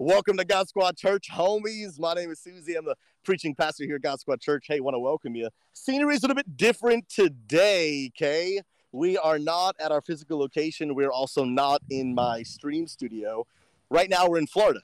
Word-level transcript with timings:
Welcome 0.00 0.36
to 0.36 0.44
God 0.44 0.68
Squad 0.68 0.96
Church, 0.96 1.28
homies. 1.28 1.98
My 1.98 2.14
name 2.14 2.30
is 2.30 2.38
Susie. 2.38 2.76
I'm 2.76 2.84
the 2.84 2.94
preaching 3.24 3.52
pastor 3.52 3.82
here 3.82 3.96
at 3.96 4.02
God 4.02 4.20
Squad 4.20 4.40
Church. 4.40 4.66
Hey, 4.68 4.78
want 4.78 4.94
to 4.94 5.00
welcome 5.00 5.34
you. 5.34 5.48
Scenery 5.72 6.14
is 6.14 6.22
a 6.22 6.28
little 6.28 6.36
bit 6.36 6.56
different 6.56 7.08
today, 7.08 8.12
okay? 8.14 8.60
We 8.92 9.18
are 9.18 9.40
not 9.40 9.74
at 9.80 9.90
our 9.90 10.00
physical 10.00 10.38
location. 10.38 10.94
We're 10.94 11.10
also 11.10 11.42
not 11.42 11.82
in 11.90 12.14
my 12.14 12.44
stream 12.44 12.86
studio. 12.86 13.44
Right 13.90 14.08
now, 14.08 14.28
we're 14.28 14.38
in 14.38 14.46
Florida. 14.46 14.82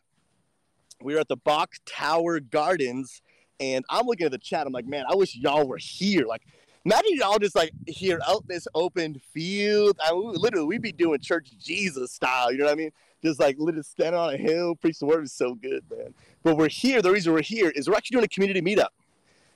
We're 1.01 1.21
at 1.21 1.29
the 1.29 1.37
Bok 1.37 1.75
Tower 1.87 2.41
Gardens, 2.41 3.23
and 3.61 3.85
I'm 3.91 4.07
looking 4.07 4.27
at 4.27 4.33
the 4.33 4.39
chat. 4.39 4.67
I'm 4.67 4.73
like, 4.73 4.89
man, 4.89 5.05
I 5.09 5.15
wish 5.15 5.37
y'all 5.37 5.69
were 5.69 5.79
here. 5.79 6.27
Like, 6.27 6.43
imagine 6.85 7.15
y'all 7.15 7.39
just 7.39 7.55
like 7.55 7.71
here 7.87 8.19
out 8.27 8.49
this 8.49 8.67
open 8.75 9.21
field. 9.33 9.97
I 10.03 10.13
literally, 10.13 10.67
we'd 10.67 10.83
be 10.83 10.91
doing 10.91 11.21
church 11.21 11.51
Jesus 11.57 12.11
style. 12.11 12.51
You 12.51 12.59
know 12.59 12.65
what 12.65 12.73
I 12.73 12.75
mean? 12.75 12.91
Just 13.25 13.41
like 13.41 13.57
literally 13.59 13.83
standing 13.83 14.21
on 14.21 14.35
a 14.35 14.37
hill, 14.37 14.75
preach 14.77 14.99
the 14.99 15.07
word 15.07 15.25
is 15.25 15.33
so 15.33 15.55
good, 15.55 15.83
man. 15.91 16.15
But 16.43 16.57
we're 16.57 16.69
here. 16.69 17.01
The 17.01 17.11
reason 17.11 17.33
we're 17.33 17.43
here 17.43 17.71
is 17.75 17.89
we're 17.89 17.97
actually 17.97 18.17
doing 18.17 18.25
a 18.25 18.29
community 18.29 18.61
meetup. 18.61 18.89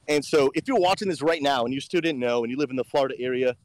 And 0.08 0.24
so 0.24 0.50
if 0.54 0.66
you're 0.66 0.80
watching 0.80 1.08
this 1.08 1.20
right 1.20 1.42
now 1.42 1.64
and 1.64 1.74
you 1.74 1.80
still 1.80 2.00
didn't 2.00 2.18
know 2.18 2.42
and 2.42 2.50
you 2.50 2.56
live 2.56 2.70
in 2.70 2.77
the 2.77 2.84
Florida 2.84 3.14
area, 3.20 3.56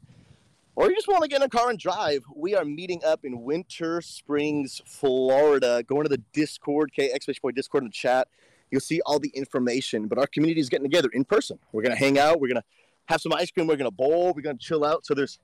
or 0.75 0.89
you 0.89 0.95
just 0.95 1.07
want 1.07 1.23
to 1.23 1.29
get 1.29 1.37
in 1.37 1.43
a 1.43 1.49
car 1.49 1.69
and 1.69 1.79
drive, 1.79 2.23
we 2.35 2.55
are 2.55 2.65
meeting 2.65 3.01
up 3.05 3.23
in 3.23 3.43
Winter 3.43 4.01
Springs, 4.01 4.81
Florida. 4.85 5.83
Going 5.83 6.03
to 6.03 6.09
the 6.09 6.21
Discord, 6.33 6.91
okay, 6.93 7.11
exclamation 7.11 7.41
point 7.41 7.55
Discord 7.55 7.83
in 7.83 7.89
the 7.89 7.93
chat. 7.93 8.27
You'll 8.71 8.81
see 8.81 8.99
all 9.05 9.19
the 9.19 9.29
information. 9.29 10.07
But 10.07 10.17
our 10.17 10.27
community 10.27 10.59
is 10.59 10.67
getting 10.67 10.85
together 10.85 11.09
in 11.13 11.23
person. 11.23 11.59
We're 11.71 11.83
gonna 11.83 11.95
hang 11.95 12.17
out. 12.17 12.41
We're 12.41 12.49
gonna 12.49 12.63
have 13.05 13.21
some 13.21 13.31
ice 13.31 13.51
cream. 13.51 13.67
We're 13.67 13.77
gonna 13.77 13.91
bowl. 13.91 14.33
We're 14.35 14.41
gonna 14.41 14.57
chill 14.57 14.83
out. 14.83 15.05
So 15.05 15.13
there's 15.13 15.39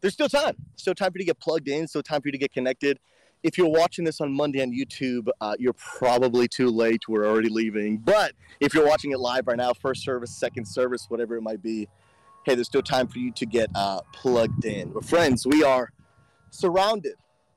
there's 0.00 0.12
still 0.12 0.28
time. 0.28 0.56
Still 0.76 0.94
time 0.94 1.10
for 1.10 1.18
you 1.18 1.24
to 1.24 1.30
get 1.30 1.40
plugged 1.40 1.68
in. 1.68 1.88
Still 1.88 2.02
time 2.02 2.20
for 2.20 2.28
you 2.28 2.32
to 2.32 2.38
get 2.38 2.52
connected 2.52 3.00
if 3.46 3.56
you're 3.56 3.68
watching 3.68 4.04
this 4.04 4.20
on 4.20 4.32
Monday 4.32 4.60
on 4.60 4.72
YouTube, 4.72 5.28
uh, 5.40 5.54
you're 5.56 5.72
probably 5.72 6.48
too 6.48 6.68
late. 6.68 7.08
We're 7.08 7.26
already 7.26 7.48
leaving. 7.48 7.98
But 7.98 8.32
if 8.58 8.74
you're 8.74 8.84
watching 8.84 9.12
it 9.12 9.20
live 9.20 9.46
right 9.46 9.56
now, 9.56 9.72
first 9.72 10.02
service, 10.02 10.36
second 10.36 10.66
service, 10.66 11.06
whatever 11.08 11.36
it 11.36 11.42
might 11.42 11.62
be, 11.62 11.86
hey, 12.44 12.56
there's 12.56 12.66
still 12.66 12.82
time 12.82 13.06
for 13.06 13.20
you 13.20 13.30
to 13.30 13.46
get 13.46 13.70
uh, 13.76 14.00
plugged 14.12 14.64
in. 14.64 14.90
But 14.90 15.04
friends, 15.04 15.46
we 15.46 15.62
are 15.62 15.92
surrounded 16.50 17.14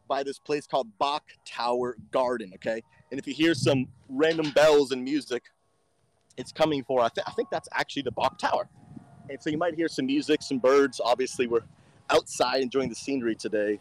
by 0.07 0.21
this 0.21 0.37
place 0.37 0.67
called 0.67 0.87
Bok 0.99 1.23
Tower 1.43 1.97
Garden. 2.11 2.51
Okay, 2.55 2.83
and 3.09 3.19
if 3.19 3.25
you 3.25 3.33
hear 3.33 3.55
some 3.55 3.87
random 4.09 4.51
bells 4.51 4.91
and 4.91 5.03
music, 5.03 5.41
it's 6.37 6.51
coming 6.51 6.83
for. 6.83 7.01
I, 7.01 7.09
th- 7.09 7.25
I 7.27 7.31
think 7.31 7.49
that's 7.49 7.67
actually 7.73 8.03
the 8.03 8.11
Bok 8.11 8.37
Tower. 8.37 8.69
And 9.27 9.41
so 9.41 9.49
you 9.49 9.57
might 9.57 9.73
hear 9.73 9.87
some 9.87 10.05
music, 10.05 10.43
some 10.43 10.59
birds. 10.59 11.01
Obviously, 11.03 11.47
we're 11.47 11.65
outside 12.11 12.61
enjoying 12.61 12.89
the 12.89 12.95
scenery 12.95 13.33
today. 13.33 13.79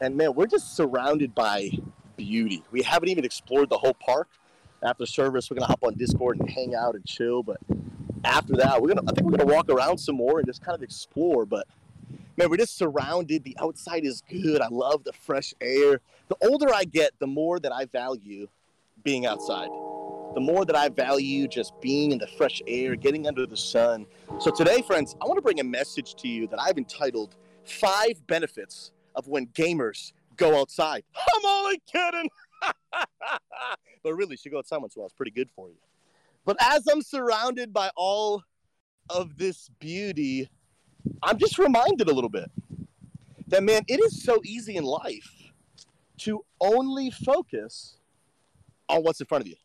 And 0.00 0.16
man, 0.16 0.34
we're 0.34 0.46
just 0.46 0.76
surrounded 0.76 1.34
by 1.34 1.70
beauty. 2.16 2.62
We 2.70 2.82
haven't 2.82 3.08
even 3.08 3.24
explored 3.24 3.68
the 3.68 3.78
whole 3.78 3.94
park. 3.94 4.28
After 4.82 5.06
service, 5.06 5.50
we're 5.50 5.56
gonna 5.56 5.66
hop 5.66 5.82
on 5.82 5.94
Discord 5.94 6.38
and 6.38 6.48
hang 6.48 6.74
out 6.74 6.94
and 6.94 7.04
chill. 7.04 7.42
But 7.42 7.58
after 8.24 8.54
that, 8.56 8.80
we're 8.80 8.94
gonna 8.94 9.02
I 9.08 9.12
think 9.12 9.26
we're 9.26 9.36
gonna 9.36 9.52
walk 9.52 9.68
around 9.68 9.98
some 9.98 10.16
more 10.16 10.38
and 10.38 10.46
just 10.46 10.62
kind 10.62 10.76
of 10.76 10.82
explore. 10.82 11.44
But 11.44 11.66
man, 12.36 12.48
we're 12.48 12.58
just 12.58 12.76
surrounded. 12.76 13.42
The 13.42 13.56
outside 13.60 14.04
is 14.04 14.22
good. 14.30 14.60
I 14.60 14.68
love 14.68 15.02
the 15.02 15.12
fresh 15.12 15.52
air. 15.60 16.00
The 16.28 16.36
older 16.42 16.72
I 16.72 16.84
get, 16.84 17.12
the 17.18 17.26
more 17.26 17.58
that 17.58 17.72
I 17.72 17.86
value 17.86 18.46
being 19.02 19.26
outside. 19.26 19.68
The 20.34 20.40
more 20.40 20.64
that 20.64 20.76
I 20.76 20.90
value 20.90 21.48
just 21.48 21.72
being 21.80 22.12
in 22.12 22.18
the 22.18 22.26
fresh 22.26 22.62
air, 22.68 22.94
getting 22.94 23.26
under 23.26 23.46
the 23.46 23.56
sun. 23.56 24.06
So 24.38 24.52
today, 24.52 24.82
friends, 24.82 25.16
I 25.20 25.24
want 25.24 25.38
to 25.38 25.42
bring 25.42 25.58
a 25.58 25.64
message 25.64 26.14
to 26.16 26.28
you 26.28 26.46
that 26.48 26.60
I've 26.60 26.78
entitled 26.78 27.34
Five 27.64 28.24
Benefits 28.26 28.92
of 29.18 29.28
when 29.28 29.48
gamers 29.48 30.12
go 30.36 30.58
outside. 30.58 31.02
I'm 31.34 31.44
only 31.44 31.82
kidding. 31.92 32.30
but 34.02 34.14
really, 34.14 34.32
you 34.32 34.36
should 34.38 34.52
go 34.52 34.58
outside 34.58 34.78
once 34.78 34.96
in 34.96 35.00
a 35.00 35.02
while. 35.02 35.06
It's 35.06 35.14
pretty 35.14 35.32
good 35.32 35.50
for 35.54 35.68
you. 35.68 35.76
But 36.46 36.56
as 36.60 36.86
I'm 36.86 37.02
surrounded 37.02 37.74
by 37.74 37.90
all 37.96 38.42
of 39.10 39.36
this 39.36 39.68
beauty, 39.80 40.48
I'm 41.22 41.36
just 41.36 41.58
reminded 41.58 42.08
a 42.08 42.14
little 42.14 42.30
bit 42.30 42.50
that, 43.48 43.62
man, 43.62 43.82
it 43.88 44.00
is 44.00 44.22
so 44.22 44.40
easy 44.44 44.76
in 44.76 44.84
life 44.84 45.52
to 46.18 46.44
only 46.60 47.10
focus 47.10 47.98
on 48.88 49.02
what's 49.02 49.20
in 49.20 49.26
front 49.26 49.42
of 49.42 49.48
you. 49.48 49.56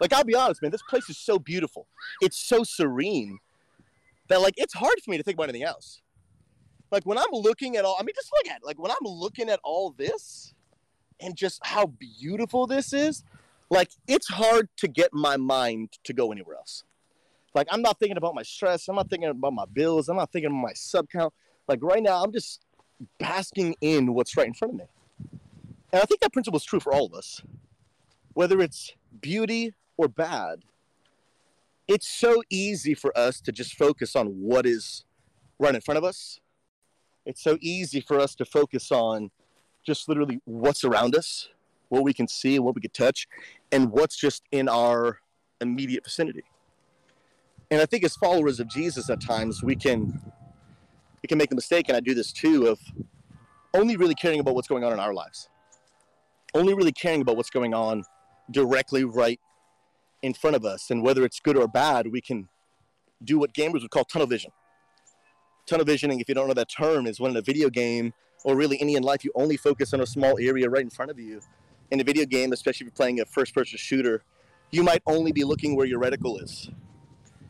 Like, 0.00 0.12
I'll 0.12 0.24
be 0.24 0.34
honest, 0.34 0.62
man, 0.62 0.70
this 0.70 0.82
place 0.88 1.08
is 1.10 1.18
so 1.18 1.38
beautiful. 1.38 1.86
It's 2.20 2.38
so 2.38 2.62
serene 2.62 3.38
that, 4.28 4.40
like, 4.40 4.54
it's 4.56 4.74
hard 4.74 4.94
for 5.04 5.10
me 5.10 5.16
to 5.16 5.22
think 5.22 5.36
about 5.36 5.48
anything 5.48 5.66
else 5.66 6.00
like 6.90 7.04
when 7.04 7.18
I'm 7.18 7.32
looking 7.32 7.76
at 7.76 7.84
all, 7.84 7.96
I 7.98 8.02
mean, 8.02 8.14
just 8.14 8.32
look 8.32 8.52
at 8.52 8.58
it. 8.58 8.66
like 8.66 8.78
when 8.78 8.90
I'm 8.90 9.04
looking 9.04 9.48
at 9.48 9.60
all 9.62 9.90
this 9.90 10.54
and 11.20 11.36
just 11.36 11.64
how 11.64 11.86
beautiful 11.86 12.66
this 12.66 12.92
is, 12.92 13.24
like 13.70 13.90
it's 14.06 14.28
hard 14.28 14.68
to 14.78 14.88
get 14.88 15.12
my 15.12 15.36
mind 15.36 15.98
to 16.04 16.12
go 16.12 16.32
anywhere 16.32 16.56
else. 16.56 16.84
Like 17.54 17.68
I'm 17.70 17.82
not 17.82 17.98
thinking 17.98 18.16
about 18.16 18.34
my 18.34 18.42
stress. 18.42 18.88
I'm 18.88 18.96
not 18.96 19.10
thinking 19.10 19.28
about 19.28 19.52
my 19.52 19.64
bills. 19.70 20.08
I'm 20.08 20.16
not 20.16 20.32
thinking 20.32 20.50
about 20.50 20.62
my 20.62 20.72
sub 20.74 21.08
count. 21.10 21.34
Like 21.66 21.80
right 21.82 22.02
now, 22.02 22.22
I'm 22.22 22.32
just 22.32 22.64
basking 23.18 23.74
in 23.80 24.14
what's 24.14 24.36
right 24.36 24.46
in 24.46 24.54
front 24.54 24.74
of 24.74 24.80
me. 24.80 24.86
And 25.92 26.02
I 26.02 26.04
think 26.04 26.20
that 26.20 26.32
principle 26.32 26.58
is 26.58 26.64
true 26.64 26.80
for 26.80 26.92
all 26.92 27.06
of 27.06 27.14
us, 27.14 27.42
whether 28.34 28.60
it's 28.60 28.92
beauty 29.20 29.74
or 29.96 30.08
bad. 30.08 30.60
It's 31.86 32.06
so 32.06 32.42
easy 32.50 32.94
for 32.94 33.16
us 33.16 33.40
to 33.42 33.52
just 33.52 33.74
focus 33.74 34.14
on 34.14 34.26
what 34.26 34.66
is 34.66 35.04
right 35.58 35.74
in 35.74 35.80
front 35.80 35.96
of 35.96 36.04
us 36.04 36.38
it's 37.28 37.42
so 37.42 37.58
easy 37.60 38.00
for 38.00 38.18
us 38.18 38.34
to 38.34 38.44
focus 38.46 38.90
on 38.90 39.30
just 39.86 40.08
literally 40.08 40.40
what's 40.46 40.82
around 40.82 41.14
us, 41.14 41.50
what 41.90 42.02
we 42.02 42.14
can 42.14 42.26
see, 42.26 42.58
what 42.58 42.74
we 42.74 42.80
can 42.80 42.90
touch, 42.90 43.28
and 43.70 43.92
what's 43.92 44.16
just 44.16 44.44
in 44.50 44.66
our 44.66 45.18
immediate 45.60 46.04
vicinity. 46.04 46.44
And 47.70 47.82
I 47.82 47.86
think 47.86 48.02
as 48.02 48.16
followers 48.16 48.60
of 48.60 48.68
Jesus, 48.68 49.10
at 49.10 49.20
times 49.20 49.62
we 49.62 49.76
can 49.76 50.18
we 51.22 51.26
can 51.26 51.36
make 51.36 51.50
the 51.50 51.54
mistake, 51.54 51.88
and 51.88 51.96
I 51.96 52.00
do 52.00 52.14
this 52.14 52.32
too, 52.32 52.66
of 52.66 52.80
only 53.74 53.96
really 53.96 54.14
caring 54.14 54.40
about 54.40 54.54
what's 54.54 54.68
going 54.68 54.82
on 54.82 54.94
in 54.94 54.98
our 54.98 55.12
lives, 55.12 55.50
only 56.54 56.72
really 56.72 56.92
caring 56.92 57.20
about 57.20 57.36
what's 57.36 57.50
going 57.50 57.74
on 57.74 58.04
directly 58.50 59.04
right 59.04 59.38
in 60.22 60.32
front 60.32 60.56
of 60.56 60.64
us, 60.64 60.90
and 60.90 61.02
whether 61.02 61.26
it's 61.26 61.40
good 61.40 61.58
or 61.58 61.68
bad, 61.68 62.06
we 62.10 62.22
can 62.22 62.48
do 63.22 63.38
what 63.38 63.52
gamers 63.52 63.82
would 63.82 63.90
call 63.90 64.04
tunnel 64.04 64.26
vision 64.26 64.50
tunnel 65.68 65.84
visioning, 65.84 66.20
if 66.20 66.28
you 66.28 66.34
don't 66.34 66.48
know 66.48 66.54
that 66.54 66.68
term, 66.68 67.06
is 67.06 67.20
when 67.20 67.30
in 67.32 67.36
a 67.36 67.42
video 67.42 67.68
game 67.68 68.12
or 68.44 68.56
really 68.56 68.80
any 68.80 68.94
in 68.94 69.02
life, 69.02 69.24
you 69.24 69.30
only 69.34 69.56
focus 69.56 69.92
on 69.94 70.00
a 70.00 70.06
small 70.06 70.38
area 70.38 70.68
right 70.68 70.82
in 70.82 70.90
front 70.90 71.10
of 71.10 71.18
you. 71.18 71.40
In 71.90 72.00
a 72.00 72.04
video 72.04 72.24
game, 72.24 72.52
especially 72.52 72.86
if 72.86 72.92
you're 72.92 72.96
playing 72.96 73.20
a 73.20 73.24
first 73.24 73.54
person 73.54 73.78
shooter, 73.78 74.22
you 74.70 74.82
might 74.82 75.02
only 75.06 75.32
be 75.32 75.44
looking 75.44 75.76
where 75.76 75.86
your 75.86 76.00
reticle 76.00 76.42
is. 76.42 76.70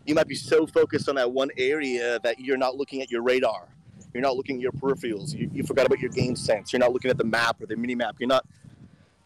You 0.07 0.15
might 0.15 0.29
be 0.29 0.35
so 0.35 0.67
focused 0.67 1.09
on 1.09 1.17
that 1.17 1.31
one 1.31 1.51
area 1.59 2.19
that 2.23 2.41
you're 2.41 2.57
not 2.57 2.77
looking 2.77 3.03
at 3.03 3.11
your 3.11 3.23
radar. 3.23 3.69
You're 4.15 4.23
not 4.23 4.37
looking 4.37 4.57
at 4.57 4.63
your 4.63 4.73
peripherals. 4.73 5.35
You, 5.35 5.51
you 5.53 5.65
forgot 5.65 5.87
about 5.87 6.01
your 6.01 6.11
game 6.11 6.35
sense. 6.35 6.73
You're 6.73 6.81
not 6.81 6.93
looking 6.93 7.11
at 7.11 7.19
the 7.19 7.25
map 7.25 7.61
or 7.61 7.67
the 7.67 7.77
mini 7.77 7.95
map. 7.95 8.17
You're 8.19 8.29
not 8.29 8.47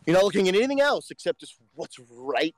you're 0.07 0.17
not 0.17 0.25
looking 0.25 0.49
at 0.49 0.57
anything 0.57 0.81
else 0.81 1.13
except 1.13 1.39
just 1.39 1.57
what's 1.75 1.99
right 2.11 2.55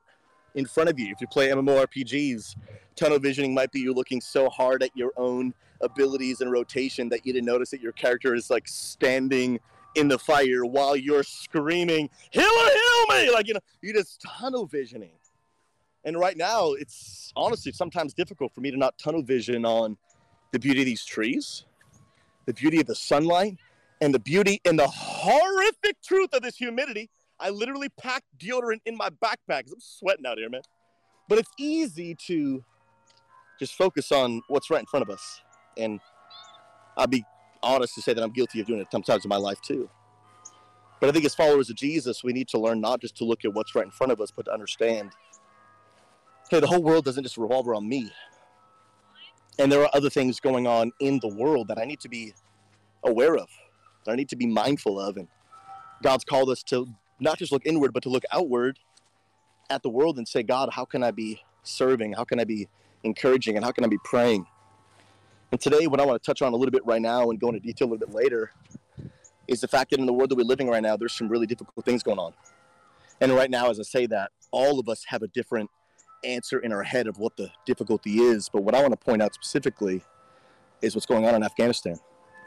in 0.54 0.66
front 0.66 0.88
of 0.88 0.98
you. 0.98 1.10
If 1.10 1.20
you 1.20 1.26
play 1.26 1.48
MMORPGs, 1.48 2.56
tunnel 2.96 3.18
visioning 3.18 3.54
might 3.54 3.72
be 3.72 3.80
you 3.80 3.92
looking 3.92 4.20
so 4.20 4.48
hard 4.48 4.82
at 4.82 4.90
your 4.94 5.12
own 5.16 5.54
abilities 5.80 6.40
and 6.40 6.50
rotation 6.50 7.08
that 7.10 7.26
you 7.26 7.32
didn't 7.32 7.46
notice 7.46 7.70
that 7.70 7.80
your 7.80 7.92
character 7.92 8.34
is 8.34 8.50
like 8.50 8.66
standing 8.68 9.60
in 9.94 10.08
the 10.08 10.18
fire 10.18 10.64
while 10.64 10.96
you're 10.96 11.22
screaming, 11.22 12.10
"Heal 12.30 12.42
heal 12.42 13.06
me!" 13.10 13.30
Like 13.30 13.46
you 13.46 13.54
know, 13.54 13.60
you 13.82 13.92
just 13.92 14.20
tunnel 14.22 14.66
visioning. 14.66 15.12
And 16.04 16.18
right 16.18 16.36
now, 16.36 16.72
it's 16.72 17.32
honestly 17.34 17.72
sometimes 17.72 18.12
difficult 18.12 18.52
for 18.54 18.60
me 18.60 18.70
to 18.70 18.76
not 18.76 18.98
tunnel 18.98 19.22
vision 19.22 19.64
on 19.64 19.96
the 20.52 20.58
beauty 20.58 20.80
of 20.80 20.86
these 20.86 21.04
trees, 21.04 21.64
the 22.46 22.52
beauty 22.52 22.80
of 22.80 22.86
the 22.86 22.94
sunlight, 22.94 23.56
and 24.00 24.14
the 24.14 24.18
beauty 24.18 24.60
and 24.64 24.78
the 24.78 24.86
horrific 24.86 26.00
truth 26.02 26.32
of 26.34 26.42
this 26.42 26.56
humidity. 26.56 27.08
I 27.40 27.50
literally 27.50 27.88
packed 27.88 28.26
deodorant 28.38 28.80
in 28.86 28.96
my 28.96 29.10
backpack 29.10 29.58
because 29.58 29.72
I'm 29.72 29.80
sweating 29.80 30.26
out 30.26 30.38
here, 30.38 30.48
man. 30.48 30.62
But 31.28 31.38
it's 31.38 31.50
easy 31.58 32.16
to 32.26 32.64
just 33.58 33.74
focus 33.74 34.12
on 34.12 34.42
what's 34.48 34.70
right 34.70 34.80
in 34.80 34.86
front 34.86 35.02
of 35.02 35.10
us. 35.10 35.40
And 35.76 36.00
I'll 36.96 37.06
be 37.06 37.24
honest 37.62 37.94
to 37.94 38.02
say 38.02 38.14
that 38.14 38.22
I'm 38.22 38.32
guilty 38.32 38.60
of 38.60 38.66
doing 38.66 38.80
it 38.80 38.88
sometimes 38.92 39.24
in 39.24 39.28
my 39.28 39.36
life 39.36 39.60
too. 39.60 39.88
But 41.00 41.08
I 41.08 41.12
think 41.12 41.24
as 41.24 41.34
followers 41.34 41.70
of 41.70 41.76
Jesus, 41.76 42.22
we 42.22 42.32
need 42.32 42.48
to 42.48 42.58
learn 42.58 42.80
not 42.80 43.00
just 43.00 43.16
to 43.16 43.24
look 43.24 43.44
at 43.44 43.52
what's 43.52 43.74
right 43.74 43.84
in 43.84 43.90
front 43.90 44.12
of 44.12 44.20
us, 44.20 44.30
but 44.34 44.46
to 44.46 44.52
understand 44.52 45.10
hey, 46.50 46.60
the 46.60 46.66
whole 46.66 46.82
world 46.82 47.04
doesn't 47.04 47.22
just 47.22 47.38
revolve 47.38 47.66
around 47.66 47.88
me. 47.88 48.10
And 49.58 49.72
there 49.72 49.82
are 49.82 49.90
other 49.94 50.10
things 50.10 50.40
going 50.40 50.66
on 50.66 50.92
in 51.00 51.18
the 51.20 51.28
world 51.28 51.68
that 51.68 51.78
I 51.78 51.84
need 51.84 52.00
to 52.00 52.08
be 52.08 52.34
aware 53.02 53.36
of, 53.36 53.48
that 54.04 54.12
I 54.12 54.14
need 54.14 54.28
to 54.28 54.36
be 54.36 54.46
mindful 54.46 55.00
of. 55.00 55.16
And 55.16 55.28
God's 56.02 56.24
called 56.24 56.50
us 56.50 56.62
to 56.64 56.86
not 57.20 57.38
just 57.38 57.52
look 57.52 57.64
inward, 57.64 57.92
but 57.92 58.02
to 58.04 58.08
look 58.08 58.24
outward 58.32 58.78
at 59.70 59.82
the 59.82 59.88
world 59.88 60.18
and 60.18 60.26
say, 60.26 60.42
God, 60.42 60.70
how 60.72 60.84
can 60.84 61.02
I 61.02 61.10
be 61.10 61.42
serving? 61.62 62.12
How 62.12 62.24
can 62.24 62.40
I 62.40 62.44
be 62.44 62.68
encouraging? 63.02 63.56
And 63.56 63.64
how 63.64 63.72
can 63.72 63.84
I 63.84 63.88
be 63.88 63.98
praying? 64.04 64.46
And 65.52 65.60
today, 65.60 65.86
what 65.86 66.00
I 66.00 66.04
want 66.04 66.20
to 66.20 66.26
touch 66.26 66.42
on 66.42 66.52
a 66.52 66.56
little 66.56 66.72
bit 66.72 66.84
right 66.84 67.00
now 67.00 67.30
and 67.30 67.38
go 67.38 67.48
into 67.48 67.60
detail 67.60 67.88
a 67.88 67.90
little 67.90 68.06
bit 68.06 68.14
later 68.14 68.50
is 69.46 69.60
the 69.60 69.68
fact 69.68 69.90
that 69.90 70.00
in 70.00 70.06
the 70.06 70.12
world 70.12 70.30
that 70.30 70.36
we're 70.36 70.44
living 70.44 70.68
right 70.68 70.82
now, 70.82 70.96
there's 70.96 71.12
some 71.12 71.28
really 71.28 71.46
difficult 71.46 71.84
things 71.84 72.02
going 72.02 72.18
on. 72.18 72.32
And 73.20 73.32
right 73.32 73.50
now, 73.50 73.70
as 73.70 73.78
I 73.78 73.84
say 73.84 74.06
that, 74.06 74.32
all 74.50 74.80
of 74.80 74.88
us 74.88 75.04
have 75.08 75.22
a 75.22 75.28
different 75.28 75.70
answer 76.24 76.58
in 76.58 76.72
our 76.72 76.82
head 76.82 77.06
of 77.06 77.18
what 77.18 77.36
the 77.36 77.50
difficulty 77.66 78.20
is. 78.20 78.48
But 78.48 78.64
what 78.64 78.74
I 78.74 78.80
want 78.80 78.92
to 78.92 78.96
point 78.96 79.22
out 79.22 79.34
specifically 79.34 80.02
is 80.82 80.94
what's 80.94 81.06
going 81.06 81.26
on 81.26 81.34
in 81.34 81.44
Afghanistan. 81.44 81.96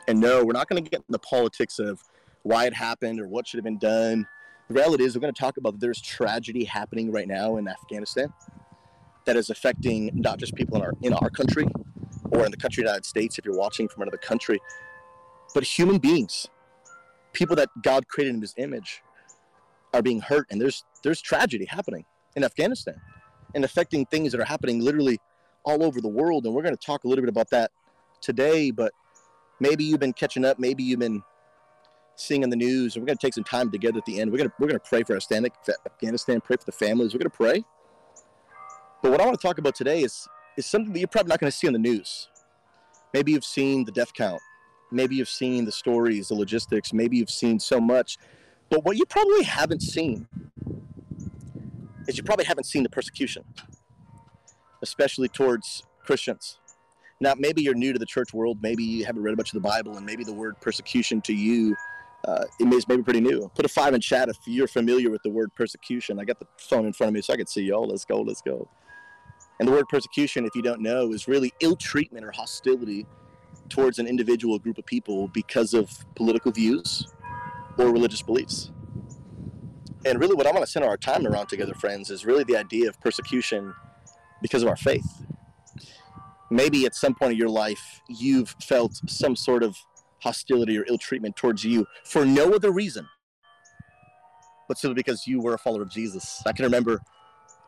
And 0.08 0.20
no, 0.20 0.44
we're 0.44 0.54
not 0.54 0.68
going 0.68 0.84
to 0.84 0.90
get 0.90 1.00
in 1.00 1.12
the 1.12 1.20
politics 1.20 1.80
of 1.80 2.02
why 2.44 2.66
it 2.66 2.74
happened 2.74 3.20
or 3.20 3.28
what 3.28 3.48
should 3.48 3.58
have 3.58 3.66
been 3.66 3.78
done. 3.78 4.28
The 4.68 4.74
reality 4.74 5.06
is, 5.06 5.16
we're 5.16 5.22
going 5.22 5.34
to 5.34 5.40
talk 5.40 5.58
about 5.58 5.80
there's 5.80 6.02
tragedy 6.02 6.66
happening 6.66 7.12
right 7.12 7.28
now 7.28 7.56
in 7.56 7.68
Afghanistan 7.70 8.34
that 9.26 9.38
is 9.38 9.50
affecting 9.50 10.12
not 10.14 10.40
just 10.40 10.56
people 10.56 10.78
in 10.78 10.84
our 10.84 10.94
in 11.02 11.14
our 11.14 11.30
country 11.30 11.68
or 12.32 12.46
in 12.46 12.52
the 12.52 12.58
country 12.58 12.84
United 12.84 13.06
States 13.06 13.38
if 13.38 13.46
you're 13.46 13.58
watching 13.58 13.88
from 13.88 14.02
another 14.02 14.18
country, 14.18 14.60
but 15.54 15.64
human 15.64 16.00
beings, 16.00 16.48
people 17.32 17.56
that 17.56 17.70
God 17.82 18.08
created 18.10 18.36
in 18.36 18.42
His 18.42 18.54
image, 18.58 19.04
are 19.94 20.02
being 20.02 20.20
hurt, 20.20 20.48
and 20.50 20.60
there's 20.60 20.84
there's 21.02 21.22
tragedy 21.22 21.66
happening 21.66 22.04
in 22.36 22.44
Afghanistan, 22.44 23.00
and 23.56 23.64
affecting 23.64 24.06
things 24.06 24.34
that 24.34 24.42
are 24.42 24.46
happening 24.46 24.82
literally 24.82 25.18
all 25.64 25.84
over 25.84 26.02
the 26.02 26.10
world. 26.10 26.46
And 26.46 26.54
we're 26.54 26.64
going 26.64 26.76
to 26.76 26.86
talk 26.86 27.06
a 27.06 27.08
little 27.08 27.22
bit 27.22 27.30
about 27.30 27.50
that 27.52 27.72
today. 28.20 28.72
But 28.72 28.92
maybe 29.60 29.86
you've 29.86 30.00
been 30.00 30.14
catching 30.14 30.44
up, 30.44 30.60
maybe 30.60 30.84
you've 30.84 31.00
been 31.00 31.24
seeing 32.18 32.44
in 32.44 32.50
the 32.50 32.56
news, 32.56 32.96
and 32.96 33.04
we're 33.04 33.08
going 33.08 33.18
to 33.18 33.26
take 33.26 33.34
some 33.34 33.44
time 33.44 33.72
together 33.72 34.00
at 34.00 34.06
the 34.06 34.20
end. 34.20 34.32
We're 34.32 34.40
going 34.40 34.50
to 34.50 34.56
we're 34.60 34.68
going 34.68 34.80
to 34.80 34.90
pray 34.90 35.04
for 35.04 35.16
Afghanistan, 35.16 36.42
pray 36.42 36.58
for 36.58 36.66
the 36.66 36.72
families. 36.72 37.14
We're 37.14 37.20
going 37.20 37.32
to 37.32 37.38
pray. 37.38 37.64
But 39.02 39.12
what 39.12 39.22
I 39.22 39.26
want 39.26 39.40
to 39.40 39.48
talk 39.48 39.60
about 39.60 39.76
today 39.76 40.02
is 40.02 40.28
is 40.58 40.66
something 40.66 40.92
that 40.92 41.00
you're 41.00 41.08
probably 41.08 41.30
not 41.30 41.40
going 41.40 41.52
to 41.52 41.58
see 41.58 41.68
on 41.68 41.74
the 41.74 41.80
news. 41.80 42.28
Maybe 43.14 43.32
you've 43.32 43.46
seen 43.46 43.86
the 43.86 43.92
death 43.92 44.14
count. 44.14 44.42
Maybe 44.92 45.16
you've 45.16 45.30
seen 45.30 45.66
the 45.66 45.72
stories, 45.72 46.30
the 46.30 46.36
logistics. 46.36 46.92
Maybe 46.92 47.18
you've 47.18 47.30
seen 47.30 47.60
so 47.60 47.80
much. 47.80 48.18
But 48.70 48.84
what 48.84 48.98
you 48.98 49.06
probably 49.06 49.44
haven't 49.44 49.82
seen 49.82 50.28
is 52.08 52.18
you 52.18 52.24
probably 52.24 52.46
haven't 52.46 52.66
seen 52.66 52.84
the 52.84 52.90
persecution, 52.90 53.44
especially 54.82 55.30
towards 55.30 55.84
Christians. 56.00 56.60
Now, 57.20 57.34
maybe 57.38 57.62
you're 57.62 57.74
new 57.74 57.94
to 57.94 58.00
the 58.00 58.06
church 58.06 58.34
world. 58.34 58.60
Maybe 58.62 58.84
you 58.84 59.06
haven't 59.06 59.24
read 59.24 59.38
much 59.38 59.54
of 59.54 59.62
the 59.62 59.68
Bible, 59.68 59.98
and 59.98 60.06
maybe 60.06 60.24
the 60.24 60.34
word 60.34 60.60
persecution 60.62 61.22
to 61.22 61.34
you 61.34 61.76
uh, 62.28 62.44
it 62.60 62.74
is 62.74 62.88
maybe 62.88 63.02
pretty 63.04 63.22
new. 63.22 63.50
Put 63.56 63.66
a 63.66 63.70
five 63.70 63.94
in 63.94 64.02
chat 64.02 64.28
if 64.28 64.38
you're 64.46 64.68
familiar 64.68 65.10
with 65.10 65.24
the 65.24 65.30
word 65.30 65.54
persecution. 65.56 66.20
I 66.20 66.26
got 66.26 66.40
the 66.40 66.48
phone 66.58 66.86
in 66.86 66.92
front 66.92 67.10
of 67.10 67.14
me 67.14 67.22
so 67.22 67.34
I 67.34 67.38
can 67.38 67.48
see 67.48 67.62
y'all. 67.62 67.88
Let's 67.88 68.04
go, 68.04 68.22
let's 68.22 68.42
go. 68.42 68.70
And 69.60 69.68
the 69.68 69.72
word 69.72 69.88
persecution, 69.88 70.46
if 70.46 70.54
you 70.54 70.62
don't 70.62 70.82
know, 70.82 71.14
is 71.14 71.28
really 71.28 71.54
ill 71.62 71.76
treatment 71.78 72.26
or 72.26 72.32
hostility 72.32 73.06
towards 73.70 73.98
an 73.98 74.08
individual 74.08 74.60
group 74.60 74.78
of 74.78 74.86
people 74.86 75.30
because 75.30 75.74
of 75.74 75.90
political 76.16 76.52
views 76.52 77.08
or 77.78 77.92
religious 77.92 78.22
beliefs. 78.22 78.72
And 80.06 80.20
really, 80.20 80.36
what 80.36 80.46
I 80.46 80.52
want 80.52 80.66
to 80.66 80.72
center 80.72 80.88
our 80.88 80.98
time 80.98 81.26
around 81.26 81.48
together, 81.48 81.74
friends, 81.74 82.12
is 82.12 82.26
really 82.26 82.44
the 82.44 82.58
idea 82.58 82.90
of 82.90 83.00
persecution 83.00 83.74
because 84.42 84.64
of 84.64 84.70
our 84.70 84.76
faith. 84.76 85.26
Maybe 86.52 86.86
at 86.86 86.94
some 86.94 87.16
point 87.16 87.34
in 87.34 87.38
your 87.38 87.50
life, 87.50 88.02
you've 88.08 88.56
felt 88.62 89.02
some 89.10 89.36
sort 89.36 89.64
of 89.64 89.76
hostility 90.28 90.78
or 90.78 90.86
ill 90.88 90.98
treatment 90.98 91.36
towards 91.36 91.64
you 91.64 91.86
for 92.04 92.26
no 92.26 92.54
other 92.54 92.72
reason 92.72 93.08
but 94.68 94.78
simply 94.78 94.96
because 94.96 95.26
you 95.26 95.40
were 95.40 95.54
a 95.54 95.58
follower 95.58 95.82
of 95.82 95.90
Jesus. 95.90 96.44
I 96.46 96.52
can 96.52 96.66
remember 96.66 97.02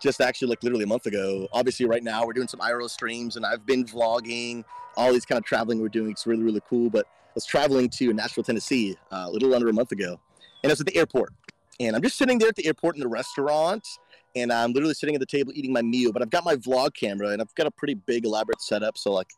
just 0.01 0.21
actually 0.21 0.49
like 0.49 0.63
literally 0.63 0.83
a 0.83 0.87
month 0.87 1.05
ago. 1.05 1.47
Obviously, 1.51 1.85
right 1.85 2.03
now 2.03 2.25
we're 2.25 2.33
doing 2.33 2.47
some 2.47 2.59
IRL 2.59 2.89
streams, 2.89 3.35
and 3.35 3.45
I've 3.45 3.65
been 3.65 3.85
vlogging, 3.85 4.63
all 4.97 5.11
these 5.11 5.25
kind 5.25 5.37
of 5.37 5.45
traveling 5.45 5.81
we're 5.81 5.89
doing. 5.89 6.11
It's 6.11 6.27
really 6.27 6.43
really 6.43 6.61
cool. 6.69 6.89
But 6.89 7.05
I 7.05 7.31
was 7.35 7.45
traveling 7.45 7.89
to 7.89 8.13
Nashville, 8.13 8.43
Tennessee, 8.43 8.97
uh, 9.11 9.25
a 9.27 9.29
little 9.29 9.53
under 9.53 9.69
a 9.69 9.73
month 9.73 9.91
ago, 9.91 10.19
and 10.63 10.69
I 10.69 10.73
was 10.73 10.79
at 10.79 10.87
the 10.87 10.97
airport, 10.97 11.33
and 11.79 11.95
I'm 11.95 12.01
just 12.01 12.17
sitting 12.17 12.37
there 12.37 12.49
at 12.49 12.55
the 12.55 12.65
airport 12.65 12.95
in 12.95 13.01
the 13.01 13.07
restaurant, 13.07 13.87
and 14.35 14.51
I'm 14.51 14.73
literally 14.73 14.93
sitting 14.93 15.15
at 15.15 15.19
the 15.19 15.25
table 15.25 15.51
eating 15.55 15.73
my 15.73 15.81
meal. 15.81 16.11
But 16.11 16.21
I've 16.21 16.29
got 16.29 16.43
my 16.43 16.55
vlog 16.55 16.93
camera, 16.93 17.29
and 17.29 17.41
I've 17.41 17.53
got 17.55 17.67
a 17.67 17.71
pretty 17.71 17.95
big 17.95 18.25
elaborate 18.25 18.61
setup, 18.61 18.97
so 18.97 19.11
like 19.11 19.29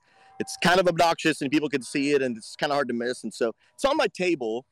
it's 0.42 0.58
kind 0.62 0.80
of 0.80 0.88
obnoxious, 0.88 1.42
and 1.42 1.52
people 1.52 1.70
can 1.70 1.82
see 1.82 2.12
it, 2.12 2.22
and 2.22 2.36
it's 2.36 2.56
kind 2.56 2.72
of 2.72 2.76
hard 2.76 2.88
to 2.90 2.94
miss. 2.94 3.24
And 3.24 3.34
so 3.34 3.54
it's 3.74 3.86
on 3.86 3.96
my 3.96 4.08
table, 4.08 4.66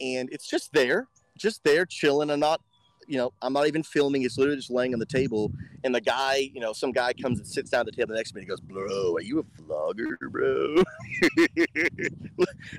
and 0.00 0.28
it's 0.32 0.48
just 0.48 0.72
there, 0.72 1.08
just 1.36 1.62
there, 1.64 1.84
chilling. 1.84 2.30
I'm 2.30 2.40
not 2.40 2.60
you 3.06 3.16
know, 3.16 3.32
I'm 3.40 3.52
not 3.52 3.66
even 3.66 3.82
filming. 3.82 4.22
It's 4.22 4.36
literally 4.36 4.56
just 4.56 4.70
laying 4.70 4.92
on 4.92 4.98
the 4.98 5.06
table. 5.06 5.52
And 5.84 5.94
the 5.94 6.00
guy, 6.00 6.50
you 6.52 6.60
know, 6.60 6.72
some 6.72 6.92
guy 6.92 7.12
comes 7.12 7.38
and 7.38 7.46
sits 7.46 7.70
down 7.70 7.80
at 7.80 7.86
the 7.86 7.92
table 7.92 8.14
next 8.14 8.30
to 8.30 8.36
me. 8.36 8.42
And 8.42 8.48
goes, 8.48 8.60
"Bro, 8.60 9.14
are 9.14 9.22
you 9.22 9.38
a 9.38 9.44
vlogger, 9.62 10.16
bro?" 10.30 10.76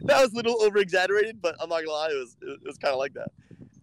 that 0.04 0.22
was 0.22 0.34
a 0.34 0.36
little 0.36 0.62
over 0.62 0.80
exaggerated, 0.80 1.42
but 1.42 1.56
I'm 1.62 1.70
not 1.70 1.80
gonna 1.80 1.92
lie, 1.92 2.10
it 2.12 2.20
was 2.20 2.36
it 2.42 2.60
was 2.66 2.78
kind 2.78 2.94
of 2.94 3.00
like 3.00 3.14
that. 3.14 3.32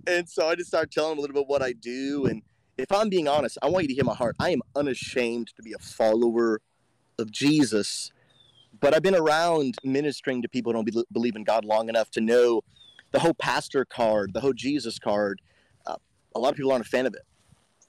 And 0.07 0.29
so 0.29 0.49
I 0.49 0.55
just 0.55 0.69
started 0.69 0.93
telling 0.93 1.13
him 1.13 1.19
a 1.19 1.21
little 1.23 1.35
bit 1.35 1.47
what 1.47 1.63
I 1.63 1.73
do. 1.73 2.27
And 2.27 2.43
if 2.77 2.93
I'm 2.93 3.09
being 3.09 3.27
honest, 3.27 3.57
I 3.63 3.69
want 3.69 3.85
you 3.85 3.89
to 3.89 3.95
hear 3.95 4.05
my 4.05 4.15
heart. 4.15 4.37
I 4.39 4.51
am 4.51 4.61
unashamed 4.77 5.49
to 5.57 5.63
be 5.63 5.73
a 5.73 5.79
follower 5.79 6.61
of 7.19 7.31
Jesus. 7.31 8.13
But 8.85 8.93
I've 8.93 9.03
been 9.03 9.15
around 9.15 9.79
ministering 9.83 10.43
to 10.43 10.49
people 10.49 10.71
who 10.71 10.77
don't 10.77 10.85
be, 10.85 11.05
believe 11.11 11.37
in 11.37 11.43
God 11.43 11.65
long 11.65 11.89
enough 11.89 12.11
to 12.11 12.21
know 12.21 12.61
the 13.13 13.19
whole 13.19 13.33
pastor 13.33 13.87
card, 13.87 14.35
the 14.35 14.41
whole 14.41 14.53
Jesus 14.53 14.99
card. 14.99 15.41
Uh, 15.87 15.97
a 16.37 16.39
lot 16.39 16.51
of 16.51 16.57
people 16.57 16.71
aren't 16.71 16.85
a 16.85 16.89
fan 16.91 17.07
of 17.07 17.15
it. 17.15 17.23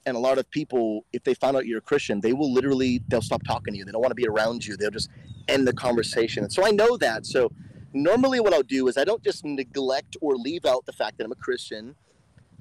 And 0.06 0.16
a 0.16 0.18
lot 0.18 0.38
of 0.38 0.50
people 0.50 1.04
if 1.12 1.22
they 1.22 1.34
find 1.34 1.54
out 1.54 1.66
you're 1.66 1.80
a 1.80 1.82
christian 1.82 2.22
they 2.22 2.32
will 2.32 2.50
literally 2.50 3.02
they'll 3.08 3.20
stop 3.20 3.42
talking 3.44 3.74
to 3.74 3.78
you. 3.78 3.84
They 3.84 3.92
don't 3.92 4.00
want 4.00 4.12
to 4.12 4.14
be 4.14 4.26
around 4.26 4.64
you. 4.64 4.74
They'll 4.74 4.90
just 4.90 5.10
end 5.48 5.68
the 5.68 5.74
conversation. 5.74 6.44
And 6.44 6.52
so 6.52 6.64
i 6.64 6.70
know 6.70 6.96
that. 6.96 7.26
So 7.26 7.52
normally 7.92 8.40
what 8.40 8.54
i'll 8.54 8.62
do 8.62 8.88
is 8.88 8.96
i 8.96 9.04
don't 9.04 9.22
just 9.22 9.44
neglect 9.44 10.16
or 10.22 10.34
leave 10.36 10.64
out 10.64 10.86
the 10.86 10.92
fact 10.92 11.18
that 11.18 11.24
i'm 11.24 11.32
a 11.32 11.36
christian 11.36 11.94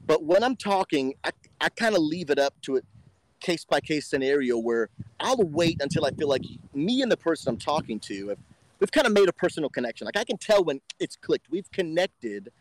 but 0.06 0.24
when 0.24 0.44
i'm 0.44 0.56
talking 0.56 1.14
i, 1.24 1.32
I 1.60 1.70
kind 1.70 1.96
of 1.96 2.02
leave 2.02 2.30
it 2.30 2.40
up 2.40 2.54
to 2.64 2.78
a 2.78 2.82
case 3.46 3.66
by 3.66 3.80
case 3.80 4.08
scenario 4.08 4.58
where 4.58 4.90
i'll 5.20 5.38
wait 5.38 5.78
until 5.82 6.06
i 6.06 6.12
feel 6.12 6.28
like 6.28 6.44
me 6.74 7.02
and 7.02 7.12
the 7.12 7.18
person 7.18 7.50
i'm 7.50 7.58
talking 7.58 8.00
to 8.00 8.30
have, 8.30 8.40
we've 8.80 8.92
kind 8.92 9.06
of 9.06 9.14
made 9.14 9.30
a 9.30 9.34
personal 9.34 9.70
connection 9.70 10.06
like 10.06 10.18
i 10.18 10.24
can 10.24 10.38
tell 10.38 10.64
when 10.64 10.82
it's 11.00 11.16
clicked 11.16 11.48
we've 11.52 11.70
connected 11.72 12.52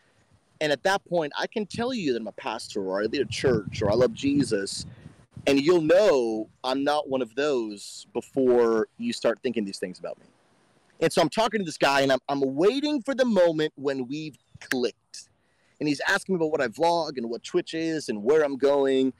and 0.60 0.72
at 0.72 0.82
that 0.84 1.04
point, 1.04 1.32
I 1.38 1.46
can 1.46 1.66
tell 1.66 1.92
you 1.92 2.12
that 2.12 2.20
I'm 2.20 2.26
a 2.26 2.32
pastor 2.32 2.82
or 2.82 3.02
I 3.02 3.04
lead 3.04 3.20
a 3.20 3.26
church 3.26 3.82
or 3.82 3.90
I 3.90 3.94
love 3.94 4.12
Jesus. 4.14 4.86
And 5.46 5.60
you'll 5.60 5.82
know 5.82 6.48
I'm 6.62 6.84
not 6.84 7.08
one 7.08 7.20
of 7.20 7.34
those 7.34 8.06
before 8.14 8.88
you 8.98 9.12
start 9.12 9.40
thinking 9.42 9.64
these 9.64 9.78
things 9.78 9.98
about 9.98 10.18
me. 10.18 10.24
And 11.00 11.12
so 11.12 11.20
I'm 11.20 11.28
talking 11.28 11.60
to 11.60 11.64
this 11.64 11.76
guy 11.76 12.00
and 12.00 12.12
I'm, 12.12 12.20
I'm 12.28 12.54
waiting 12.54 13.02
for 13.02 13.14
the 13.14 13.24
moment 13.24 13.72
when 13.76 14.06
we've 14.06 14.38
clicked. 14.60 15.28
And 15.80 15.88
he's 15.88 16.00
asking 16.08 16.34
me 16.34 16.36
about 16.38 16.52
what 16.52 16.62
I 16.62 16.68
vlog 16.68 17.18
and 17.18 17.28
what 17.28 17.42
Twitch 17.42 17.74
is 17.74 18.08
and 18.08 18.22
where 18.22 18.42
I'm 18.42 18.56
going. 18.56 19.12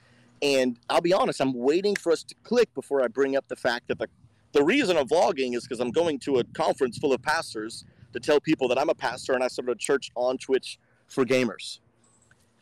And 0.45 0.79
I'll 0.91 1.01
be 1.01 1.15
honest, 1.15 1.41
I'm 1.41 1.55
waiting 1.55 1.97
for 1.97 2.13
us 2.13 2.23
to 2.23 2.35
click 2.43 2.73
before 2.75 3.03
I 3.03 3.09
bring 3.09 3.35
up 3.35 3.49
the 3.49 3.57
fact 3.57 3.89
that 3.89 3.99
the, 3.99 4.09
the 4.53 4.63
reason 4.63 4.99
I'm 4.99 5.09
vlogging 5.09 5.57
is 5.57 5.63
because 5.65 5.81
I'm 5.81 5.91
going 5.91 6.19
to 6.21 6.39
a 6.39 6.45
conference 6.45 6.99
full 6.99 7.15
of 7.15 7.23
pastors 7.23 7.87
to 8.13 8.21
tell 8.21 8.39
people 8.41 8.69
that 8.69 8.79
I'm 8.79 8.91
a 8.91 8.95
pastor 8.95 9.33
and 9.33 9.43
I 9.43 9.49
started 9.49 9.73
a 9.73 9.79
church 9.79 10.11
on 10.15 10.37
Twitch 10.37 10.79
for 11.09 11.25
gamers. 11.25 11.81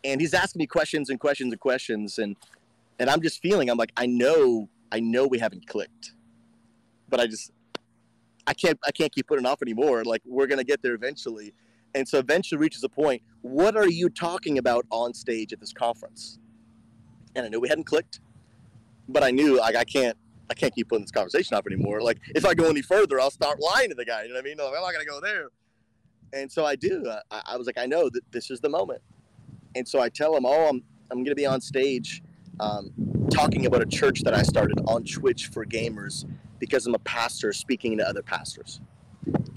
And 0.05 0.21
he's 0.21 0.33
asking 0.33 0.61
me 0.61 0.69
questions 0.69 1.11
and 1.11 1.19
questions 1.19 1.53
and 1.53 1.61
questions 1.61 2.19
and 2.19 2.37
and 3.01 3.11
I'm 3.11 3.21
just 3.21 3.43
feeling 3.43 3.69
I'm 3.69 3.79
like 3.79 3.93
I 3.97 4.07
know 4.07 4.69
I 4.93 5.01
know 5.01 5.27
we 5.27 5.41
haven't 5.41 5.67
clicked. 5.67 6.13
But 7.09 7.19
I 7.19 7.27
just 7.27 7.51
I 8.47 8.55
can't 8.55 8.79
I 8.87 8.93
can't 8.93 9.13
keep 9.13 9.27
putting 9.27 9.45
off 9.45 9.61
anymore. 9.61 10.05
Like 10.05 10.23
we're 10.25 10.47
going 10.47 10.59
to 10.59 10.65
get 10.65 10.83
there 10.83 10.95
eventually. 10.95 11.53
And 11.97 12.07
so 12.07 12.19
eventually 12.19 12.61
reaches 12.61 12.85
a 12.85 12.89
point, 12.89 13.23
what 13.41 13.77
are 13.77 13.89
you 13.89 14.09
talking 14.09 14.59
about 14.59 14.87
on 14.91 15.13
stage 15.13 15.53
at 15.53 15.59
this 15.59 15.73
conference? 15.73 16.39
And 17.35 17.47
I 17.47 17.49
knew 17.49 17.61
we 17.61 17.69
hadn't 17.69 17.85
clicked, 17.85 18.21
but 19.09 19.23
I 19.23 19.31
knew 19.31 19.59
like 19.59 19.77
I 19.77 19.85
can't 19.85 20.17
I 20.51 20.55
can't 20.55 20.75
keep 20.75 20.89
putting 20.89 21.05
this 21.05 21.11
conversation 21.11 21.57
off 21.57 21.67
anymore. 21.67 22.03
Like 22.03 22.19
if 22.35 22.45
I 22.45 22.55
go 22.55 22.69
any 22.69 22.83
further, 22.83 23.21
I'll 23.21 23.31
start 23.31 23.59
lying 23.61 23.89
to 23.89 23.95
the 23.95 24.05
guy. 24.05 24.23
You 24.23 24.29
know 24.29 24.35
what 24.35 24.41
I 24.41 24.45
mean? 24.45 24.57
No, 24.59 24.69
I'm 24.69 24.75
not 24.75 24.93
gonna 24.93 25.05
go 25.05 25.21
there. 25.21 25.49
And 26.33 26.51
so 26.51 26.65
I 26.65 26.77
do. 26.77 27.11
I, 27.31 27.43
I 27.47 27.57
was 27.57 27.67
like, 27.67 27.79
I 27.79 27.87
know 27.87 28.09
that 28.09 28.23
this 28.33 28.51
is 28.51 28.61
the 28.61 28.69
moment. 28.69 29.03
And 29.75 29.87
so 29.87 30.01
I 30.01 30.09
tell 30.09 30.35
him, 30.37 30.45
oh, 30.47 30.69
I'm, 30.69 30.83
I'm 31.11 31.25
to 31.25 31.35
be 31.35 31.47
on 31.47 31.61
stage 31.61 32.23
um, 32.61 32.91
talking 33.31 33.67
about 33.67 33.83
a 33.83 33.87
church 33.87 34.23
that 34.23 34.35
I 34.35 34.43
started 34.43 34.81
on 34.87 35.05
Twitch 35.05 35.49
for 35.49 35.65
gamers 35.65 36.25
because 36.59 36.87
I'm 36.87 36.95
a 36.95 37.01
pastor 37.01 37.53
speaking 37.53 37.99
to 37.99 38.09
other 38.09 38.23
pastors. 38.23 38.81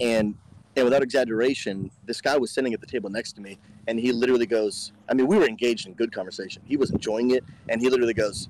And 0.00 0.34
and 0.76 0.84
without 0.84 1.02
exaggeration, 1.02 1.90
this 2.04 2.20
guy 2.20 2.36
was 2.36 2.50
sitting 2.50 2.74
at 2.74 2.80
the 2.80 2.86
table 2.86 3.08
next 3.08 3.32
to 3.32 3.40
me, 3.40 3.58
and 3.86 3.98
he 3.98 4.12
literally 4.12 4.46
goes, 4.46 4.92
I 5.08 5.14
mean, 5.14 5.26
we 5.26 5.36
were 5.36 5.48
engaged 5.48 5.86
in 5.86 5.94
good 5.94 6.12
conversation. 6.12 6.62
He 6.66 6.76
was 6.76 6.90
enjoying 6.90 7.30
it, 7.30 7.44
and 7.68 7.80
he 7.80 7.88
literally 7.88 8.14
goes, 8.14 8.48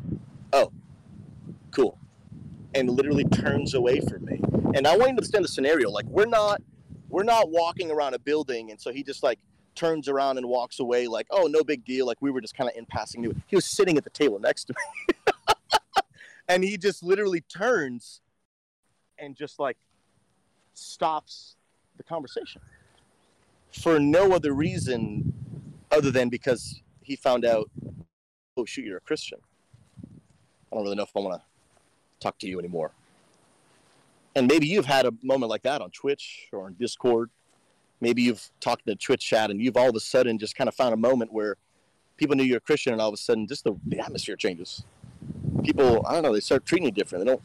Oh, 0.52 0.72
cool. 1.70 1.98
And 2.74 2.90
literally 2.90 3.24
turns 3.24 3.74
away 3.74 4.00
from 4.00 4.24
me. 4.24 4.40
And 4.74 4.86
I 4.86 4.96
want 4.96 5.00
you 5.00 5.06
to 5.06 5.10
understand 5.10 5.44
the 5.44 5.48
scenario. 5.48 5.90
Like, 5.90 6.06
we're 6.06 6.26
not 6.26 6.60
we're 7.08 7.22
not 7.22 7.50
walking 7.50 7.90
around 7.90 8.14
a 8.14 8.18
building 8.18 8.70
and 8.70 8.80
so 8.80 8.92
he 8.92 9.02
just 9.02 9.22
like 9.22 9.38
turns 9.74 10.08
around 10.08 10.38
and 10.38 10.46
walks 10.46 10.80
away 10.80 11.06
like 11.06 11.26
oh 11.30 11.46
no 11.46 11.62
big 11.62 11.84
deal 11.84 12.06
like 12.06 12.16
we 12.20 12.30
were 12.30 12.40
just 12.40 12.56
kind 12.56 12.68
of 12.68 12.76
in 12.76 12.84
passing 12.86 13.24
it 13.24 13.36
he 13.46 13.54
was 13.54 13.64
sitting 13.64 13.96
at 13.96 14.04
the 14.04 14.10
table 14.10 14.38
next 14.38 14.64
to 14.64 14.74
me 14.74 15.34
and 16.48 16.64
he 16.64 16.76
just 16.76 17.02
literally 17.02 17.42
turns 17.42 18.20
and 19.18 19.36
just 19.36 19.58
like 19.58 19.76
stops 20.74 21.55
the 21.96 22.02
conversation 22.02 22.60
for 23.72 23.98
no 23.98 24.32
other 24.32 24.52
reason 24.52 25.32
other 25.90 26.10
than 26.10 26.28
because 26.28 26.82
he 27.02 27.16
found 27.16 27.44
out 27.44 27.70
oh, 28.56 28.64
shoot, 28.64 28.84
you're 28.84 28.98
a 28.98 29.02
Christian. 29.02 29.38
I 30.04 30.76
don't 30.76 30.84
really 30.84 30.96
know 30.96 31.02
if 31.02 31.10
I 31.14 31.20
want 31.20 31.40
to 31.40 31.46
talk 32.20 32.38
to 32.38 32.48
you 32.48 32.58
anymore. 32.58 32.92
And 34.34 34.46
maybe 34.46 34.66
you've 34.66 34.86
had 34.86 35.06
a 35.06 35.12
moment 35.22 35.50
like 35.50 35.62
that 35.62 35.80
on 35.80 35.90
Twitch 35.90 36.48
or 36.52 36.66
on 36.66 36.74
Discord. 36.78 37.30
Maybe 38.00 38.22
you've 38.22 38.50
talked 38.60 38.86
in 38.86 38.92
a 38.92 38.96
Twitch 38.96 39.26
chat 39.26 39.50
and 39.50 39.60
you've 39.60 39.76
all 39.76 39.88
of 39.88 39.96
a 39.96 40.00
sudden 40.00 40.38
just 40.38 40.56
kind 40.56 40.68
of 40.68 40.74
found 40.74 40.92
a 40.92 40.98
moment 40.98 41.32
where 41.32 41.56
people 42.16 42.36
knew 42.36 42.44
you're 42.44 42.58
a 42.58 42.60
Christian 42.60 42.92
and 42.92 43.00
all 43.00 43.08
of 43.08 43.14
a 43.14 43.18
sudden 43.18 43.46
just 43.46 43.64
the, 43.64 43.74
the 43.86 43.98
atmosphere 43.98 44.36
changes. 44.36 44.84
People, 45.62 46.06
I 46.06 46.14
don't 46.14 46.22
know, 46.22 46.32
they 46.32 46.40
start 46.40 46.66
treating 46.66 46.86
you 46.86 46.92
different. 46.92 47.24
They 47.24 47.30
don't 47.30 47.42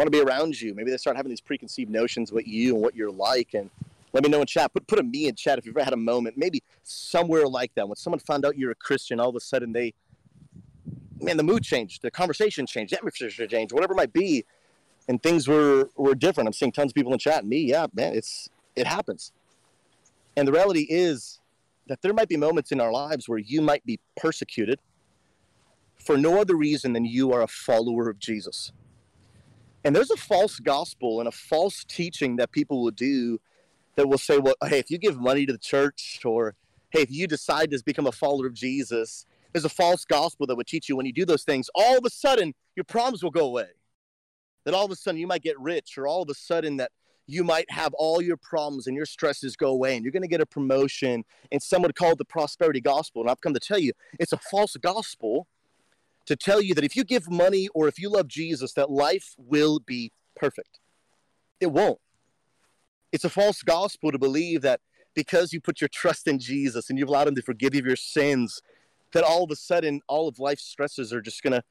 want 0.00 0.12
to 0.12 0.18
be 0.18 0.22
around 0.22 0.60
you. 0.60 0.74
Maybe 0.74 0.90
they 0.90 0.96
start 0.96 1.16
having 1.16 1.30
these 1.30 1.40
preconceived 1.40 1.90
notions 1.90 2.32
what 2.32 2.46
you 2.46 2.74
and 2.74 2.82
what 2.82 2.96
you're 2.96 3.10
like. 3.10 3.54
And 3.54 3.70
let 4.12 4.22
me 4.22 4.30
know 4.30 4.40
in 4.40 4.46
chat. 4.46 4.72
Put, 4.72 4.86
put 4.86 4.98
a 4.98 5.02
me 5.02 5.28
in 5.28 5.34
chat 5.34 5.58
if 5.58 5.66
you've 5.66 5.76
ever 5.76 5.84
had 5.84 5.92
a 5.92 5.98
moment, 5.98 6.36
maybe 6.36 6.62
somewhere 6.82 7.46
like 7.46 7.74
that. 7.74 7.88
When 7.88 7.96
someone 7.96 8.18
found 8.18 8.44
out 8.44 8.56
you're 8.56 8.70
a 8.70 8.76
Christian, 8.76 9.20
all 9.20 9.28
of 9.28 9.36
a 9.36 9.40
sudden 9.40 9.72
they, 9.72 9.94
man, 11.20 11.36
the 11.36 11.42
mood 11.42 11.62
changed, 11.62 12.02
the 12.02 12.10
conversation 12.10 12.66
changed, 12.66 12.92
the 12.92 12.98
atmosphere 12.98 13.46
changed, 13.46 13.72
whatever 13.72 13.92
it 13.92 13.96
might 13.96 14.12
be 14.12 14.44
and 15.10 15.20
things 15.20 15.48
were 15.48 15.90
were 15.96 16.14
different. 16.14 16.46
I'm 16.46 16.52
seeing 16.52 16.70
tons 16.70 16.92
of 16.92 16.94
people 16.94 17.12
in 17.12 17.18
chat. 17.18 17.44
Me, 17.44 17.58
yeah, 17.58 17.86
man, 17.92 18.14
it's 18.14 18.48
it 18.76 18.86
happens. 18.86 19.32
And 20.36 20.46
the 20.46 20.52
reality 20.52 20.86
is 20.88 21.40
that 21.88 22.00
there 22.00 22.14
might 22.14 22.28
be 22.28 22.36
moments 22.36 22.70
in 22.70 22.80
our 22.80 22.92
lives 22.92 23.28
where 23.28 23.38
you 23.38 23.60
might 23.60 23.84
be 23.84 23.98
persecuted 24.16 24.78
for 25.98 26.16
no 26.16 26.40
other 26.40 26.54
reason 26.54 26.92
than 26.92 27.04
you 27.04 27.32
are 27.32 27.42
a 27.42 27.48
follower 27.48 28.08
of 28.08 28.20
Jesus. 28.20 28.70
And 29.84 29.96
there's 29.96 30.10
a 30.10 30.16
false 30.16 30.60
gospel 30.60 31.20
and 31.20 31.28
a 31.28 31.32
false 31.32 31.84
teaching 31.84 32.36
that 32.36 32.52
people 32.52 32.82
will 32.82 32.90
do 32.90 33.40
that 33.96 34.08
will 34.08 34.18
say, 34.18 34.38
well, 34.38 34.54
hey, 34.66 34.78
if 34.78 34.90
you 34.90 34.98
give 34.98 35.18
money 35.18 35.46
to 35.46 35.52
the 35.52 35.58
church 35.58 36.20
or 36.24 36.54
hey, 36.90 37.02
if 37.02 37.10
you 37.10 37.26
decide 37.26 37.70
to 37.70 37.82
become 37.84 38.06
a 38.06 38.12
follower 38.12 38.46
of 38.46 38.54
Jesus, 38.54 39.26
there's 39.52 39.64
a 39.64 39.70
false 39.70 40.04
gospel 40.04 40.46
that 40.46 40.56
would 40.56 40.66
teach 40.66 40.88
you 40.88 40.96
when 40.96 41.06
you 41.06 41.12
do 41.12 41.24
those 41.24 41.44
things, 41.44 41.70
all 41.74 41.96
of 41.96 42.04
a 42.04 42.10
sudden 42.10 42.54
your 42.76 42.84
problems 42.84 43.22
will 43.22 43.30
go 43.30 43.46
away. 43.46 43.68
That 44.64 44.74
all 44.74 44.84
of 44.84 44.90
a 44.90 44.96
sudden 44.96 45.18
you 45.20 45.26
might 45.26 45.42
get 45.42 45.58
rich 45.58 45.96
or 45.96 46.06
all 46.06 46.22
of 46.22 46.28
a 46.28 46.34
sudden 46.34 46.76
that 46.76 46.90
you 47.26 47.44
might 47.44 47.70
have 47.70 47.94
all 47.94 48.20
your 48.20 48.36
problems 48.36 48.86
and 48.86 48.96
your 48.96 49.06
stresses 49.06 49.56
go 49.56 49.68
away 49.68 49.94
and 49.94 50.04
you're 50.04 50.12
going 50.12 50.22
to 50.22 50.28
get 50.28 50.40
a 50.40 50.46
promotion 50.46 51.24
and 51.50 51.62
some 51.62 51.82
would 51.82 51.94
call 51.94 52.12
it 52.12 52.18
the 52.18 52.24
prosperity 52.24 52.80
gospel. 52.80 53.22
And 53.22 53.30
i've 53.30 53.40
come 53.40 53.54
to 53.54 53.60
tell 53.60 53.78
you 53.78 53.92
it's 54.18 54.32
a 54.32 54.38
false 54.50 54.76
gospel 54.76 55.46
to 56.30 56.36
tell 56.36 56.62
you 56.62 56.74
that 56.74 56.84
if 56.84 56.96
you 56.96 57.04
give 57.04 57.30
money 57.30 57.68
or 57.74 57.88
if 57.88 57.98
you 57.98 58.08
love 58.08 58.28
jesus 58.28 58.72
that 58.72 58.90
life 58.90 59.34
will 59.36 59.80
be 59.80 60.12
perfect 60.34 60.78
it 61.60 61.70
won't 61.70 61.98
it's 63.12 63.24
a 63.24 63.30
false 63.30 63.62
gospel 63.62 64.10
to 64.10 64.18
believe 64.18 64.62
that 64.62 64.80
because 65.14 65.52
you 65.52 65.60
put 65.60 65.80
your 65.80 65.88
trust 65.88 66.26
in 66.26 66.38
jesus 66.38 66.88
and 66.88 66.98
you've 66.98 67.08
allowed 67.08 67.28
him 67.28 67.34
to 67.34 67.42
forgive 67.42 67.74
you 67.74 67.80
of 67.80 67.86
your 67.86 67.96
sins 67.96 68.62
that 69.12 69.24
all 69.24 69.44
of 69.44 69.50
a 69.50 69.56
sudden 69.56 70.00
all 70.08 70.28
of 70.28 70.38
life's 70.38 70.64
stresses 70.64 71.12
are 71.12 71.20
just 71.20 71.42
going 71.42 71.52
to 71.52 71.62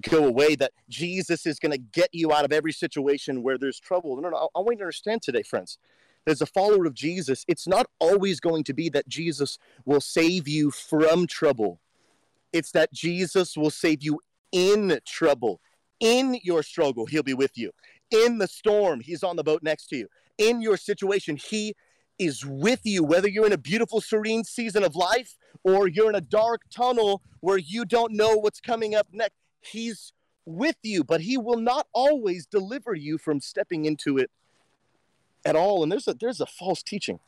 go 0.00 0.24
away, 0.24 0.54
that 0.56 0.72
Jesus 0.88 1.46
is 1.46 1.58
going 1.58 1.72
to 1.72 1.78
get 1.78 2.08
you 2.12 2.32
out 2.32 2.44
of 2.44 2.52
every 2.52 2.72
situation 2.72 3.42
where 3.42 3.58
there's 3.58 3.80
trouble. 3.80 4.20
No, 4.20 4.28
no, 4.28 4.48
I 4.54 4.60
want 4.60 4.72
you 4.72 4.78
to 4.78 4.84
understand 4.84 5.22
today, 5.22 5.42
friends. 5.42 5.78
As 6.26 6.40
a 6.40 6.46
follower 6.46 6.86
of 6.86 6.94
Jesus, 6.94 7.44
it's 7.46 7.68
not 7.68 7.86
always 8.00 8.40
going 8.40 8.64
to 8.64 8.74
be 8.74 8.88
that 8.90 9.08
Jesus 9.08 9.58
will 9.84 10.00
save 10.00 10.48
you 10.48 10.70
from 10.70 11.26
trouble. 11.26 11.80
It's 12.52 12.70
that 12.72 12.92
Jesus 12.92 13.56
will 13.56 13.70
save 13.70 14.02
you 14.02 14.20
in 14.52 14.98
trouble. 15.06 15.60
In 16.00 16.38
your 16.42 16.62
struggle, 16.62 17.06
he'll 17.06 17.22
be 17.22 17.34
with 17.34 17.56
you. 17.56 17.70
In 18.10 18.38
the 18.38 18.46
storm, 18.46 19.00
he's 19.00 19.22
on 19.22 19.36
the 19.36 19.44
boat 19.44 19.62
next 19.62 19.86
to 19.88 19.96
you. 19.96 20.08
In 20.38 20.60
your 20.60 20.76
situation, 20.76 21.36
he 21.36 21.74
is 22.18 22.44
with 22.44 22.80
you, 22.84 23.02
whether 23.02 23.28
you're 23.28 23.46
in 23.46 23.52
a 23.52 23.58
beautiful, 23.58 24.00
serene 24.00 24.44
season 24.44 24.84
of 24.84 24.94
life 24.96 25.36
or 25.62 25.88
you're 25.88 26.08
in 26.08 26.14
a 26.14 26.20
dark 26.20 26.62
tunnel 26.70 27.22
where 27.40 27.58
you 27.58 27.84
don't 27.84 28.12
know 28.12 28.36
what's 28.36 28.60
coming 28.60 28.94
up 28.94 29.06
next. 29.12 29.34
He's 29.60 30.12
with 30.44 30.76
you, 30.82 31.02
but 31.02 31.20
he 31.20 31.36
will 31.36 31.58
not 31.58 31.86
always 31.92 32.46
deliver 32.46 32.94
you 32.94 33.18
from 33.18 33.40
stepping 33.40 33.84
into 33.84 34.16
it 34.18 34.30
at 35.44 35.56
all. 35.56 35.82
And 35.82 35.90
there's 35.90 36.08
a 36.08 36.14
there's 36.14 36.40
a 36.40 36.46
false 36.46 36.82
teaching 36.82 37.18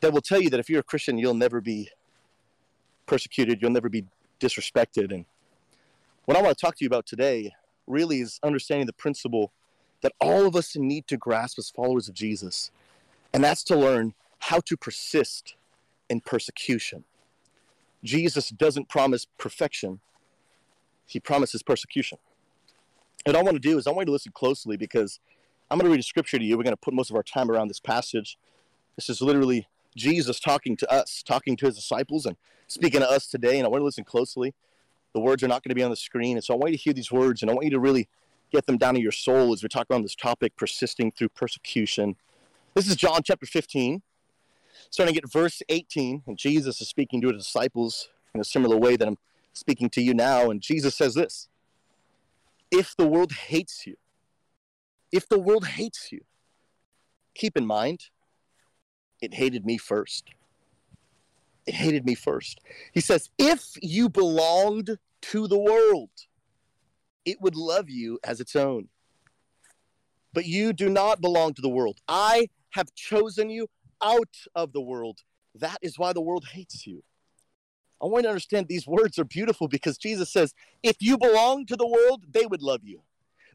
that 0.00 0.12
will 0.12 0.20
tell 0.20 0.40
you 0.40 0.50
that 0.50 0.60
if 0.60 0.68
you're 0.68 0.80
a 0.80 0.84
Christian, 0.84 1.18
you'll 1.18 1.34
never 1.34 1.60
be 1.60 1.88
persecuted, 3.06 3.60
you'll 3.60 3.70
never 3.70 3.88
be 3.88 4.04
disrespected. 4.40 5.12
And 5.12 5.24
what 6.24 6.36
I 6.36 6.42
want 6.42 6.56
to 6.56 6.60
talk 6.60 6.76
to 6.76 6.84
you 6.84 6.88
about 6.88 7.06
today 7.06 7.52
really 7.86 8.20
is 8.20 8.40
understanding 8.42 8.86
the 8.86 8.92
principle 8.92 9.52
that 10.02 10.12
all 10.20 10.46
of 10.46 10.56
us 10.56 10.76
need 10.76 11.06
to 11.08 11.16
grasp 11.16 11.58
as 11.58 11.70
followers 11.70 12.08
of 12.08 12.14
Jesus. 12.14 12.70
And 13.32 13.42
that's 13.42 13.64
to 13.64 13.76
learn 13.76 14.14
how 14.38 14.60
to 14.60 14.76
persist 14.76 15.56
in 16.08 16.20
persecution. 16.20 17.04
Jesus 18.02 18.50
doesn't 18.50 18.88
promise 18.88 19.26
perfection, 19.38 20.00
he 21.06 21.20
promises 21.20 21.62
persecution. 21.62 22.18
And 23.26 23.36
I 23.36 23.42
want 23.42 23.54
to 23.54 23.60
do 23.60 23.78
is 23.78 23.86
I 23.86 23.90
want 23.90 24.02
you 24.02 24.06
to 24.06 24.12
listen 24.12 24.32
closely 24.34 24.76
because 24.76 25.20
I'm 25.70 25.78
going 25.78 25.86
to 25.86 25.90
read 25.90 26.00
a 26.00 26.04
scripture 26.04 26.38
to 26.38 26.44
you. 26.44 26.56
We're 26.58 26.64
going 26.64 26.74
to 26.74 26.80
put 26.80 26.92
most 26.92 27.10
of 27.10 27.16
our 27.16 27.22
time 27.22 27.50
around 27.50 27.68
this 27.68 27.80
passage. 27.80 28.36
This 28.96 29.08
is 29.08 29.22
literally 29.22 29.66
Jesus 29.96 30.40
talking 30.40 30.76
to 30.76 30.92
us, 30.92 31.22
talking 31.22 31.56
to 31.58 31.66
his 31.66 31.76
disciples, 31.76 32.26
and 32.26 32.36
speaking 32.66 33.00
to 33.00 33.10
us 33.10 33.26
today. 33.26 33.58
And 33.58 33.66
I 33.66 33.68
want 33.68 33.80
to 33.80 33.84
listen 33.84 34.04
closely. 34.04 34.54
The 35.12 35.20
words 35.20 35.42
are 35.42 35.48
not 35.48 35.62
going 35.62 35.70
to 35.70 35.74
be 35.74 35.82
on 35.82 35.90
the 35.90 35.96
screen. 35.96 36.36
And 36.36 36.44
so 36.44 36.54
I 36.54 36.56
want 36.56 36.72
you 36.72 36.78
to 36.78 36.82
hear 36.82 36.92
these 36.92 37.12
words, 37.12 37.42
and 37.42 37.50
I 37.50 37.54
want 37.54 37.64
you 37.64 37.70
to 37.70 37.80
really 37.80 38.08
get 38.52 38.66
them 38.66 38.78
down 38.78 38.96
in 38.96 39.02
your 39.02 39.12
soul 39.12 39.52
as 39.52 39.62
we 39.62 39.68
talk 39.68 39.86
about 39.88 40.02
this 40.02 40.14
topic 40.14 40.56
persisting 40.56 41.12
through 41.12 41.28
persecution. 41.30 42.16
This 42.74 42.88
is 42.88 42.96
John 42.96 43.22
chapter 43.24 43.46
15, 43.46 44.02
starting 44.90 45.16
at 45.16 45.30
verse 45.30 45.62
18. 45.68 46.24
And 46.26 46.36
Jesus 46.36 46.80
is 46.80 46.88
speaking 46.88 47.20
to 47.20 47.28
his 47.28 47.44
disciples 47.44 48.08
in 48.34 48.40
a 48.40 48.44
similar 48.44 48.76
way 48.76 48.96
that 48.96 49.06
I'm 49.06 49.18
speaking 49.52 49.88
to 49.90 50.02
you 50.02 50.14
now. 50.14 50.50
And 50.50 50.60
Jesus 50.60 50.94
says 50.94 51.14
this 51.14 51.48
If 52.70 52.96
the 52.96 53.06
world 53.06 53.32
hates 53.32 53.86
you, 53.86 53.96
if 55.12 55.28
the 55.28 55.38
world 55.38 55.66
hates 55.66 56.10
you, 56.10 56.22
keep 57.34 57.56
in 57.56 57.66
mind, 57.66 58.08
it 59.24 59.34
hated 59.34 59.64
me 59.64 59.78
first. 59.78 60.28
It 61.66 61.74
hated 61.74 62.04
me 62.04 62.14
first. 62.14 62.60
He 62.92 63.00
says, 63.00 63.30
If 63.38 63.70
you 63.80 64.08
belonged 64.08 64.98
to 65.22 65.48
the 65.48 65.58
world, 65.58 66.10
it 67.24 67.40
would 67.40 67.56
love 67.56 67.88
you 67.88 68.18
as 68.22 68.40
its 68.40 68.54
own. 68.54 68.88
But 70.34 70.46
you 70.46 70.72
do 70.72 70.90
not 70.90 71.22
belong 71.22 71.54
to 71.54 71.62
the 71.62 71.68
world. 71.68 72.00
I 72.06 72.48
have 72.70 72.94
chosen 72.94 73.48
you 73.48 73.68
out 74.02 74.36
of 74.54 74.72
the 74.72 74.80
world. 74.80 75.20
That 75.54 75.78
is 75.80 75.98
why 75.98 76.12
the 76.12 76.20
world 76.20 76.44
hates 76.52 76.86
you. 76.86 77.02
I 78.02 78.06
want 78.06 78.22
you 78.24 78.24
to 78.24 78.30
understand 78.30 78.66
these 78.68 78.86
words 78.86 79.18
are 79.18 79.24
beautiful 79.24 79.68
because 79.68 79.96
Jesus 79.96 80.30
says, 80.30 80.52
if 80.82 80.96
you 81.00 81.16
belong 81.16 81.64
to 81.66 81.76
the 81.76 81.86
world, 81.86 82.24
they 82.28 82.44
would 82.44 82.60
love 82.60 82.80
you. 82.82 83.00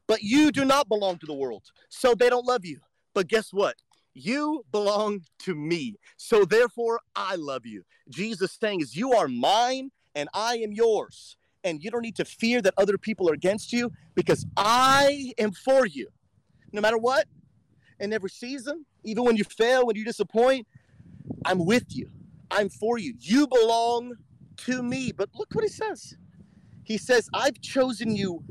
But 0.08 0.24
you 0.24 0.52
do 0.52 0.66
not 0.66 0.90
belong 0.90 1.20
to 1.20 1.28
the 1.28 1.36
world, 1.36 1.66
so 1.90 2.16
they 2.16 2.30
don't 2.30 2.48
love 2.48 2.66
you. 2.66 2.80
But 3.14 3.28
guess 3.28 3.54
what? 3.54 3.76
You 4.20 4.66
belong 4.72 5.22
to 5.40 5.56
me, 5.56 5.96
so 6.18 6.46
therefore 6.46 7.00
I 7.16 7.36
love 7.36 7.66
you. 7.66 7.84
Jesus 8.10 8.58
saying 8.60 8.82
is, 8.82 8.96
you 8.96 9.14
are 9.14 9.28
mine 9.28 9.92
and 10.16 10.30
I 10.34 10.58
am 10.58 10.72
yours. 10.74 11.38
And 11.64 11.84
you 11.84 11.92
don't 11.92 12.02
need 12.02 12.16
to 12.16 12.26
fear 12.26 12.62
that 12.62 12.74
other 12.78 12.98
people 12.98 13.30
are 13.30 13.34
against 13.34 13.74
you 13.74 13.92
because 14.16 14.46
I 14.56 15.34
am 15.38 15.52
for 15.52 15.86
you. 15.86 16.08
No 16.72 16.82
matter 16.82 16.98
what, 16.98 17.28
in 18.00 18.14
every 18.14 18.30
season, 18.30 18.86
even 19.04 19.26
when 19.26 19.36
you 19.36 19.44
fail, 19.44 19.86
when 19.86 19.96
you 19.96 20.06
disappoint, 20.06 20.68
I'm 21.46 21.66
with 21.66 21.86
you. 21.90 22.10
I'm 22.50 22.70
for 22.70 22.98
you. 22.98 23.14
You 23.20 23.48
belong 23.48 24.14
to 24.58 24.82
me. 24.82 25.12
But 25.12 25.30
look 25.36 25.50
what 25.54 25.64
he 25.64 25.70
says. 25.70 26.16
He 26.84 26.98
says, 26.98 27.30
I've 27.34 27.60
chosen 27.62 28.16
you 28.16 28.44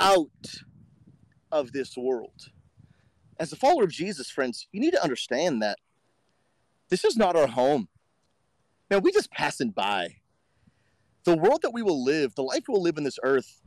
out 0.00 0.54
of 1.52 1.72
this 1.72 1.96
world. 1.96 2.50
As 3.38 3.52
a 3.52 3.56
follower 3.56 3.84
of 3.84 3.90
Jesus, 3.90 4.30
friends, 4.30 4.68
you 4.72 4.80
need 4.80 4.92
to 4.92 5.02
understand 5.02 5.62
that 5.62 5.78
this 6.88 7.04
is 7.04 7.16
not 7.16 7.36
our 7.36 7.46
home. 7.46 7.88
Man, 8.90 9.02
we 9.02 9.12
just 9.12 9.30
passing 9.30 9.70
by. 9.70 10.16
The 11.24 11.36
world 11.36 11.62
that 11.62 11.72
we 11.72 11.82
will 11.82 12.04
live, 12.04 12.34
the 12.34 12.42
life 12.42 12.64
we 12.68 12.72
will 12.72 12.82
live 12.82 12.98
in 12.98 13.04
this 13.04 13.18
earth, 13.22 13.62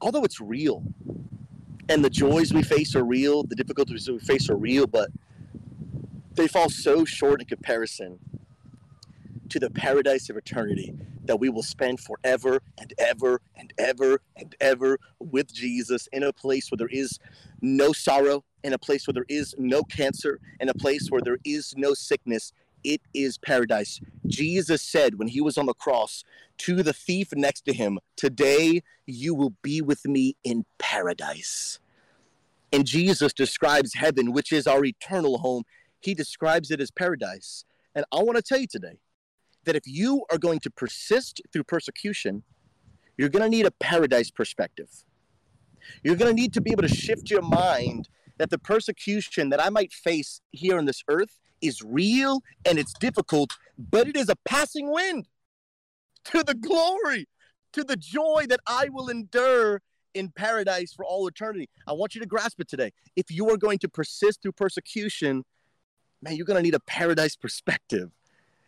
although 0.00 0.24
it's 0.24 0.40
real, 0.40 0.84
and 1.88 2.04
the 2.04 2.10
joys 2.10 2.52
we 2.52 2.62
face 2.62 2.94
are 2.94 3.04
real, 3.04 3.42
the 3.42 3.56
difficulties 3.56 4.08
we 4.08 4.18
face 4.20 4.48
are 4.48 4.56
real, 4.56 4.86
but 4.86 5.10
they 6.34 6.46
fall 6.46 6.70
so 6.70 7.04
short 7.04 7.40
in 7.40 7.46
comparison 7.46 8.18
to 9.48 9.58
the 9.58 9.70
paradise 9.70 10.30
of 10.30 10.36
eternity 10.36 10.94
that 11.24 11.38
we 11.38 11.48
will 11.48 11.62
spend 11.62 12.00
forever 12.00 12.60
and 12.78 12.92
ever 12.98 13.40
and 13.56 13.72
ever 13.78 14.20
and 14.36 14.54
ever 14.60 14.98
with 15.18 15.52
Jesus 15.52 16.08
in 16.12 16.22
a 16.22 16.32
place 16.32 16.70
where 16.70 16.76
there 16.76 16.88
is 16.90 17.18
no 17.60 17.92
sorrow, 17.92 18.44
in 18.64 18.72
a 18.72 18.78
place 18.78 19.06
where 19.06 19.12
there 19.12 19.26
is 19.28 19.54
no 19.58 19.84
cancer, 19.84 20.40
in 20.58 20.68
a 20.68 20.74
place 20.74 21.08
where 21.10 21.20
there 21.20 21.38
is 21.44 21.74
no 21.76 21.94
sickness. 21.94 22.52
It 22.82 23.00
is 23.12 23.38
paradise. 23.38 24.00
Jesus 24.26 24.82
said 24.82 25.18
when 25.18 25.28
he 25.28 25.40
was 25.40 25.56
on 25.56 25.66
the 25.66 25.74
cross 25.74 26.24
to 26.58 26.82
the 26.82 26.92
thief 26.92 27.28
next 27.34 27.62
to 27.66 27.72
him, 27.72 27.98
Today 28.16 28.82
you 29.06 29.34
will 29.34 29.54
be 29.62 29.80
with 29.80 30.04
me 30.06 30.36
in 30.44 30.64
paradise. 30.78 31.78
And 32.72 32.84
Jesus 32.84 33.32
describes 33.32 33.94
heaven, 33.94 34.32
which 34.32 34.52
is 34.52 34.66
our 34.66 34.84
eternal 34.84 35.38
home. 35.38 35.62
He 36.00 36.14
describes 36.14 36.70
it 36.70 36.80
as 36.80 36.90
paradise. 36.90 37.64
And 37.94 38.04
I 38.10 38.22
want 38.22 38.36
to 38.36 38.42
tell 38.42 38.58
you 38.58 38.66
today 38.66 38.98
that 39.64 39.76
if 39.76 39.86
you 39.86 40.24
are 40.32 40.38
going 40.38 40.58
to 40.60 40.70
persist 40.70 41.40
through 41.52 41.64
persecution, 41.64 42.42
you're 43.16 43.28
going 43.28 43.44
to 43.44 43.48
need 43.48 43.66
a 43.66 43.70
paradise 43.70 44.30
perspective. 44.30 44.88
You're 46.02 46.16
going 46.16 46.34
to 46.34 46.40
need 46.40 46.52
to 46.54 46.60
be 46.60 46.72
able 46.72 46.82
to 46.82 46.88
shift 46.88 47.30
your 47.30 47.42
mind 47.42 48.08
that 48.38 48.50
the 48.50 48.58
persecution 48.58 49.50
that 49.50 49.62
I 49.62 49.70
might 49.70 49.92
face 49.92 50.40
here 50.50 50.78
on 50.78 50.84
this 50.84 51.02
earth 51.08 51.38
is 51.60 51.82
real 51.82 52.42
and 52.64 52.78
it's 52.78 52.92
difficult, 52.94 53.56
but 53.78 54.08
it 54.08 54.16
is 54.16 54.28
a 54.28 54.36
passing 54.44 54.90
wind 54.90 55.28
to 56.26 56.42
the 56.42 56.54
glory, 56.54 57.26
to 57.72 57.84
the 57.84 57.96
joy 57.96 58.46
that 58.48 58.60
I 58.66 58.88
will 58.90 59.08
endure 59.08 59.82
in 60.14 60.30
paradise 60.30 60.92
for 60.92 61.04
all 61.04 61.26
eternity. 61.26 61.68
I 61.86 61.92
want 61.92 62.14
you 62.14 62.20
to 62.20 62.26
grasp 62.26 62.60
it 62.60 62.68
today. 62.68 62.92
If 63.16 63.30
you 63.30 63.50
are 63.50 63.56
going 63.56 63.78
to 63.80 63.88
persist 63.88 64.42
through 64.42 64.52
persecution, 64.52 65.44
man, 66.22 66.36
you're 66.36 66.46
going 66.46 66.58
to 66.58 66.62
need 66.62 66.74
a 66.74 66.80
paradise 66.80 67.36
perspective. 67.36 68.10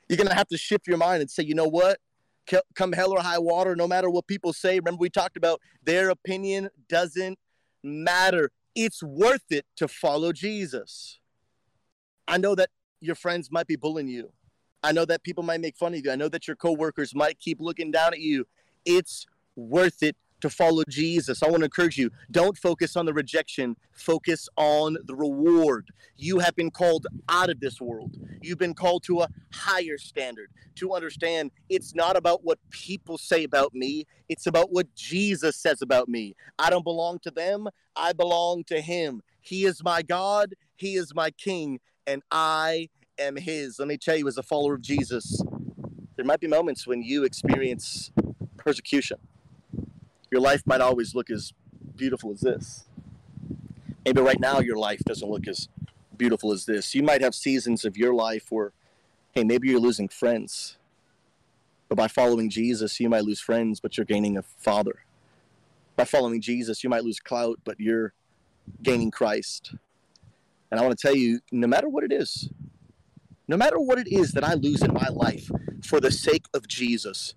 You're 0.08 0.16
going 0.16 0.28
to 0.28 0.34
have 0.34 0.48
to 0.48 0.58
shift 0.58 0.86
your 0.86 0.98
mind 0.98 1.20
and 1.20 1.30
say, 1.30 1.42
you 1.42 1.54
know 1.54 1.68
what? 1.68 1.98
Come 2.74 2.92
hell 2.92 3.12
or 3.12 3.20
high 3.20 3.38
water, 3.38 3.74
no 3.74 3.88
matter 3.88 4.08
what 4.08 4.26
people 4.28 4.52
say. 4.52 4.78
Remember, 4.78 5.00
we 5.00 5.10
talked 5.10 5.36
about 5.36 5.60
their 5.82 6.10
opinion 6.10 6.68
doesn't 6.88 7.38
matter. 7.82 8.50
It's 8.76 9.02
worth 9.02 9.50
it 9.50 9.64
to 9.76 9.88
follow 9.88 10.32
Jesus. 10.32 11.18
I 12.28 12.36
know 12.36 12.54
that 12.54 12.68
your 13.00 13.14
friends 13.14 13.50
might 13.50 13.66
be 13.66 13.76
bullying 13.76 14.08
you. 14.08 14.32
I 14.82 14.92
know 14.92 15.06
that 15.06 15.22
people 15.22 15.42
might 15.42 15.60
make 15.60 15.76
fun 15.76 15.94
of 15.94 16.04
you. 16.04 16.12
I 16.12 16.16
know 16.16 16.28
that 16.28 16.46
your 16.46 16.56
coworkers 16.56 17.14
might 17.14 17.40
keep 17.40 17.58
looking 17.60 17.90
down 17.90 18.12
at 18.12 18.20
you. 18.20 18.46
It's 18.84 19.26
worth 19.56 20.02
it 20.02 20.14
to 20.40 20.50
follow 20.50 20.82
Jesus. 20.88 21.42
I 21.42 21.48
want 21.48 21.60
to 21.60 21.64
encourage 21.64 21.96
you 21.96 22.10
don't 22.30 22.56
focus 22.56 22.96
on 22.96 23.06
the 23.06 23.14
rejection, 23.14 23.76
focus 23.92 24.48
on 24.56 24.96
the 25.04 25.14
reward. 25.14 25.88
You 26.16 26.38
have 26.40 26.54
been 26.54 26.70
called 26.70 27.06
out 27.28 27.50
of 27.50 27.60
this 27.60 27.80
world, 27.80 28.16
you've 28.42 28.58
been 28.58 28.74
called 28.74 29.02
to 29.04 29.22
a 29.22 29.28
higher 29.52 29.98
standard 29.98 30.50
to 30.76 30.92
understand 30.92 31.50
it's 31.68 31.94
not 31.94 32.16
about 32.16 32.44
what 32.44 32.58
people 32.70 33.18
say 33.18 33.44
about 33.44 33.74
me, 33.74 34.04
it's 34.28 34.46
about 34.46 34.72
what 34.72 34.94
Jesus 34.94 35.56
says 35.56 35.82
about 35.82 36.08
me. 36.08 36.34
I 36.58 36.70
don't 36.70 36.84
belong 36.84 37.18
to 37.20 37.30
them, 37.30 37.68
I 37.94 38.12
belong 38.12 38.64
to 38.64 38.80
Him. 38.80 39.22
He 39.40 39.64
is 39.64 39.82
my 39.82 40.02
God, 40.02 40.54
He 40.76 40.94
is 40.94 41.14
my 41.14 41.30
King, 41.30 41.80
and 42.06 42.22
I 42.30 42.88
am 43.18 43.36
His. 43.36 43.78
Let 43.78 43.88
me 43.88 43.96
tell 43.96 44.16
you, 44.16 44.28
as 44.28 44.36
a 44.36 44.42
follower 44.42 44.74
of 44.74 44.82
Jesus, 44.82 45.42
there 46.16 46.24
might 46.24 46.40
be 46.40 46.48
moments 46.48 46.86
when 46.86 47.02
you 47.02 47.24
experience 47.24 48.10
persecution 48.56 49.18
your 50.36 50.42
life 50.42 50.66
might 50.66 50.82
always 50.82 51.14
look 51.14 51.30
as 51.30 51.54
beautiful 51.96 52.30
as 52.30 52.42
this. 52.42 52.84
Maybe 54.04 54.20
right 54.20 54.38
now 54.38 54.60
your 54.60 54.76
life 54.76 55.00
doesn't 55.06 55.26
look 55.26 55.48
as 55.48 55.70
beautiful 56.14 56.52
as 56.52 56.66
this. 56.66 56.94
You 56.94 57.02
might 57.02 57.22
have 57.22 57.34
seasons 57.34 57.86
of 57.86 57.96
your 57.96 58.12
life 58.12 58.48
where, 58.50 58.72
hey, 59.32 59.44
maybe 59.44 59.68
you're 59.68 59.80
losing 59.80 60.08
friends. 60.08 60.76
But 61.88 61.96
by 61.96 62.08
following 62.08 62.50
Jesus, 62.50 63.00
you 63.00 63.08
might 63.08 63.24
lose 63.24 63.40
friends, 63.40 63.80
but 63.80 63.96
you're 63.96 64.04
gaining 64.04 64.36
a 64.36 64.42
father. 64.42 65.04
By 65.96 66.04
following 66.04 66.42
Jesus, 66.42 66.84
you 66.84 66.90
might 66.90 67.04
lose 67.04 67.18
clout, 67.18 67.58
but 67.64 67.80
you're 67.80 68.12
gaining 68.82 69.10
Christ. 69.10 69.74
And 70.70 70.78
I 70.78 70.82
want 70.82 70.98
to 70.98 71.00
tell 71.00 71.16
you 71.16 71.40
no 71.50 71.66
matter 71.66 71.88
what 71.88 72.04
it 72.04 72.12
is, 72.12 72.50
no 73.48 73.56
matter 73.56 73.80
what 73.80 73.98
it 73.98 74.08
is 74.12 74.32
that 74.32 74.44
I 74.44 74.52
lose 74.52 74.82
in 74.82 74.92
my 74.92 75.08
life 75.08 75.50
for 75.82 75.98
the 75.98 76.10
sake 76.10 76.44
of 76.52 76.68
Jesus, 76.68 77.34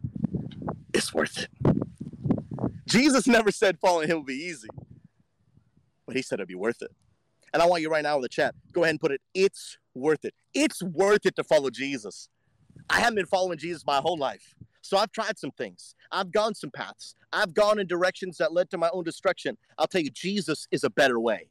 it's 0.94 1.13
worth 1.13 1.38
it. 1.38 1.59
Jesus 2.89 3.27
never 3.27 3.51
said 3.51 3.77
following 3.79 4.10
him 4.10 4.17
would 4.17 4.25
be 4.25 4.34
easy, 4.34 4.67
but 6.08 6.15
he 6.15 6.22
said 6.24 6.39
it'd 6.39 6.48
be 6.48 6.55
worth 6.55 6.81
it. 6.81 6.91
And 7.53 7.62
I 7.62 7.67
want 7.67 7.81
you 7.84 7.89
right 7.89 8.03
now 8.03 8.15
in 8.15 8.22
the 8.22 8.29
chat, 8.29 8.55
go 8.72 8.84
ahead 8.84 8.91
and 8.91 9.00
put 9.00 9.12
it, 9.12 9.22
it's 9.34 9.77
worth 9.93 10.25
it. 10.25 10.34
It's 10.53 10.81
worth 10.81 11.25
it 11.25 11.36
to 11.36 11.43
follow 11.43 11.69
Jesus. 11.69 12.29
I 12.89 13.00
haven't 13.00 13.15
been 13.15 13.25
following 13.27 13.60
Jesus 13.60 13.86
my 13.86 13.98
whole 13.98 14.17
life. 14.17 14.55
So 14.81 14.98
I've 14.98 15.12
tried 15.12 15.38
some 15.38 15.51
things. 15.51 15.93
I've 16.12 16.31
gone 16.31 16.55
some 16.55 16.72
paths. 16.72 17.15
I've 17.31 17.53
gone 17.53 17.79
in 17.79 17.86
directions 17.86 18.38
that 18.38 18.53
led 18.53 18.72
to 18.72 18.77
my 18.77 18.89
own 18.91 19.03
destruction. 19.03 19.58
I'll 19.77 19.88
tell 19.88 20.01
you, 20.01 20.10
Jesus 20.10 20.67
is 20.72 20.84
a 20.84 20.89
better 20.89 21.19
way. 21.19 21.50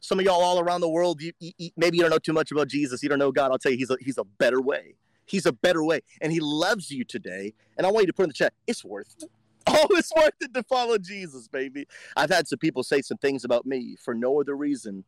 Some 0.00 0.18
of 0.18 0.24
y'all 0.24 0.40
all 0.40 0.58
around 0.58 0.80
the 0.80 0.88
world, 0.88 1.22
you, 1.22 1.32
you, 1.38 1.70
maybe 1.76 1.98
you 1.98 2.02
don't 2.02 2.10
know 2.10 2.18
too 2.18 2.32
much 2.32 2.50
about 2.50 2.66
Jesus. 2.66 3.02
You 3.02 3.08
don't 3.08 3.18
know 3.18 3.30
God. 3.30 3.52
I'll 3.52 3.58
tell 3.58 3.70
you, 3.70 3.78
he's 3.78 3.90
a, 3.90 3.96
he's 4.00 4.18
a 4.18 4.24
better 4.24 4.60
way. 4.60 4.96
He's 5.26 5.46
a 5.46 5.52
better 5.52 5.84
way. 5.84 6.00
And 6.20 6.32
he 6.32 6.40
loves 6.40 6.90
you 6.90 7.04
today. 7.04 7.54
And 7.76 7.86
I 7.86 7.92
want 7.92 8.04
you 8.04 8.06
to 8.08 8.12
put 8.12 8.24
in 8.24 8.30
the 8.30 8.34
chat, 8.34 8.54
it's 8.66 8.84
worth 8.84 9.14
it. 9.22 9.30
Oh, 9.76 9.86
it's 9.92 10.12
worth 10.14 10.34
it 10.40 10.52
to 10.54 10.62
follow 10.62 10.98
Jesus, 10.98 11.48
baby. 11.48 11.86
I've 12.16 12.30
had 12.30 12.46
some 12.46 12.58
people 12.58 12.82
say 12.82 13.00
some 13.00 13.16
things 13.18 13.44
about 13.44 13.64
me 13.64 13.96
for 14.02 14.14
no 14.14 14.40
other 14.40 14.54
reason, 14.56 15.04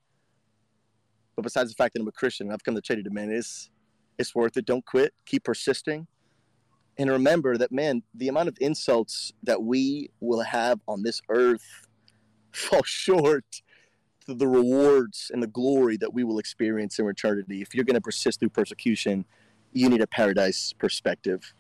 but 1.35 1.43
besides 1.43 1.71
the 1.71 1.75
fact 1.75 1.95
that 1.95 2.01
I'm 2.01 2.09
a 2.09 2.13
Christian, 2.13 2.51
I've 2.51 2.65
come 2.65 2.75
to 2.75 2.81
tell 2.81 2.97
you, 2.97 3.05
man, 3.11 3.31
it's 3.31 3.71
it's 4.19 4.35
worth 4.35 4.57
it. 4.57 4.65
Don't 4.65 4.85
quit. 4.85 5.13
Keep 5.27 5.45
persisting, 5.45 6.07
and 6.97 7.11
remember 7.11 7.59
that, 7.59 7.71
man, 7.71 8.03
the 8.15 8.29
amount 8.29 8.49
of 8.49 8.57
insults 8.61 9.33
that 9.43 9.63
we 9.63 10.11
will 10.21 10.41
have 10.41 10.81
on 10.89 11.03
this 11.03 11.21
earth 11.29 11.87
fall 12.53 12.83
short 12.83 13.63
to 14.27 14.35
the 14.35 14.49
rewards 14.49 15.31
and 15.33 15.43
the 15.43 15.47
glory 15.47 15.97
that 15.99 16.13
we 16.13 16.25
will 16.25 16.39
experience 16.39 16.99
in 16.99 17.07
eternity. 17.09 17.61
If 17.61 17.75
you're 17.75 17.85
going 17.85 17.95
to 17.95 18.01
persist 18.01 18.41
through 18.41 18.49
persecution, 18.51 19.25
you 19.73 19.89
need 19.89 20.01
a 20.01 20.07
paradise 20.07 20.73
perspective. 20.79 21.53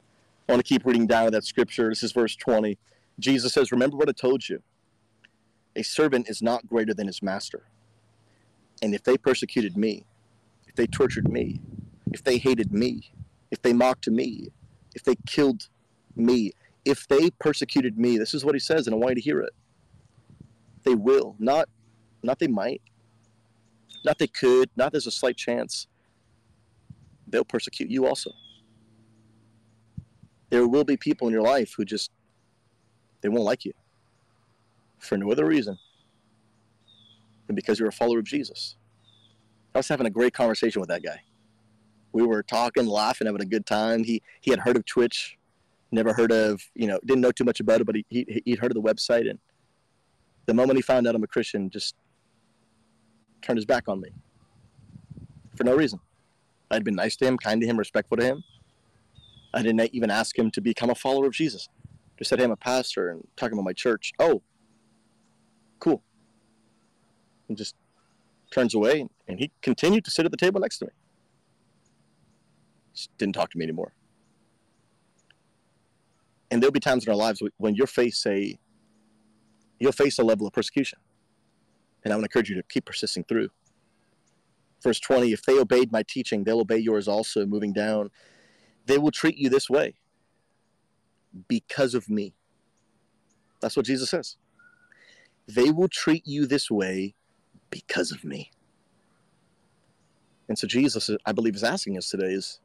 I 0.48 0.52
want 0.52 0.64
to 0.64 0.68
keep 0.68 0.86
reading 0.86 1.06
down 1.06 1.32
that 1.32 1.44
scripture. 1.44 1.88
This 1.88 2.02
is 2.02 2.12
verse 2.12 2.36
20. 2.36 2.78
Jesus 3.18 3.52
says, 3.52 3.72
Remember 3.72 3.96
what 3.96 4.08
I 4.08 4.12
told 4.12 4.48
you. 4.48 4.62
A 5.74 5.82
servant 5.82 6.28
is 6.28 6.40
not 6.40 6.66
greater 6.66 6.94
than 6.94 7.08
his 7.08 7.22
master. 7.22 7.64
And 8.80 8.94
if 8.94 9.02
they 9.02 9.16
persecuted 9.16 9.76
me, 9.76 10.04
if 10.68 10.76
they 10.76 10.86
tortured 10.86 11.28
me, 11.28 11.60
if 12.12 12.22
they 12.22 12.38
hated 12.38 12.72
me, 12.72 13.10
if 13.50 13.60
they 13.62 13.72
mocked 13.72 14.08
me, 14.08 14.48
if 14.94 15.02
they 15.02 15.16
killed 15.26 15.68
me, 16.14 16.52
if 16.84 17.08
they 17.08 17.30
persecuted 17.30 17.98
me, 17.98 18.16
this 18.16 18.32
is 18.32 18.44
what 18.44 18.54
he 18.54 18.58
says, 18.60 18.86
and 18.86 18.94
I 18.94 18.98
want 18.98 19.10
you 19.10 19.14
to 19.16 19.20
hear 19.20 19.40
it. 19.40 19.52
They 20.84 20.94
will, 20.94 21.34
not 21.38 21.68
not 22.22 22.38
they 22.38 22.46
might, 22.46 22.82
not 24.04 24.18
they 24.18 24.26
could, 24.26 24.70
not 24.76 24.92
there's 24.92 25.06
a 25.06 25.12
slight 25.12 25.36
chance. 25.36 25.88
They'll 27.26 27.44
persecute 27.44 27.90
you 27.90 28.06
also 28.06 28.30
there 30.50 30.66
will 30.66 30.84
be 30.84 30.96
people 30.96 31.26
in 31.26 31.32
your 31.32 31.42
life 31.42 31.74
who 31.76 31.84
just 31.84 32.10
they 33.20 33.28
won't 33.28 33.44
like 33.44 33.64
you 33.64 33.72
for 34.98 35.16
no 35.16 35.30
other 35.30 35.44
reason 35.44 35.78
than 37.46 37.56
because 37.56 37.78
you're 37.78 37.88
a 37.88 37.92
follower 37.92 38.18
of 38.18 38.24
Jesus. 38.24 38.76
I 39.74 39.78
was 39.78 39.88
having 39.88 40.06
a 40.06 40.10
great 40.10 40.32
conversation 40.32 40.80
with 40.80 40.88
that 40.88 41.02
guy. 41.02 41.20
We 42.12 42.24
were 42.24 42.42
talking, 42.42 42.86
laughing, 42.86 43.26
having 43.26 43.42
a 43.42 43.46
good 43.46 43.66
time. 43.66 44.04
He 44.04 44.22
he 44.40 44.50
had 44.50 44.60
heard 44.60 44.76
of 44.76 44.86
Twitch, 44.86 45.36
never 45.90 46.12
heard 46.12 46.32
of 46.32 46.62
you 46.74 46.86
know 46.86 46.98
didn't 47.04 47.20
know 47.20 47.32
too 47.32 47.44
much 47.44 47.60
about 47.60 47.80
it, 47.80 47.84
but 47.84 47.96
he 47.96 48.04
he 48.08 48.42
he'd 48.44 48.58
heard 48.58 48.74
of 48.74 48.82
the 48.82 48.88
website, 48.88 49.28
and 49.28 49.38
the 50.46 50.54
moment 50.54 50.76
he 50.76 50.82
found 50.82 51.06
out 51.06 51.14
I'm 51.14 51.22
a 51.24 51.26
Christian, 51.26 51.68
just 51.68 51.94
turned 53.42 53.58
his 53.58 53.66
back 53.66 53.88
on 53.88 54.00
me 54.00 54.10
for 55.56 55.64
no 55.64 55.74
reason. 55.74 56.00
I'd 56.70 56.84
been 56.84 56.96
nice 56.96 57.16
to 57.16 57.26
him, 57.26 57.36
kind 57.36 57.60
to 57.60 57.66
him, 57.66 57.78
respectful 57.78 58.16
to 58.16 58.24
him 58.24 58.44
I 59.56 59.62
didn't 59.62 59.94
even 59.94 60.10
ask 60.10 60.38
him 60.38 60.50
to 60.50 60.60
become 60.60 60.90
a 60.90 60.94
follower 60.94 61.26
of 61.26 61.32
Jesus. 61.32 61.68
Just 62.18 62.28
said, 62.28 62.38
hey, 62.38 62.44
I'm 62.44 62.50
a 62.50 62.56
pastor 62.56 63.08
and 63.08 63.26
talking 63.36 63.54
about 63.54 63.64
my 63.64 63.72
church. 63.72 64.12
Oh, 64.18 64.42
cool. 65.80 66.02
And 67.48 67.56
just 67.56 67.74
turns 68.50 68.74
away, 68.74 69.08
and 69.26 69.38
he 69.38 69.50
continued 69.62 70.04
to 70.04 70.10
sit 70.10 70.26
at 70.26 70.30
the 70.30 70.36
table 70.36 70.60
next 70.60 70.78
to 70.78 70.84
me. 70.84 70.90
Just 72.94 73.16
didn't 73.16 73.34
talk 73.34 73.50
to 73.50 73.58
me 73.58 73.64
anymore. 73.64 73.94
And 76.50 76.62
there'll 76.62 76.72
be 76.72 76.78
times 76.78 77.06
in 77.06 77.10
our 77.10 77.16
lives 77.16 77.42
when 77.56 77.74
you'll 77.74 77.86
face 77.86 78.26
a 78.26 78.58
you'll 79.78 79.92
face 79.92 80.18
a 80.18 80.22
level 80.22 80.46
of 80.46 80.52
persecution. 80.52 80.98
And 82.04 82.12
I 82.12 82.16
want 82.16 82.24
to 82.24 82.26
encourage 82.26 82.50
you 82.50 82.56
to 82.56 82.62
keep 82.62 82.84
persisting 82.84 83.24
through. 83.24 83.48
Verse 84.82 85.00
20, 85.00 85.32
if 85.32 85.42
they 85.42 85.58
obeyed 85.58 85.92
my 85.92 86.02
teaching, 86.06 86.44
they'll 86.44 86.60
obey 86.60 86.78
yours 86.78 87.08
also, 87.08 87.46
moving 87.46 87.72
down 87.72 88.10
they 88.86 88.98
will 88.98 89.10
treat 89.10 89.36
you 89.36 89.48
this 89.48 89.68
way 89.68 89.94
because 91.48 91.94
of 91.94 92.08
me. 92.08 92.34
That's 93.60 93.76
what 93.76 93.86
Jesus 93.86 94.10
says. 94.10 94.36
They 95.46 95.70
will 95.70 95.88
treat 95.88 96.26
you 96.26 96.46
this 96.46 96.70
way 96.70 97.14
because 97.70 98.12
of 98.12 98.24
me. 98.24 98.50
And 100.48 100.58
so 100.58 100.66
Jesus, 100.66 101.10
I 101.24 101.32
believe, 101.32 101.56
is 101.56 101.64
asking 101.64 101.98
us 101.98 102.08
today 102.08 102.32
is, 102.32 102.60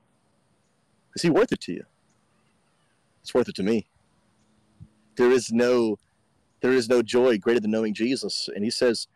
is 1.15 1.23
he 1.23 1.29
worth 1.29 1.51
it 1.51 1.61
to 1.61 1.73
you? 1.73 1.83
It's 3.21 3.33
worth 3.33 3.49
it 3.49 3.55
to 3.55 3.63
me. 3.63 3.87
There 5.15 5.31
is 5.31 5.51
no 5.51 5.97
there 6.61 6.71
is 6.71 6.87
no 6.87 7.01
joy 7.01 7.39
greater 7.39 7.59
than 7.59 7.71
knowing 7.71 7.93
Jesus. 7.93 8.47
And 8.55 8.63
he 8.63 8.69
says, 8.69 9.07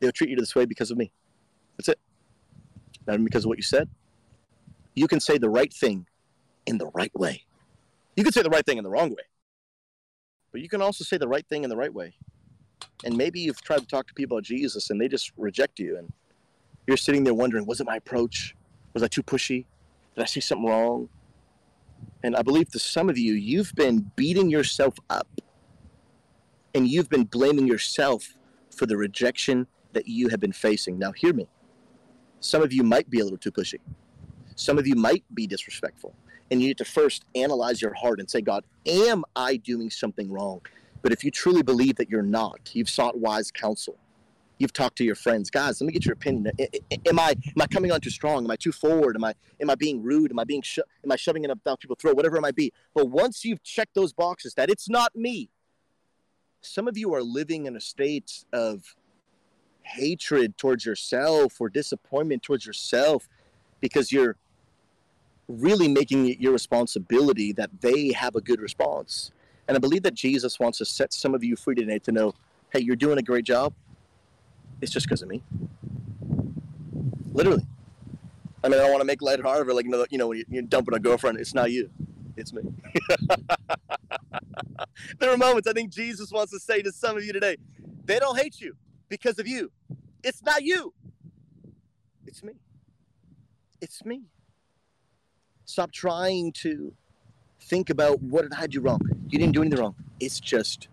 they'll 0.00 0.10
treat 0.10 0.30
you 0.30 0.36
this 0.36 0.56
way 0.56 0.64
because 0.64 0.90
of 0.90 0.98
me. 0.98 1.12
That's 1.76 1.88
it. 1.88 2.00
Not 3.06 3.24
because 3.24 3.44
of 3.44 3.48
what 3.48 3.58
you 3.58 3.62
said. 3.62 3.88
You 4.94 5.06
can 5.06 5.20
say 5.20 5.38
the 5.38 5.48
right 5.48 5.72
thing 5.72 6.07
in 6.68 6.78
the 6.78 6.88
right 6.88 7.14
way. 7.14 7.44
You 8.16 8.24
can 8.24 8.32
say 8.32 8.42
the 8.42 8.50
right 8.50 8.64
thing 8.64 8.78
in 8.78 8.84
the 8.84 8.90
wrong 8.90 9.10
way, 9.10 9.24
but 10.52 10.60
you 10.60 10.68
can 10.68 10.82
also 10.82 11.02
say 11.02 11.16
the 11.16 11.28
right 11.28 11.46
thing 11.48 11.64
in 11.64 11.70
the 11.70 11.76
right 11.76 11.92
way. 11.92 12.14
And 13.04 13.16
maybe 13.16 13.40
you've 13.40 13.62
tried 13.62 13.78
to 13.78 13.86
talk 13.86 14.06
to 14.08 14.14
people 14.14 14.36
about 14.36 14.44
Jesus 14.44 14.90
and 14.90 15.00
they 15.00 15.08
just 15.08 15.32
reject 15.36 15.78
you, 15.78 15.96
and 15.96 16.12
you're 16.86 16.96
sitting 16.96 17.24
there 17.24 17.34
wondering, 17.34 17.66
was 17.66 17.80
it 17.80 17.86
my 17.86 17.96
approach? 17.96 18.54
Was 18.92 19.02
I 19.02 19.08
too 19.08 19.22
pushy? 19.22 19.64
Did 20.14 20.22
I 20.22 20.26
say 20.26 20.40
something 20.40 20.66
wrong? 20.66 21.08
And 22.22 22.36
I 22.36 22.42
believe 22.42 22.70
to 22.70 22.78
some 22.78 23.08
of 23.08 23.16
you, 23.16 23.34
you've 23.34 23.74
been 23.74 24.10
beating 24.16 24.50
yourself 24.50 24.94
up 25.08 25.28
and 26.74 26.86
you've 26.88 27.08
been 27.08 27.24
blaming 27.24 27.66
yourself 27.66 28.34
for 28.74 28.86
the 28.86 28.96
rejection 28.96 29.66
that 29.92 30.06
you 30.06 30.28
have 30.28 30.40
been 30.40 30.52
facing. 30.52 30.98
Now, 30.98 31.12
hear 31.12 31.32
me. 31.32 31.48
Some 32.40 32.62
of 32.62 32.72
you 32.72 32.82
might 32.82 33.08
be 33.08 33.20
a 33.20 33.24
little 33.24 33.38
too 33.38 33.52
pushy. 33.52 33.80
Some 34.54 34.78
of 34.78 34.86
you 34.86 34.94
might 34.94 35.24
be 35.34 35.46
disrespectful. 35.46 36.14
And 36.50 36.60
you 36.62 36.68
need 36.68 36.78
to 36.78 36.84
first 36.84 37.24
analyze 37.34 37.82
your 37.82 37.94
heart 37.94 38.20
and 38.20 38.30
say, 38.30 38.40
God, 38.40 38.64
am 38.86 39.24
I 39.36 39.56
doing 39.56 39.90
something 39.90 40.30
wrong? 40.30 40.60
But 41.02 41.12
if 41.12 41.22
you 41.22 41.30
truly 41.30 41.62
believe 41.62 41.96
that 41.96 42.10
you're 42.10 42.22
not, 42.22 42.70
you've 42.74 42.88
sought 42.88 43.18
wise 43.18 43.50
counsel. 43.50 43.96
You've 44.58 44.72
talked 44.72 44.96
to 44.98 45.04
your 45.04 45.14
friends, 45.14 45.50
guys. 45.50 45.80
Let 45.80 45.86
me 45.86 45.92
get 45.92 46.04
your 46.04 46.14
opinion. 46.14 46.50
Am 47.06 47.18
I 47.18 47.30
am 47.30 47.60
I 47.62 47.66
coming 47.68 47.92
on 47.92 48.00
too 48.00 48.10
strong? 48.10 48.44
Am 48.44 48.50
I 48.50 48.56
too 48.56 48.72
forward? 48.72 49.14
Am 49.14 49.22
I 49.22 49.34
am 49.60 49.70
I 49.70 49.76
being 49.76 50.02
rude? 50.02 50.32
Am 50.32 50.38
I 50.38 50.44
being 50.44 50.62
sho- 50.62 50.82
am 51.04 51.12
I 51.12 51.16
shoving 51.16 51.44
it 51.44 51.50
up 51.50 51.62
down 51.62 51.76
people's 51.76 52.00
throat? 52.00 52.16
Whatever 52.16 52.38
it 52.38 52.40
might 52.40 52.56
be. 52.56 52.72
But 52.92 53.08
once 53.08 53.44
you've 53.44 53.62
checked 53.62 53.94
those 53.94 54.12
boxes, 54.12 54.54
that 54.54 54.68
it's 54.68 54.88
not 54.88 55.14
me. 55.14 55.50
Some 56.60 56.88
of 56.88 56.98
you 56.98 57.14
are 57.14 57.22
living 57.22 57.66
in 57.66 57.76
a 57.76 57.80
state 57.80 58.44
of 58.52 58.96
hatred 59.82 60.58
towards 60.58 60.84
yourself 60.84 61.60
or 61.60 61.68
disappointment 61.68 62.42
towards 62.42 62.66
yourself 62.66 63.28
because 63.80 64.10
you're 64.10 64.36
really 65.48 65.88
making 65.88 66.28
it 66.28 66.40
your 66.40 66.52
responsibility 66.52 67.52
that 67.52 67.80
they 67.80 68.12
have 68.12 68.36
a 68.36 68.40
good 68.40 68.60
response. 68.60 69.32
And 69.66 69.76
I 69.76 69.80
believe 69.80 70.02
that 70.02 70.14
Jesus 70.14 70.60
wants 70.60 70.78
to 70.78 70.84
set 70.84 71.12
some 71.12 71.34
of 71.34 71.42
you 71.42 71.56
free 71.56 71.74
today 71.74 71.98
to 72.00 72.12
know, 72.12 72.34
hey, 72.72 72.80
you're 72.80 72.96
doing 72.96 73.18
a 73.18 73.22
great 73.22 73.44
job. 73.44 73.72
It's 74.80 74.92
just 74.92 75.06
because 75.06 75.22
of 75.22 75.28
me. 75.28 75.42
Literally. 77.32 77.66
I 78.62 78.68
mean, 78.68 78.78
I 78.78 78.82
don't 78.82 78.90
want 78.90 79.00
to 79.00 79.06
make 79.06 79.22
light 79.22 79.40
of 79.40 79.46
it, 79.46 79.74
like, 79.74 79.86
you 80.10 80.18
know, 80.18 80.28
when 80.28 80.44
you're 80.48 80.62
dumping 80.62 80.94
a 80.94 80.98
girlfriend, 80.98 81.38
it's 81.38 81.54
not 81.54 81.70
you, 81.70 81.90
it's 82.36 82.52
me. 82.52 82.62
there 85.18 85.30
are 85.30 85.36
moments 85.36 85.68
I 85.68 85.72
think 85.72 85.90
Jesus 85.90 86.32
wants 86.32 86.52
to 86.52 86.58
say 86.58 86.82
to 86.82 86.92
some 86.92 87.16
of 87.16 87.24
you 87.24 87.32
today, 87.32 87.56
they 88.04 88.18
don't 88.18 88.38
hate 88.38 88.60
you 88.60 88.76
because 89.08 89.38
of 89.38 89.46
you. 89.46 89.70
It's 90.24 90.42
not 90.42 90.64
you. 90.64 90.92
It's 92.26 92.42
me. 92.42 92.54
It's 93.80 94.04
me. 94.04 94.22
Stop 95.68 95.92
trying 95.92 96.50
to 96.52 96.94
think 97.60 97.90
about 97.90 98.22
what 98.22 98.40
did 98.40 98.54
I 98.54 98.66
do 98.66 98.80
wrong. 98.80 99.02
You 99.28 99.38
didn't 99.38 99.52
do 99.52 99.60
anything 99.60 99.78
wrong. 99.78 99.94
It's 100.18 100.40
just, 100.40 100.88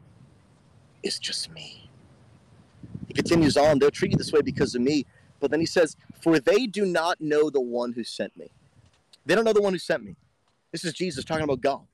it's 1.01 1.17
just 1.17 1.49
me. 1.49 1.89
He 3.07 3.13
continues 3.13 3.55
on. 3.55 3.79
They'll 3.79 3.89
treat 3.89 4.11
you 4.11 4.17
this 4.17 4.33
way 4.33 4.41
because 4.41 4.75
of 4.75 4.81
me. 4.81 5.05
But 5.39 5.49
then 5.49 5.61
he 5.61 5.65
says, 5.65 5.95
For 6.21 6.41
they 6.41 6.67
do 6.67 6.85
not 6.85 7.21
know 7.21 7.49
the 7.49 7.61
one 7.61 7.93
who 7.93 8.03
sent 8.03 8.35
me. 8.35 8.49
They 9.25 9.33
don't 9.33 9.45
know 9.45 9.53
the 9.53 9.61
one 9.61 9.71
who 9.71 9.79
sent 9.79 10.03
me. 10.03 10.17
This 10.73 10.83
is 10.83 10.91
Jesus 10.91 11.23
talking 11.23 11.45
about 11.45 11.61
God. 11.61 11.88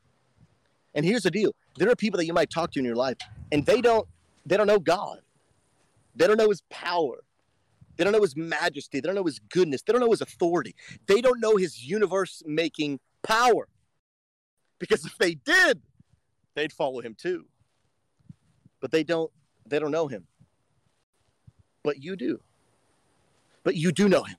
And 0.95 1.05
here's 1.05 1.21
the 1.21 1.31
deal. 1.31 1.53
There 1.77 1.87
are 1.87 1.95
people 1.95 2.17
that 2.17 2.25
you 2.25 2.33
might 2.33 2.49
talk 2.49 2.71
to 2.71 2.79
in 2.79 2.85
your 2.85 2.95
life, 2.95 3.17
and 3.51 3.63
they 3.63 3.79
don't 3.79 4.07
they 4.43 4.57
don't 4.57 4.67
know 4.67 4.79
God. 4.79 5.19
They 6.15 6.25
don't 6.25 6.37
know 6.37 6.49
his 6.49 6.63
power. 6.71 7.23
They 7.97 8.03
don't 8.03 8.13
know 8.13 8.21
his 8.21 8.35
majesty. 8.35 8.99
They 8.99 9.07
don't 9.07 9.15
know 9.15 9.25
his 9.25 9.39
goodness. 9.39 9.81
They 9.81 9.93
don't 9.93 10.01
know 10.01 10.11
his 10.11 10.21
authority. 10.21 10.75
They 11.07 11.21
don't 11.21 11.39
know 11.39 11.57
his 11.57 11.85
universe 11.85 12.41
making 12.45 12.99
power. 13.23 13.67
Because 14.79 15.05
if 15.05 15.17
they 15.17 15.35
did, 15.35 15.81
they'd 16.55 16.73
follow 16.73 17.01
him 17.01 17.15
too. 17.15 17.45
But 18.79 18.91
they 18.91 19.03
don't 19.03 19.31
they 19.67 19.79
don't 19.79 19.91
know 19.91 20.07
him. 20.07 20.27
But 21.83 22.01
you 22.01 22.15
do. 22.15 22.41
But 23.63 23.75
you 23.75 23.91
do 23.91 24.09
know 24.09 24.23
him. 24.23 24.37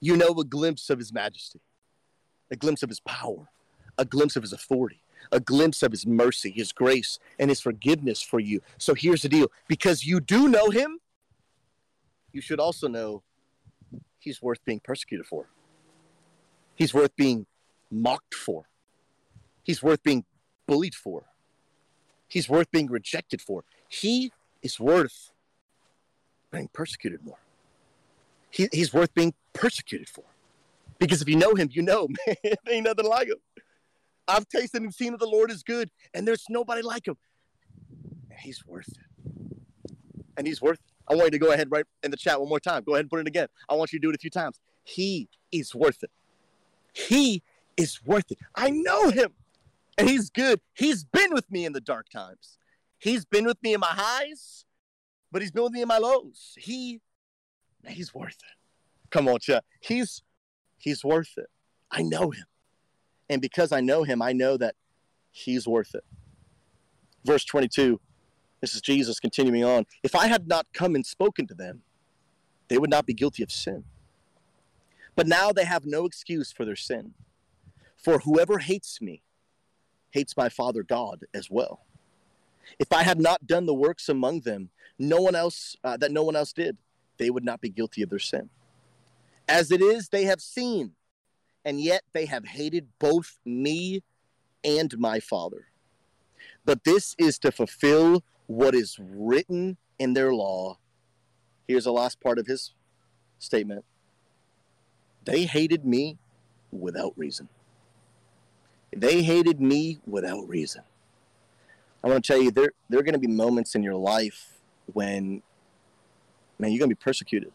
You 0.00 0.16
know 0.16 0.28
a 0.38 0.44
glimpse 0.44 0.88
of 0.90 0.98
his 0.98 1.12
majesty, 1.12 1.60
a 2.50 2.56
glimpse 2.56 2.82
of 2.82 2.88
his 2.88 3.00
power, 3.00 3.50
a 3.98 4.04
glimpse 4.04 4.36
of 4.36 4.42
his 4.42 4.52
authority, 4.52 5.02
a 5.30 5.40
glimpse 5.40 5.82
of 5.82 5.90
his 5.90 6.06
mercy, 6.06 6.50
his 6.50 6.72
grace, 6.72 7.18
and 7.38 7.50
his 7.50 7.60
forgiveness 7.60 8.22
for 8.22 8.40
you. 8.40 8.60
So 8.78 8.94
here's 8.94 9.22
the 9.22 9.28
deal 9.28 9.48
because 9.68 10.04
you 10.04 10.20
do 10.20 10.48
know 10.48 10.70
him, 10.70 11.00
you 12.32 12.40
should 12.40 12.60
also 12.60 12.88
know 12.88 13.22
he's 14.18 14.40
worth 14.40 14.64
being 14.64 14.80
persecuted 14.80 15.26
for. 15.26 15.48
He's 16.74 16.94
worth 16.94 17.14
being 17.16 17.46
mocked 17.90 18.34
for. 18.34 18.64
He's 19.62 19.82
worth 19.82 20.02
being 20.02 20.24
bullied 20.66 20.94
for. 20.94 21.24
He's 22.28 22.48
worth 22.48 22.70
being 22.70 22.86
rejected 22.86 23.40
for. 23.40 23.64
He 23.88 24.32
is 24.62 24.78
worth 24.78 25.32
being 26.50 26.68
persecuted 26.72 27.24
more. 27.24 27.38
He, 28.50 28.68
he's 28.72 28.92
worth 28.92 29.12
being 29.14 29.34
persecuted 29.52 30.08
for. 30.08 30.24
Because 30.98 31.22
if 31.22 31.28
you 31.28 31.36
know 31.36 31.54
him, 31.54 31.70
you 31.72 31.82
know, 31.82 32.08
man, 32.26 32.54
ain't 32.68 32.84
nothing 32.84 33.06
like 33.06 33.28
him. 33.28 33.36
I've 34.28 34.48
tasted 34.48 34.82
and 34.82 34.94
seen 34.94 35.12
that 35.12 35.18
the 35.18 35.26
Lord 35.26 35.50
is 35.50 35.62
good, 35.62 35.90
and 36.14 36.26
there's 36.26 36.44
nobody 36.48 36.82
like 36.82 37.06
him. 37.06 37.16
And 38.30 38.38
he's 38.38 38.64
worth 38.64 38.88
it. 38.88 39.96
And 40.36 40.46
he's 40.46 40.62
worth 40.62 40.78
it. 40.78 40.89
I 41.10 41.14
want 41.14 41.26
you 41.26 41.30
to 41.32 41.38
go 41.38 41.52
ahead 41.52 41.68
right 41.70 41.84
in 42.02 42.10
the 42.10 42.16
chat 42.16 42.38
one 42.38 42.48
more 42.48 42.60
time. 42.60 42.84
Go 42.84 42.92
ahead 42.92 43.04
and 43.04 43.10
put 43.10 43.20
it 43.20 43.26
again. 43.26 43.48
I 43.68 43.74
want 43.74 43.92
you 43.92 43.98
to 43.98 44.06
do 44.06 44.10
it 44.10 44.14
a 44.14 44.18
few 44.18 44.30
times. 44.30 44.60
He 44.84 45.28
is 45.50 45.74
worth 45.74 46.02
it. 46.02 46.10
He 46.92 47.42
is 47.76 48.00
worth 48.04 48.30
it. 48.30 48.38
I 48.54 48.70
know 48.70 49.10
him, 49.10 49.32
and 49.98 50.08
he's 50.08 50.30
good. 50.30 50.60
He's 50.74 51.04
been 51.04 51.32
with 51.32 51.50
me 51.50 51.64
in 51.64 51.72
the 51.72 51.80
dark 51.80 52.08
times. 52.08 52.58
He's 52.98 53.24
been 53.24 53.44
with 53.44 53.60
me 53.62 53.74
in 53.74 53.80
my 53.80 53.88
highs, 53.90 54.64
but 55.32 55.42
he's 55.42 55.50
been 55.50 55.64
with 55.64 55.72
me 55.72 55.82
in 55.82 55.88
my 55.88 55.98
lows. 55.98 56.54
He, 56.58 57.00
he's 57.88 58.14
worth 58.14 58.36
it. 58.36 59.10
Come 59.10 59.26
on, 59.26 59.40
chat. 59.40 59.64
He's 59.80 60.22
he's 60.78 61.04
worth 61.04 61.32
it. 61.36 61.48
I 61.90 62.02
know 62.02 62.30
him. 62.30 62.44
And 63.28 63.42
because 63.42 63.72
I 63.72 63.80
know 63.80 64.04
him, 64.04 64.22
I 64.22 64.32
know 64.32 64.56
that 64.56 64.74
he's 65.30 65.66
worth 65.66 65.94
it. 65.94 66.04
Verse 67.24 67.44
22, 67.44 68.00
this 68.60 68.74
is 68.74 68.80
Jesus 68.80 69.20
continuing 69.20 69.64
on. 69.64 69.86
If 70.02 70.14
I 70.14 70.26
had 70.26 70.46
not 70.46 70.66
come 70.72 70.94
and 70.94 71.04
spoken 71.04 71.46
to 71.46 71.54
them, 71.54 71.82
they 72.68 72.78
would 72.78 72.90
not 72.90 73.06
be 73.06 73.14
guilty 73.14 73.42
of 73.42 73.50
sin. 73.50 73.84
But 75.16 75.26
now 75.26 75.52
they 75.52 75.64
have 75.64 75.84
no 75.84 76.04
excuse 76.04 76.52
for 76.52 76.64
their 76.64 76.76
sin. 76.76 77.14
For 77.96 78.20
whoever 78.20 78.58
hates 78.58 79.00
me 79.00 79.22
hates 80.10 80.36
my 80.36 80.48
Father 80.48 80.82
God 80.82 81.24
as 81.34 81.50
well. 81.50 81.84
If 82.78 82.92
I 82.92 83.02
had 83.02 83.20
not 83.20 83.46
done 83.46 83.66
the 83.66 83.74
works 83.74 84.08
among 84.08 84.40
them, 84.40 84.70
no 84.98 85.20
one 85.20 85.34
else 85.34 85.76
uh, 85.82 85.96
that 85.96 86.12
no 86.12 86.22
one 86.22 86.36
else 86.36 86.52
did, 86.52 86.76
they 87.18 87.30
would 87.30 87.44
not 87.44 87.60
be 87.60 87.68
guilty 87.68 88.02
of 88.02 88.10
their 88.10 88.18
sin. 88.18 88.50
As 89.48 89.70
it 89.70 89.80
is, 89.80 90.08
they 90.08 90.24
have 90.24 90.40
seen 90.40 90.92
and 91.64 91.80
yet 91.80 92.02
they 92.12 92.26
have 92.26 92.46
hated 92.46 92.88
both 92.98 93.38
me 93.44 94.02
and 94.64 94.98
my 94.98 95.20
Father. 95.20 95.66
But 96.64 96.84
this 96.84 97.14
is 97.18 97.38
to 97.40 97.52
fulfill 97.52 98.22
what 98.50 98.74
is 98.74 98.98
written 98.98 99.76
in 100.00 100.12
their 100.12 100.34
law. 100.34 100.76
Here's 101.68 101.84
the 101.84 101.92
last 101.92 102.20
part 102.20 102.36
of 102.36 102.48
his 102.48 102.72
statement 103.38 103.84
they 105.24 105.44
hated 105.44 105.84
me 105.84 106.18
without 106.72 107.12
reason. 107.16 107.48
They 108.94 109.22
hated 109.22 109.60
me 109.60 110.00
without 110.04 110.48
reason. 110.48 110.82
I 112.02 112.08
want 112.08 112.24
to 112.24 112.32
tell 112.32 112.42
you, 112.42 112.50
there, 112.50 112.72
there 112.88 112.98
are 112.98 113.04
going 113.04 113.12
to 113.12 113.20
be 113.20 113.28
moments 113.28 113.76
in 113.76 113.84
your 113.84 113.94
life 113.94 114.58
when, 114.92 115.42
man, 116.58 116.72
you're 116.72 116.80
going 116.80 116.90
to 116.90 116.96
be 116.96 117.04
persecuted, 117.04 117.52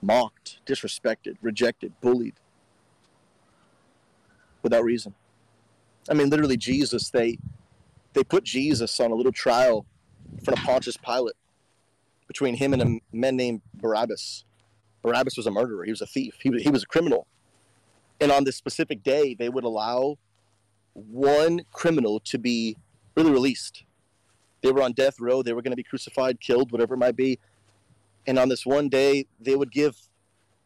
mocked, 0.00 0.60
disrespected, 0.64 1.36
rejected, 1.42 1.92
bullied 2.00 2.36
without 4.62 4.82
reason. 4.82 5.14
I 6.08 6.14
mean, 6.14 6.30
literally, 6.30 6.56
Jesus, 6.56 7.10
they, 7.10 7.36
they 8.14 8.24
put 8.24 8.44
Jesus 8.44 8.98
on 8.98 9.10
a 9.10 9.14
little 9.14 9.32
trial 9.32 9.84
in 10.32 10.44
front 10.44 10.58
of 10.58 10.64
Pontius 10.64 10.96
Pilate 10.96 11.36
between 12.26 12.54
him 12.56 12.72
and 12.72 12.82
a 12.82 13.16
man 13.16 13.36
named 13.36 13.62
Barabbas. 13.74 14.44
Barabbas 15.02 15.36
was 15.36 15.46
a 15.46 15.50
murderer. 15.50 15.84
He 15.84 15.90
was 15.90 16.00
a 16.00 16.06
thief. 16.06 16.34
He 16.42 16.50
was, 16.50 16.62
he 16.62 16.70
was 16.70 16.82
a 16.82 16.86
criminal. 16.86 17.26
And 18.20 18.32
on 18.32 18.44
this 18.44 18.56
specific 18.56 19.02
day, 19.02 19.34
they 19.34 19.48
would 19.48 19.64
allow 19.64 20.18
one 20.94 21.62
criminal 21.72 22.18
to 22.20 22.38
be 22.38 22.76
really 23.16 23.30
released. 23.30 23.84
They 24.62 24.72
were 24.72 24.82
on 24.82 24.92
death 24.92 25.20
row. 25.20 25.42
They 25.42 25.52
were 25.52 25.62
going 25.62 25.72
to 25.72 25.76
be 25.76 25.82
crucified, 25.82 26.40
killed, 26.40 26.72
whatever 26.72 26.94
it 26.94 26.98
might 26.98 27.16
be. 27.16 27.38
And 28.26 28.38
on 28.38 28.48
this 28.48 28.66
one 28.66 28.88
day, 28.88 29.26
they 29.38 29.54
would 29.54 29.70
give 29.70 29.96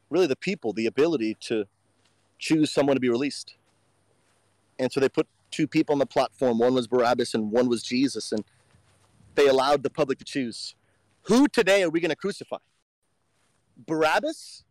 really 0.09 0.27
the 0.27 0.37
people 0.37 0.73
the 0.73 0.87
ability 0.87 1.37
to 1.41 1.67
choose 2.39 2.73
someone 2.73 2.97
to 2.97 3.01
be 3.01 3.11
released 3.11 3.57
and 4.81 4.91
so 4.91 4.99
they 4.99 5.09
put 5.09 5.29
two 5.51 5.69
people 5.69 5.93
on 5.93 5.99
the 5.99 6.07
platform. 6.07 6.59
One 6.59 6.75
was 6.75 6.89
Barabbas 6.89 7.35
and 7.35 7.53
one 7.53 7.69
was 7.69 7.83
Jesus, 7.83 8.33
and 8.33 8.43
they 9.35 9.49
allowed 9.49 9.83
the 9.83 9.91
public 9.91 10.19
to 10.19 10.25
choose. 10.25 10.75
Who 11.23 11.49
today 11.49 11.83
are 11.83 11.91
we 11.91 12.01
going 12.01 12.11
to 12.11 12.17
crucify? 12.17 12.59
Barabbas 13.87 14.65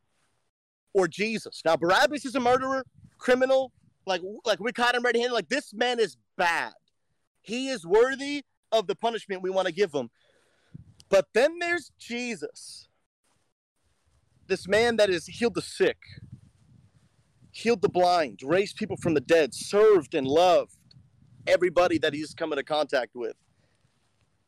or 0.94 1.08
Jesus? 1.08 1.62
Now, 1.66 1.78
Barabbas 1.78 2.26
is 2.26 2.36
a 2.36 2.40
murderer, 2.40 2.86
criminal. 3.18 3.72
Like, 4.06 4.22
like 4.46 4.60
we 4.60 4.72
caught 4.72 4.96
him 4.96 5.04
red-handed. 5.04 5.34
Like 5.34 5.50
this 5.50 5.74
man 5.74 6.00
is 6.00 6.18
bad. 6.38 6.74
He 7.42 7.70
is 7.70 7.86
worthy 7.86 8.44
of 8.72 8.88
the 8.88 8.96
punishment 8.96 9.42
we 9.42 9.50
want 9.50 9.68
to 9.68 9.74
give 9.74 9.94
him. 9.94 10.10
But 11.10 11.28
then 11.34 11.58
there's 11.60 11.92
Jesus, 11.98 12.88
this 14.48 14.68
man 14.68 14.98
that 14.98 15.10
has 15.10 15.26
healed 15.26 15.56
the 15.56 15.62
sick, 15.62 15.98
healed 17.52 17.82
the 17.82 17.90
blind, 17.90 18.42
raised 18.44 18.76
people 18.78 18.98
from 18.98 19.16
the 19.16 19.22
dead, 19.22 19.54
served 19.54 20.14
and 20.14 20.28
loved 20.28 20.76
everybody 21.48 21.98
that 21.98 22.14
he's 22.14 22.34
come 22.34 22.52
into 22.52 22.64
contact 22.64 23.16
with. 23.16 23.36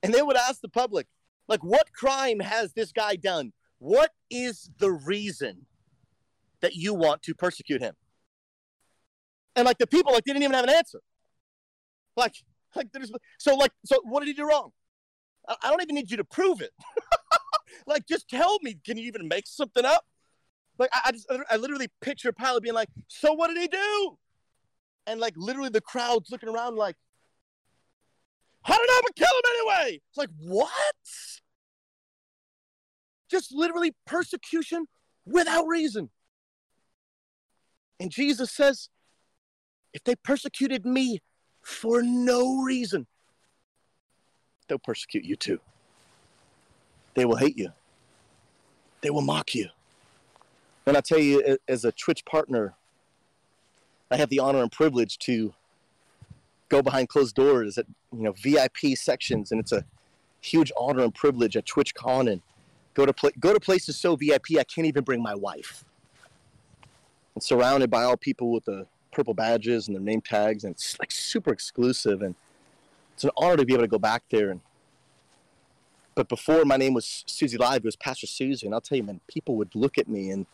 And 0.03 0.13
they 0.13 0.21
would 0.21 0.37
ask 0.37 0.61
the 0.61 0.69
public, 0.69 1.07
like, 1.47 1.63
what 1.63 1.93
crime 1.93 2.39
has 2.39 2.73
this 2.73 2.91
guy 2.91 3.15
done? 3.15 3.53
What 3.79 4.11
is 4.29 4.69
the 4.77 4.91
reason 4.91 5.65
that 6.61 6.75
you 6.75 6.93
want 6.93 7.23
to 7.23 7.35
persecute 7.35 7.81
him? 7.81 7.95
And 9.55 9.65
like 9.65 9.77
the 9.77 9.87
people, 9.87 10.13
like 10.13 10.23
they 10.23 10.33
didn't 10.33 10.43
even 10.43 10.55
have 10.55 10.65
an 10.65 10.69
answer. 10.69 11.01
Like, 12.15 12.35
like 12.75 12.91
there's 12.93 13.11
so 13.37 13.55
like 13.55 13.71
so 13.85 13.97
what 14.03 14.21
did 14.21 14.27
he 14.27 14.33
do 14.33 14.47
wrong? 14.47 14.71
I, 15.47 15.55
I 15.63 15.69
don't 15.69 15.81
even 15.81 15.95
need 15.95 16.09
you 16.09 16.17
to 16.17 16.23
prove 16.23 16.61
it. 16.61 16.71
like, 17.87 18.05
just 18.07 18.29
tell 18.29 18.59
me. 18.61 18.77
Can 18.85 18.97
you 18.97 19.07
even 19.07 19.27
make 19.27 19.45
something 19.47 19.83
up? 19.83 20.05
Like, 20.77 20.89
I, 20.93 21.01
I 21.05 21.11
just 21.11 21.31
I 21.49 21.57
literally 21.57 21.89
picture 22.01 22.31
Pilate 22.31 22.63
being 22.63 22.75
like, 22.75 22.89
"So 23.07 23.33
what 23.33 23.47
did 23.47 23.57
he 23.57 23.67
do?" 23.67 24.17
And 25.07 25.19
like 25.19 25.33
literally 25.35 25.69
the 25.69 25.81
crowd's 25.81 26.29
looking 26.31 26.49
around 26.49 26.75
like, 26.75 26.95
"How 28.63 28.77
did 28.77 28.89
I 28.89 29.01
kill 29.15 29.27
him 29.27 29.51
anyway?" 29.55 30.01
It's 30.09 30.17
like 30.17 30.29
what? 30.39 30.95
Just 33.29 33.53
literally 33.53 33.95
persecution 34.05 34.87
without 35.25 35.65
reason. 35.67 36.09
And 37.99 38.11
Jesus 38.11 38.51
says, 38.51 38.89
if 39.93 40.03
they 40.03 40.15
persecuted 40.15 40.85
me 40.85 41.19
for 41.61 42.01
no 42.01 42.61
reason, 42.63 43.07
they'll 44.67 44.79
persecute 44.79 45.23
you 45.23 45.35
too. 45.35 45.59
They 47.13 47.25
will 47.25 47.35
hate 47.35 47.57
you. 47.57 47.69
They 49.01 49.09
will 49.09 49.21
mock 49.21 49.53
you. 49.53 49.69
And 50.85 50.97
I 50.97 51.01
tell 51.01 51.19
you, 51.19 51.57
as 51.67 51.85
a 51.85 51.91
Twitch 51.91 52.25
partner, 52.25 52.73
I 54.09 54.17
have 54.17 54.29
the 54.29 54.39
honor 54.39 54.61
and 54.61 54.71
privilege 54.71 55.17
to 55.19 55.53
go 56.71 56.81
behind 56.81 57.09
closed 57.09 57.35
doors 57.35 57.77
at 57.77 57.85
you 58.13 58.23
know 58.23 58.31
VIP 58.31 58.95
sections, 58.95 59.51
and 59.51 59.59
it's 59.59 59.73
a 59.73 59.83
huge 60.39 60.71
honor 60.79 61.03
and 61.03 61.13
privilege 61.13 61.57
at 61.57 61.65
TwitchCon 61.65 62.31
and 62.31 62.41
go 62.93 63.05
to 63.05 63.13
pl- 63.13 63.37
go 63.39 63.53
to 63.53 63.59
places 63.59 63.97
so 63.97 64.15
VIP 64.15 64.51
I 64.57 64.63
can't 64.63 64.87
even 64.87 65.03
bring 65.03 65.21
my 65.21 65.35
wife. 65.35 65.83
And 67.35 67.43
surrounded 67.43 67.91
by 67.91 68.03
all 68.03 68.17
people 68.17 68.51
with 68.51 68.65
the 68.65 68.87
purple 69.11 69.33
badges 69.33 69.87
and 69.87 69.95
their 69.95 70.01
name 70.01 70.21
tags, 70.21 70.63
and 70.63 70.73
it's 70.73 70.97
like 70.97 71.11
super 71.11 71.51
exclusive, 71.51 72.21
and 72.21 72.35
it's 73.13 73.25
an 73.25 73.31
honor 73.37 73.57
to 73.57 73.65
be 73.65 73.73
able 73.73 73.83
to 73.83 73.89
go 73.89 73.99
back 73.99 74.23
there. 74.31 74.49
And 74.49 74.61
but 76.15 76.29
before 76.29 76.63
my 76.63 76.77
name 76.77 76.93
was 76.93 77.25
Susie 77.27 77.57
Live, 77.57 77.79
it 77.79 77.85
was 77.85 77.97
Pastor 77.97 78.27
Susie, 78.27 78.65
and 78.65 78.73
I'll 78.73 78.81
tell 78.81 78.97
you, 78.97 79.03
man, 79.03 79.19
people 79.27 79.57
would 79.57 79.75
look 79.75 79.97
at 79.97 80.07
me 80.07 80.29
and, 80.29 80.45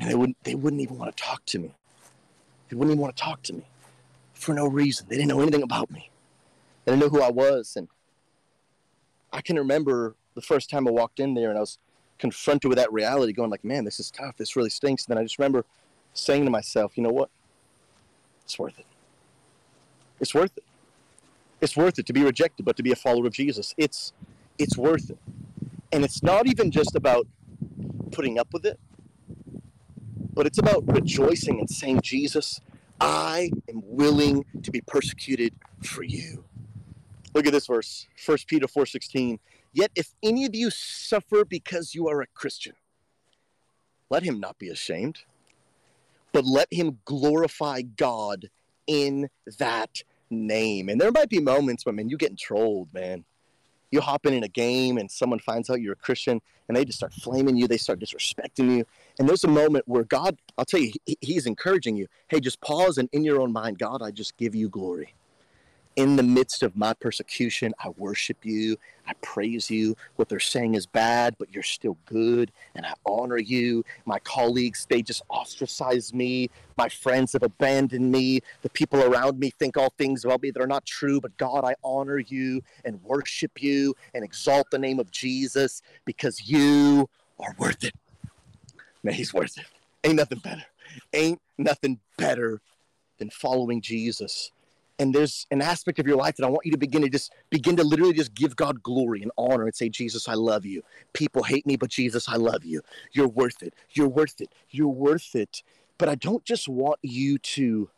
and 0.00 0.10
they 0.10 0.16
wouldn't 0.16 0.36
they 0.42 0.56
wouldn't 0.56 0.82
even 0.82 0.98
want 0.98 1.16
to 1.16 1.22
talk 1.22 1.44
to 1.46 1.60
me. 1.60 1.74
They 2.68 2.76
wouldn't 2.76 2.92
even 2.92 3.02
want 3.02 3.16
to 3.16 3.22
talk 3.22 3.42
to 3.44 3.52
me 3.52 3.66
for 4.42 4.54
no 4.54 4.66
reason. 4.66 5.06
They 5.08 5.16
didn't 5.16 5.28
know 5.28 5.40
anything 5.40 5.62
about 5.62 5.90
me. 5.90 6.10
They 6.84 6.92
didn't 6.92 7.02
know 7.02 7.08
who 7.08 7.22
I 7.22 7.30
was, 7.30 7.74
and 7.76 7.88
I 9.32 9.40
can 9.40 9.56
remember 9.56 10.16
the 10.34 10.42
first 10.42 10.68
time 10.68 10.86
I 10.88 10.90
walked 10.90 11.20
in 11.20 11.34
there 11.34 11.48
and 11.48 11.58
I 11.58 11.60
was 11.60 11.78
confronted 12.18 12.68
with 12.68 12.78
that 12.78 12.92
reality, 12.92 13.32
going 13.32 13.50
like, 13.50 13.64
"Man, 13.64 13.84
this 13.84 13.98
is 14.00 14.10
tough. 14.10 14.36
This 14.36 14.56
really 14.56 14.70
stinks." 14.70 15.06
And 15.06 15.12
then 15.12 15.18
I 15.18 15.24
just 15.24 15.38
remember 15.38 15.64
saying 16.14 16.44
to 16.44 16.50
myself, 16.50 16.96
"You 16.96 17.02
know 17.02 17.12
what? 17.12 17.30
It's 18.44 18.58
worth 18.58 18.78
it. 18.78 18.86
It's 20.20 20.34
worth 20.34 20.56
it. 20.56 20.64
It's 21.60 21.76
worth 21.76 21.98
it 21.98 22.06
to 22.06 22.12
be 22.12 22.22
rejected, 22.22 22.64
but 22.64 22.76
to 22.76 22.82
be 22.82 22.92
a 22.92 22.96
follower 22.96 23.26
of 23.26 23.32
Jesus, 23.32 23.74
it's 23.76 24.12
it's 24.58 24.76
worth 24.76 25.10
it. 25.10 25.18
And 25.92 26.04
it's 26.04 26.22
not 26.22 26.46
even 26.46 26.70
just 26.70 26.94
about 26.94 27.26
putting 28.10 28.38
up 28.38 28.48
with 28.52 28.64
it, 28.66 28.78
but 30.34 30.46
it's 30.46 30.58
about 30.58 30.84
rejoicing 30.86 31.60
and 31.60 31.68
saying, 31.68 32.00
Jesus, 32.02 32.60
I 33.00 33.50
am 33.68 33.82
willing 33.84 34.44
to 34.62 34.70
be 34.70 34.80
persecuted 34.80 35.54
for 35.82 36.02
you. 36.02 36.44
Look 37.34 37.46
at 37.46 37.52
this 37.52 37.66
verse, 37.66 38.06
1 38.24 38.38
Peter 38.46 38.66
4:16. 38.66 39.38
Yet 39.72 39.90
if 39.94 40.14
any 40.22 40.44
of 40.44 40.54
you 40.54 40.70
suffer 40.70 41.44
because 41.44 41.94
you 41.94 42.08
are 42.08 42.20
a 42.20 42.26
Christian, 42.26 42.74
let 44.10 44.22
him 44.22 44.38
not 44.38 44.58
be 44.58 44.68
ashamed, 44.68 45.20
but 46.32 46.44
let 46.44 46.68
him 46.70 46.98
glorify 47.06 47.80
God 47.80 48.50
in 48.86 49.28
that 49.58 50.02
name. 50.28 50.88
And 50.88 51.00
there 51.00 51.10
might 51.10 51.30
be 51.30 51.40
moments 51.40 51.86
when, 51.86 51.96
man, 51.96 52.08
you're 52.08 52.18
getting 52.18 52.36
trolled, 52.36 52.92
man. 52.92 53.24
You 53.90 54.00
hop 54.00 54.26
in 54.26 54.34
in 54.34 54.42
a 54.42 54.48
game 54.48 54.98
and 54.98 55.10
someone 55.10 55.38
finds 55.38 55.68
out 55.68 55.80
you're 55.80 55.92
a 55.92 55.96
Christian 55.96 56.40
and 56.68 56.76
they 56.76 56.84
just 56.84 56.98
start 56.98 57.12
flaming 57.12 57.56
you. 57.56 57.68
They 57.68 57.76
start 57.76 58.00
disrespecting 58.00 58.76
you. 58.76 58.84
And 59.18 59.28
there's 59.28 59.44
a 59.44 59.48
moment 59.48 59.86
where 59.86 60.04
God, 60.04 60.38
I'll 60.56 60.64
tell 60.64 60.80
you, 60.80 60.92
He's 61.20 61.46
encouraging 61.46 61.96
you. 61.96 62.06
Hey, 62.28 62.40
just 62.40 62.60
pause 62.60 62.98
and 62.98 63.08
in 63.12 63.24
your 63.24 63.40
own 63.40 63.52
mind, 63.52 63.78
God, 63.78 64.02
I 64.02 64.10
just 64.10 64.36
give 64.36 64.54
you 64.54 64.68
glory 64.68 65.14
in 65.96 66.16
the 66.16 66.22
midst 66.22 66.62
of 66.62 66.76
my 66.76 66.94
persecution, 66.94 67.74
I 67.78 67.90
worship 67.90 68.44
you. 68.44 68.76
I 69.06 69.12
praise 69.20 69.68
you. 69.68 69.96
What 70.16 70.28
they're 70.28 70.40
saying 70.40 70.74
is 70.74 70.86
bad, 70.86 71.34
but 71.38 71.52
you're 71.52 71.62
still 71.62 71.98
good, 72.06 72.52
and 72.74 72.86
I 72.86 72.94
honor 73.04 73.36
you. 73.36 73.84
My 74.06 74.18
colleagues, 74.20 74.86
they 74.88 75.02
just 75.02 75.22
ostracize 75.28 76.14
me. 76.14 76.50
My 76.78 76.88
friends 76.88 77.32
have 77.32 77.42
abandoned 77.42 78.10
me. 78.10 78.40
The 78.62 78.70
people 78.70 79.02
around 79.02 79.38
me 79.38 79.50
think 79.50 79.76
all 79.76 79.92
things 79.98 80.24
about 80.24 80.42
me 80.42 80.50
that 80.52 80.62
are 80.62 80.68
not 80.68 80.86
true, 80.86 81.20
but 81.20 81.36
God, 81.36 81.64
I 81.64 81.74
honor 81.82 82.18
you 82.18 82.62
and 82.84 83.02
worship 83.02 83.60
you 83.60 83.94
and 84.14 84.24
exalt 84.24 84.70
the 84.70 84.78
name 84.78 85.00
of 85.00 85.10
Jesus 85.10 85.82
because 86.04 86.48
you 86.48 87.08
are 87.40 87.54
worth 87.58 87.84
it. 87.84 87.94
Man, 89.02 89.14
he's 89.14 89.34
worth 89.34 89.58
it. 89.58 89.66
Ain't 90.04 90.16
nothing 90.16 90.38
better. 90.38 90.64
Ain't 91.12 91.40
nothing 91.58 92.00
better 92.16 92.60
than 93.18 93.30
following 93.30 93.80
Jesus 93.80 94.50
and 95.02 95.12
there's 95.12 95.48
an 95.50 95.60
aspect 95.60 95.98
of 95.98 96.06
your 96.06 96.16
life 96.16 96.36
that 96.36 96.46
I 96.46 96.48
want 96.48 96.64
you 96.64 96.70
to 96.70 96.78
begin 96.78 97.02
to 97.02 97.08
just 97.08 97.32
begin 97.50 97.76
to 97.76 97.82
literally 97.82 98.12
just 98.12 98.34
give 98.34 98.54
God 98.54 98.82
glory 98.82 99.22
and 99.22 99.32
honor 99.36 99.64
and 99.64 99.74
say, 99.74 99.88
Jesus, 99.88 100.28
I 100.28 100.34
love 100.34 100.64
you. 100.64 100.82
People 101.12 101.42
hate 101.42 101.66
me, 101.66 101.76
but 101.76 101.90
Jesus, 101.90 102.28
I 102.28 102.36
love 102.36 102.64
you. 102.64 102.82
You're 103.10 103.28
worth 103.28 103.62
it. 103.62 103.74
You're 103.90 104.08
worth 104.08 104.40
it. 104.40 104.52
You're 104.70 104.88
worth 104.88 105.34
it. 105.34 105.64
But 105.98 106.08
I 106.08 106.14
don't 106.14 106.44
just 106.44 106.68
want 106.68 107.00
you 107.02 107.38
to 107.38 107.90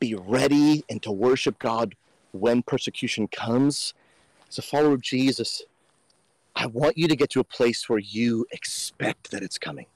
be 0.00 0.14
ready 0.14 0.84
and 0.90 1.00
to 1.04 1.12
worship 1.12 1.58
God 1.58 1.94
when 2.32 2.62
persecution 2.62 3.28
comes. 3.28 3.94
As 4.48 4.58
a 4.58 4.62
follower 4.62 4.94
of 4.94 5.00
Jesus, 5.00 5.62
I 6.56 6.66
want 6.66 6.96
you 6.96 7.08
to 7.08 7.16
get 7.16 7.30
to 7.30 7.40
a 7.40 7.44
place 7.44 7.88
where 7.88 7.98
you 7.98 8.46
expect 8.52 9.30
that 9.30 9.42
it's 9.42 9.58
coming. 9.58 9.86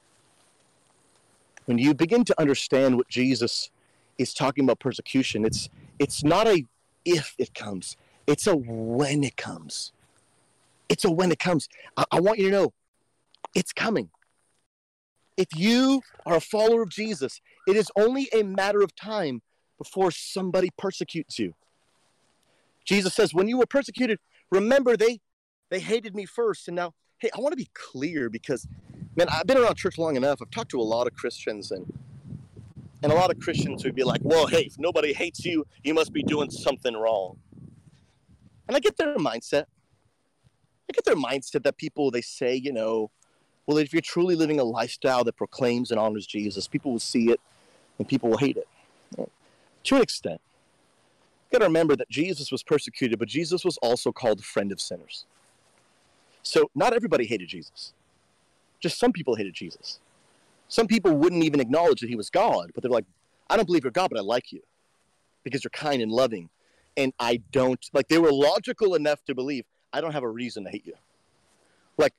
When 1.67 1.79
you 1.79 1.95
begin 1.95 2.25
to 2.25 2.41
understand 2.41 2.97
what 2.97 3.09
Jesus 3.09 3.71
is 4.19 4.35
talking 4.35 4.65
about 4.65 4.81
persecution. 4.81 5.45
It's 5.45 5.71
it's 5.99 6.23
not 6.23 6.47
a 6.47 6.65
if 7.05 7.35
it 7.39 7.55
comes. 7.55 7.97
It's 8.27 8.47
a 8.47 8.57
when 8.57 9.25
it 9.25 9.37
comes. 9.37 9.93
It's 10.89 11.05
a 11.05 11.11
when 11.11 11.31
it 11.33 11.39
comes. 11.39 11.69
I, 11.97 12.05
I 12.11 12.21
want 12.21 12.39
you 12.39 12.47
to 12.47 12.51
know 12.51 12.73
it's 13.55 13.73
coming. 13.73 14.11
If 15.37 15.49
you 15.57 16.03
are 16.27 16.37
a 16.37 16.41
follower 16.41 16.83
of 16.83 16.91
Jesus, 16.91 17.41
it 17.67 17.77
is 17.77 17.91
only 17.97 18.29
a 18.33 18.43
matter 18.43 18.83
of 18.83 18.95
time 18.97 19.41
before 19.79 20.11
somebody 20.11 20.71
persecutes 20.77 21.39
you. 21.39 21.55
Jesus 22.85 23.15
says, 23.15 23.33
when 23.33 23.47
you 23.47 23.59
were 23.59 23.67
persecuted, 23.67 24.19
remember 24.51 24.97
they 24.97 25.21
they 25.71 25.81
hated 25.81 26.15
me 26.15 26.25
first. 26.25 26.69
And 26.69 26.77
now, 26.77 26.95
hey, 27.19 27.31
I 27.37 27.41
want 27.41 27.53
to 27.53 27.57
be 27.57 27.69
clear 27.75 28.31
because 28.31 28.67
man, 29.17 29.29
I've 29.31 29.47
been 29.47 29.59
around 29.59 29.77
church 29.77 29.99
long 29.99 30.17
enough. 30.17 30.41
I've 30.41 30.51
talked 30.51 30.71
to 30.71 30.81
a 30.81 30.83
lot 30.83 31.07
of 31.07 31.15
Christians 31.15 31.71
and 31.71 31.93
and 33.03 33.13
a 33.13 33.15
lot 33.15 33.31
of 33.31 33.39
Christians 33.39 33.85
would 33.85 33.95
be 33.95 34.03
like, 34.03 34.21
well, 34.25 34.47
hey, 34.49 34.63
if 34.63 34.79
nobody 34.79 35.13
hates 35.13 35.45
you, 35.45 35.65
you 35.85 35.95
must 35.95 36.13
be 36.13 36.23
doing 36.23 36.51
something 36.51 36.95
wrong. 36.95 37.39
And 38.67 38.77
I 38.77 38.81
get 38.81 38.97
their 38.97 39.17
mindset. 39.17 39.67
I 40.89 40.93
get 40.93 41.05
their 41.05 41.15
mindset 41.15 41.63
that 41.63 41.77
people, 41.77 42.11
they 42.11 42.23
say, 42.23 42.57
you 42.57 42.73
know, 42.73 43.11
well, 43.67 43.79
if 43.79 43.93
you're 43.93 44.03
truly 44.03 44.35
living 44.35 44.59
a 44.59 44.65
lifestyle 44.65 45.23
that 45.25 45.37
proclaims 45.37 45.93
and 45.93 46.01
honors 46.01 46.27
Jesus, 46.27 46.67
people 46.67 46.91
will 46.91 46.99
see 46.99 47.31
it 47.31 47.41
and 47.99 48.09
people 48.09 48.31
will 48.31 48.39
hate 48.39 48.57
it. 48.57 48.67
To 49.85 49.97
an 49.97 50.03
extent. 50.03 50.41
You 51.51 51.59
got 51.59 51.65
to 51.65 51.69
remember 51.69 51.95
that 51.97 52.09
Jesus 52.11 52.51
was 52.51 52.63
persecuted, 52.63 53.19
but 53.19 53.29
Jesus 53.29 53.65
was 53.65 53.79
also 53.79 54.11
called 54.11 54.39
the 54.39 54.43
friend 54.43 54.73
of 54.73 54.81
sinners. 54.81 55.25
So 56.43 56.71
not 56.75 56.93
everybody 56.93 57.27
hated 57.27 57.49
Jesus. 57.49 57.93
Just 58.81 58.99
some 58.99 59.13
people 59.13 59.35
hated 59.35 59.55
Jesus. 59.55 60.01
Some 60.69 60.87
people 60.87 61.13
wouldn't 61.13 61.45
even 61.45 61.61
acknowledge 61.61 62.01
that 62.01 62.09
he 62.09 62.17
was 62.17 62.31
God, 62.31 62.71
but 62.75 62.83
they're 62.83 62.91
like, 62.91 63.07
I 63.51 63.57
don't 63.57 63.67
believe 63.67 63.85
you're 63.85 63.91
God, 63.91 64.11
but 64.11 64.19
I 64.19 64.23
like 64.23 64.53
you 64.53 64.61
because 65.43 65.65
you're 65.65 65.71
kind 65.71 66.03
and 66.03 66.13
loving. 66.13 66.51
And 66.97 67.13
I 67.19 67.43
don't, 67.53 67.89
like, 67.93 68.09
they 68.09 68.19
were 68.19 68.33
logical 68.33 68.95
enough 68.95 69.25
to 69.27 69.35
believe, 69.35 69.65
I 69.93 70.01
don't 70.01 70.13
have 70.13 70.25
a 70.25 70.29
reason 70.29 70.65
to 70.65 70.71
hate 70.71 70.87
you. 70.87 70.95
Like, 71.97 72.13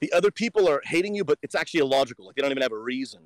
the 0.00 0.12
other 0.12 0.30
people 0.30 0.68
are 0.68 0.80
hating 0.84 1.14
you, 1.14 1.24
but 1.24 1.38
it's 1.42 1.54
actually 1.54 1.80
illogical. 1.80 2.26
Like, 2.26 2.34
they 2.34 2.42
don't 2.42 2.50
even 2.50 2.62
have 2.62 2.72
a 2.72 2.78
reason. 2.78 3.20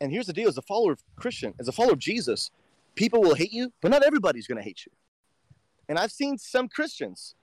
And 0.00 0.12
here's 0.12 0.26
the 0.26 0.32
deal 0.32 0.48
as 0.48 0.58
a 0.58 0.62
follower 0.62 0.92
of 0.92 1.02
Christian, 1.16 1.54
as 1.58 1.68
a 1.68 1.72
follower 1.72 1.92
of 1.92 1.98
Jesus, 1.98 2.50
people 2.94 3.20
will 3.20 3.34
hate 3.34 3.52
you, 3.52 3.72
but 3.80 3.90
not 3.90 4.04
everybody's 4.04 4.46
going 4.46 4.58
to 4.58 4.64
hate 4.64 4.84
you. 4.84 4.92
And 5.88 5.98
I've 5.98 6.12
seen 6.12 6.36
some 6.36 6.68
Christians 6.68 7.34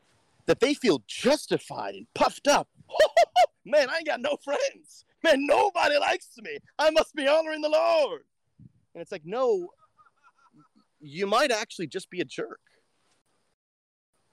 that 0.45 0.60
they 0.60 0.73
feel 0.73 1.03
justified 1.08 1.95
and 1.95 2.08
puffed 2.13 2.47
up. 2.47 2.67
man, 3.65 3.89
I 3.89 3.97
ain't 3.97 4.08
got 4.08 4.21
no 4.21 4.38
friends. 4.43 5.05
Man, 5.23 5.45
nobody 5.45 5.97
likes 5.97 6.29
me. 6.41 6.60
I 6.77 6.91
must 6.91 7.15
be 7.15 7.27
honoring 7.27 7.62
the 7.62 7.69
Lord. 7.69 8.21
And 8.93 9.01
it's 9.01 9.12
like, 9.12 9.25
no, 9.25 9.69
you 10.99 11.27
might 11.27 11.51
actually 11.51 11.88
just 11.88 12.10
be 12.10 12.21
a 12.21 12.25
jerk. 12.25 12.60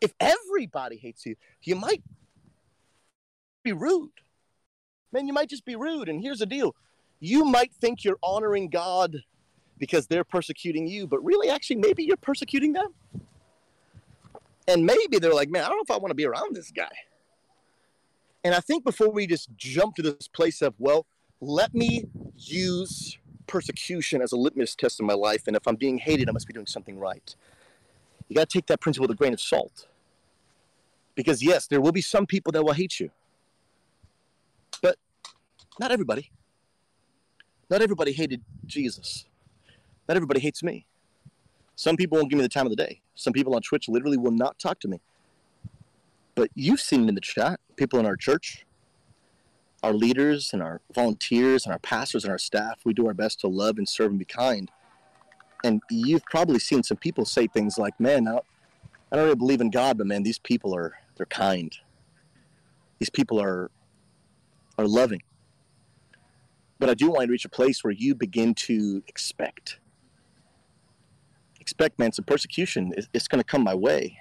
If 0.01 0.12
everybody 0.20 0.96
hates 0.96 1.25
you, 1.25 1.37
you 1.62 1.77
might 1.77 2.03
be 3.62 3.72
rude. 3.72 4.11
Man, 5.12 5.27
you 5.27 5.33
might 5.33 5.48
just 5.48 5.64
be 5.64 5.77
rude. 5.77 6.09
And 6.09 6.20
here's 6.20 6.40
the 6.40 6.46
deal 6.46 6.75
you 7.20 7.44
might 7.44 7.72
think 7.72 8.05
you're 8.05 8.18
honoring 8.22 8.68
God 8.68 9.16
because 9.79 10.07
they're 10.07 10.25
persecuting 10.25 10.87
you, 10.87 11.07
but 11.07 11.25
really, 11.25 11.48
actually, 11.48 11.77
maybe 11.77 12.05
you're 12.05 12.16
persecuting 12.16 12.72
them. 12.72 12.88
And 14.68 14.87
maybe 14.87 15.18
they're 15.18 15.35
like, 15.35 15.51
man, 15.51 15.64
I 15.64 15.68
don't 15.68 15.77
know 15.77 15.83
if 15.83 15.90
I 15.90 15.98
want 15.98 16.11
to 16.11 16.14
be 16.14 16.27
around 16.27 16.55
this 16.55 16.70
guy. 16.70 16.90
And 18.44 18.55
I 18.55 18.61
think 18.61 18.85
before 18.85 19.11
we 19.11 19.27
just 19.27 19.48
jump 19.57 19.96
to 19.96 20.03
this 20.03 20.29
place 20.29 20.62
of, 20.62 20.75
well, 20.79 21.07
let 21.40 21.75
me 21.75 22.05
use 22.37 23.18
persecution 23.46 24.22
as 24.22 24.33
a 24.33 24.37
litmus 24.37 24.75
test 24.75 25.01
in 25.01 25.07
my 25.07 25.14
life, 25.14 25.46
and 25.46 25.57
if 25.57 25.66
I'm 25.66 25.77
being 25.77 25.98
hated, 25.98 26.29
I 26.29 26.33
must 26.33 26.46
be 26.46 26.53
doing 26.53 26.66
something 26.66 26.98
right. 26.98 27.35
You 28.29 28.37
got 28.37 28.48
to 28.48 28.59
take 28.59 28.66
that 28.66 28.81
principle 28.81 29.09
with 29.09 29.14
a 29.14 29.18
grain 29.18 29.33
of 29.33 29.40
salt. 29.40 29.87
Because, 31.14 31.42
yes, 31.42 31.66
there 31.66 31.81
will 31.81 31.92
be 31.92 32.01
some 32.01 32.25
people 32.25 32.53
that 32.53 32.64
will 32.64 32.72
hate 32.72 32.98
you, 32.98 33.11
but 34.81 34.96
not 35.79 35.92
everybody. 35.92 36.31
Not 37.68 37.83
everybody 37.83 38.12
hated 38.12 38.42
Jesus. 38.64 39.27
Not 40.09 40.16
everybody 40.16 40.40
hates 40.40 40.62
me. 40.62 40.87
Some 41.77 41.96
people 41.96 42.16
won't 42.16 42.31
give 42.31 42.38
me 42.38 42.42
the 42.42 42.48
time 42.48 42.66
of 42.66 42.70
the 42.70 42.77
day. 42.77 43.02
Some 43.14 43.33
people 43.33 43.55
on 43.55 43.62
Twitch 43.62 43.88
literally 43.88 44.16
will 44.16 44.33
not 44.33 44.59
talk 44.59 44.81
to 44.81 44.88
me. 44.88 45.01
But 46.35 46.51
you've 46.55 46.81
seen 46.81 47.09
in 47.09 47.14
the 47.14 47.20
chat. 47.20 47.61
People 47.77 47.98
in 47.98 48.07
our 48.07 48.16
church, 48.16 48.64
our 49.83 49.92
leaders 49.92 50.51
and 50.53 50.62
our 50.62 50.81
volunteers 50.94 51.64
and 51.64 51.72
our 51.72 51.79
pastors 51.79 52.25
and 52.25 52.31
our 52.31 52.38
staff, 52.38 52.81
we 52.85 52.92
do 52.92 53.07
our 53.07 53.14
best 53.14 53.40
to 53.40 53.48
love 53.48 53.79
and 53.79 53.88
serve 53.88 54.11
and 54.11 54.18
be 54.18 54.25
kind. 54.25 54.70
And 55.64 55.83
you've 55.90 56.25
probably 56.25 56.59
seen 56.59 56.83
some 56.83 56.96
people 56.96 57.25
say 57.25 57.46
things 57.46 57.79
like, 57.79 57.98
man, 57.98 58.27
I 58.29 58.33
don't, 58.33 58.44
I 59.11 59.16
don't 59.16 59.25
really 59.25 59.37
believe 59.37 59.61
in 59.61 59.70
God, 59.70 59.98
but 59.98 60.07
man, 60.07 60.22
these 60.22 60.38
people 60.38 60.75
are, 60.75 60.94
they're 61.16 61.27
kind. 61.27 61.75
These 62.98 63.11
people 63.11 63.40
are, 63.40 63.70
are 64.79 64.87
loving. 64.87 65.22
But 66.79 66.90
I 66.90 66.94
do 66.94 67.11
want 67.11 67.27
to 67.27 67.31
reach 67.31 67.44
a 67.44 67.48
place 67.48 67.85
where 67.85 67.92
you 67.92 68.14
begin 68.14 68.55
to 68.55 69.03
expect 69.07 69.79
expect, 71.72 71.98
man, 71.98 72.12
some 72.12 72.26
persecution. 72.26 72.92
It's 73.14 73.26
going 73.28 73.40
to 73.40 73.44
come 73.44 73.64
my 73.64 73.74
way, 73.74 74.18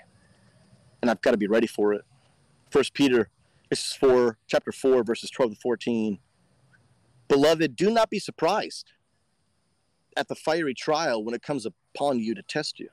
and 1.02 1.12
I've 1.12 1.22
got 1.22 1.32
to 1.32 1.38
be 1.38 1.48
ready 1.48 1.68
for 1.68 1.94
it. 1.94 2.04
First 2.70 2.94
Peter, 2.94 3.30
this 3.70 3.86
is 3.86 3.94
four, 3.94 4.38
chapter 4.48 4.72
four, 4.72 5.04
verses 5.04 5.30
twelve 5.30 5.54
to 5.54 5.60
fourteen. 5.60 6.20
Beloved, 7.28 7.76
do 7.76 7.92
not 7.92 8.10
be 8.10 8.20
surprised 8.20 8.94
at 10.16 10.30
the 10.30 10.36
fiery 10.36 10.74
trial 10.74 11.24
when 11.24 11.36
it 11.36 11.42
comes 11.42 11.66
upon 11.66 12.20
you 12.20 12.34
to 12.36 12.42
test 12.42 12.80
you. 12.80 12.90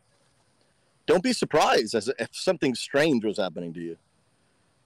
Don't 1.07 1.23
be 1.23 1.33
surprised 1.33 1.95
as 1.95 2.11
if 2.19 2.29
something 2.33 2.75
strange 2.75 3.25
was 3.25 3.39
happening 3.39 3.73
to 3.75 3.81
you. 3.81 3.97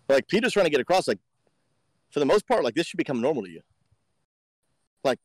Like 0.08 0.28
Peter's 0.28 0.52
trying 0.52 0.66
to 0.66 0.70
get 0.70 0.80
across, 0.80 1.08
like 1.08 1.18
for 2.11 2.20
the 2.20 2.26
most 2.26 2.46
part, 2.46 2.62
like 2.62 2.74
this 2.74 2.87
should 2.87 2.98
become 2.98 3.22
normal 3.22 3.44
to 3.44 3.50
you. 3.50 3.62
Like 5.02 5.18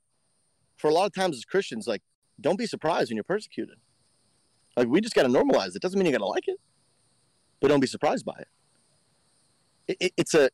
for 0.77 0.89
a 0.89 0.93
lot 0.93 1.05
of 1.05 1.13
times 1.13 1.35
as 1.35 1.43
Christians, 1.43 1.85
like 1.85 2.01
don't 2.39 2.57
be 2.57 2.65
surprised 2.65 3.09
when 3.09 3.17
you're 3.17 3.23
persecuted. 3.25 3.77
Like 4.77 4.87
we 4.87 5.01
just 5.01 5.15
got 5.15 5.23
to 5.23 5.29
normalize 5.29 5.75
it. 5.75 5.81
Doesn't 5.81 5.97
mean 5.97 6.05
you 6.05 6.11
got 6.11 6.19
to 6.19 6.25
like 6.25 6.47
it, 6.47 6.59
but 7.59 7.69
don't 7.69 7.79
be 7.79 7.87
surprised 7.87 8.23
by 8.23 8.35
it. 8.39 8.47
It, 9.87 9.97
it. 9.99 10.13
It's 10.17 10.33
a 10.35 10.49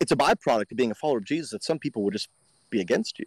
it's 0.00 0.10
a 0.10 0.16
byproduct 0.16 0.72
of 0.72 0.76
being 0.76 0.90
a 0.90 0.94
follower 0.94 1.18
of 1.18 1.24
Jesus 1.24 1.50
that 1.50 1.62
some 1.62 1.78
people 1.78 2.02
will 2.02 2.10
just 2.10 2.28
be 2.70 2.80
against 2.80 3.18
you. 3.18 3.26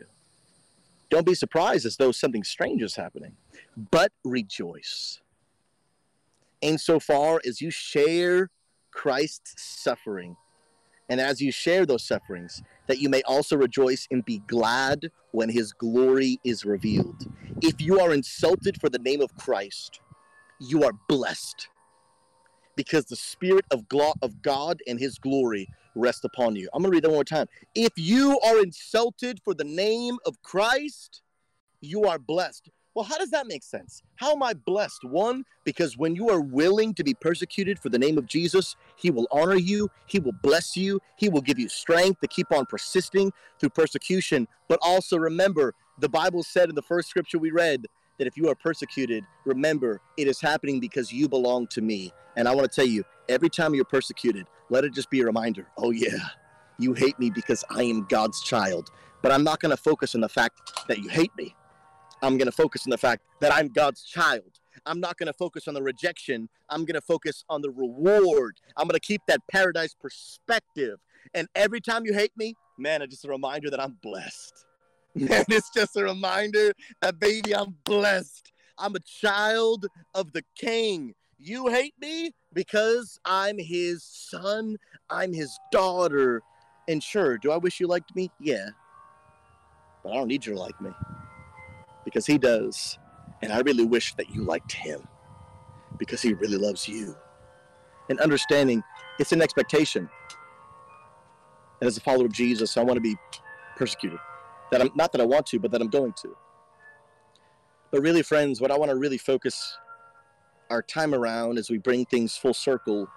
Don't 1.09 1.25
be 1.25 1.35
surprised 1.35 1.85
as 1.85 1.97
though 1.97 2.11
something 2.11 2.43
strange 2.43 2.81
is 2.81 2.95
happening, 2.95 3.37
but 3.91 4.11
rejoice. 4.23 5.21
Insofar 6.61 7.39
as 7.45 7.61
you 7.61 7.69
share 7.69 8.49
Christ's 8.91 9.61
suffering, 9.61 10.35
and 11.07 11.21
as 11.21 11.39
you 11.39 11.51
share 11.51 11.85
those 11.85 12.03
sufferings, 12.03 12.63
that 12.87 12.97
you 12.97 13.09
may 13.09 13.21
also 13.23 13.55
rejoice 13.55 14.07
and 14.09 14.25
be 14.25 14.39
glad 14.47 15.11
when 15.31 15.49
his 15.49 15.71
glory 15.71 16.39
is 16.43 16.65
revealed. 16.65 17.27
If 17.61 17.79
you 17.79 17.99
are 17.99 18.13
insulted 18.13 18.81
for 18.81 18.89
the 18.89 18.97
name 18.97 19.21
of 19.21 19.35
Christ, 19.37 19.99
you 20.59 20.83
are 20.83 20.93
blessed 21.07 21.69
because 22.75 23.05
the 23.05 23.15
spirit 23.15 23.65
of, 23.71 23.85
of 24.21 24.41
God 24.41 24.79
and 24.87 24.99
his 24.99 25.17
glory 25.17 25.69
rest 25.95 26.25
upon 26.25 26.55
you. 26.55 26.69
I'm 26.73 26.81
going 26.81 26.91
to 26.91 26.95
read 26.95 27.03
that 27.03 27.09
one 27.09 27.17
more 27.17 27.23
time. 27.23 27.47
If 27.73 27.93
you 27.95 28.39
are 28.45 28.61
insulted 28.61 29.39
for 29.43 29.53
the 29.53 29.63
name 29.63 30.17
of 30.25 30.41
Christ, 30.43 31.21
you 31.81 32.03
are 32.03 32.19
blessed. 32.19 32.69
Well, 32.93 33.03
how 33.03 33.17
does 33.17 33.31
that 33.31 33.45
make 33.45 33.63
sense? 33.63 34.01
How 34.15 34.31
am 34.31 34.41
I 34.41 34.53
blessed? 34.53 35.03
One, 35.03 35.43
because 35.65 35.97
when 35.97 36.15
you 36.15 36.29
are 36.29 36.39
willing 36.39 36.93
to 36.93 37.03
be 37.03 37.13
persecuted 37.13 37.77
for 37.77 37.89
the 37.89 37.99
name 37.99 38.17
of 38.17 38.25
Jesus, 38.25 38.77
he 38.95 39.11
will 39.11 39.27
honor 39.31 39.57
you, 39.57 39.89
he 40.07 40.19
will 40.19 40.35
bless 40.41 40.77
you, 40.77 41.01
he 41.17 41.27
will 41.27 41.41
give 41.41 41.59
you 41.59 41.67
strength 41.67 42.21
to 42.21 42.27
keep 42.27 42.53
on 42.53 42.65
persisting 42.65 43.33
through 43.59 43.69
persecution. 43.69 44.47
But 44.69 44.79
also 44.81 45.17
remember, 45.17 45.73
the 45.99 46.07
Bible 46.07 46.41
said 46.41 46.69
in 46.69 46.75
the 46.75 46.81
first 46.81 47.09
scripture 47.09 47.37
we 47.37 47.51
read 47.51 47.85
that 48.17 48.27
if 48.27 48.37
you 48.37 48.49
are 48.49 48.55
persecuted, 48.55 49.25
remember 49.45 50.01
it 50.17 50.27
is 50.27 50.39
happening 50.39 50.79
because 50.79 51.11
you 51.11 51.27
belong 51.27 51.67
to 51.67 51.81
me. 51.81 52.11
And 52.35 52.47
I 52.47 52.55
want 52.55 52.69
to 52.69 52.75
tell 52.75 52.87
you, 52.87 53.03
every 53.29 53.49
time 53.49 53.73
you're 53.73 53.85
persecuted, 53.85 54.47
let 54.69 54.83
it 54.83 54.93
just 54.93 55.09
be 55.09 55.21
a 55.21 55.25
reminder 55.25 55.67
oh, 55.77 55.91
yeah, 55.91 56.17
you 56.77 56.93
hate 56.93 57.17
me 57.19 57.29
because 57.29 57.63
I 57.69 57.83
am 57.83 58.05
God's 58.09 58.41
child. 58.43 58.89
But 59.21 59.31
I'm 59.31 59.43
not 59.43 59.59
going 59.59 59.71
to 59.71 59.81
focus 59.81 60.13
on 60.13 60.21
the 60.21 60.29
fact 60.29 60.87
that 60.87 60.99
you 60.99 61.09
hate 61.09 61.31
me. 61.37 61.55
I'm 62.21 62.37
going 62.37 62.45
to 62.47 62.51
focus 62.51 62.85
on 62.85 62.91
the 62.91 62.97
fact 62.97 63.23
that 63.41 63.53
I'm 63.53 63.69
God's 63.69 64.03
child. 64.03 64.59
I'm 64.85 64.99
not 64.99 65.17
going 65.17 65.27
to 65.27 65.33
focus 65.33 65.67
on 65.67 65.73
the 65.73 65.81
rejection. 65.81 66.49
I'm 66.69 66.85
going 66.85 66.95
to 66.95 67.01
focus 67.01 67.43
on 67.49 67.61
the 67.61 67.71
reward. 67.71 68.59
I'm 68.77 68.87
going 68.87 68.99
to 68.99 69.05
keep 69.05 69.21
that 69.27 69.41
paradise 69.49 69.95
perspective. 69.99 70.99
And 71.33 71.47
every 71.55 71.81
time 71.81 72.05
you 72.05 72.13
hate 72.13 72.33
me, 72.37 72.55
man, 72.77 73.01
it's 73.01 73.11
just 73.11 73.25
a 73.25 73.29
reminder 73.29 73.69
that 73.69 73.79
I'm 73.79 73.97
blessed. 74.01 74.65
And 75.31 75.45
it's 75.47 75.69
just 75.69 75.95
a 75.95 76.03
reminder 76.03 76.73
that, 77.01 77.19
baby, 77.19 77.55
I'm 77.55 77.75
blessed. 77.85 78.51
I'm 78.77 78.95
a 78.95 78.99
child 78.99 79.87
of 80.13 80.33
the 80.33 80.43
king. 80.57 81.13
You 81.39 81.67
hate 81.67 81.93
me 82.01 82.31
because 82.51 83.17
I'm 83.23 83.57
his 83.57 84.03
son, 84.03 84.77
I'm 85.09 85.31
his 85.31 85.57
daughter. 85.71 86.41
And 86.89 87.01
sure, 87.01 87.37
do 87.37 87.51
I 87.51 87.57
wish 87.57 87.79
you 87.79 87.87
liked 87.87 88.13
me? 88.13 88.29
Yeah. 88.41 88.69
But 90.03 90.11
I 90.11 90.15
don't 90.15 90.27
need 90.27 90.45
you 90.45 90.53
to 90.53 90.59
like 90.59 90.79
me 90.81 90.91
because 92.03 92.25
he 92.25 92.37
does. 92.37 92.99
And 93.41 93.53
I 93.53 93.59
really 93.61 93.85
wish 93.85 94.15
that 94.15 94.29
you 94.29 94.43
liked 94.43 94.73
him 94.73 95.07
because 95.97 96.21
he 96.21 96.33
really 96.33 96.57
loves 96.57 96.89
you. 96.89 97.15
And 98.09 98.19
understanding 98.19 98.83
it's 99.17 99.31
an 99.31 99.41
expectation. 99.41 100.09
And 101.79 101.87
as 101.87 101.95
a 101.95 102.01
follower 102.01 102.25
of 102.25 102.33
Jesus, 102.33 102.75
I 102.75 102.83
want 102.83 102.97
to 102.97 103.01
be 103.01 103.15
persecuted 103.77 104.19
that 104.75 104.81
I'm 104.81 104.91
not 104.93 105.13
that 105.13 105.21
I 105.21 105.25
want 105.25 105.45
to, 105.47 105.59
but 105.59 105.71
that 105.71 105.81
I'm 105.81 105.87
going 105.87 106.11
to. 106.21 106.35
But 107.91 108.01
really, 108.01 108.23
friends, 108.23 108.59
what 108.59 108.71
I 108.71 108.77
want 108.77 108.91
to 108.91 108.97
really 108.97 109.17
focus 109.17 109.77
our 110.69 110.81
time 110.81 111.13
around 111.13 111.57
as 111.57 111.69
we 111.69 111.77
bring 111.77 112.03
things 112.05 112.35
full 112.35 112.53
circle 112.53 113.07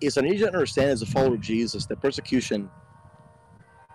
is 0.00 0.16
I 0.16 0.20
need 0.20 0.34
you 0.34 0.46
to 0.46 0.46
understand 0.46 0.90
as 0.90 1.02
a 1.02 1.06
follower 1.06 1.34
of 1.34 1.40
Jesus 1.40 1.86
that 1.86 2.00
persecution 2.00 2.70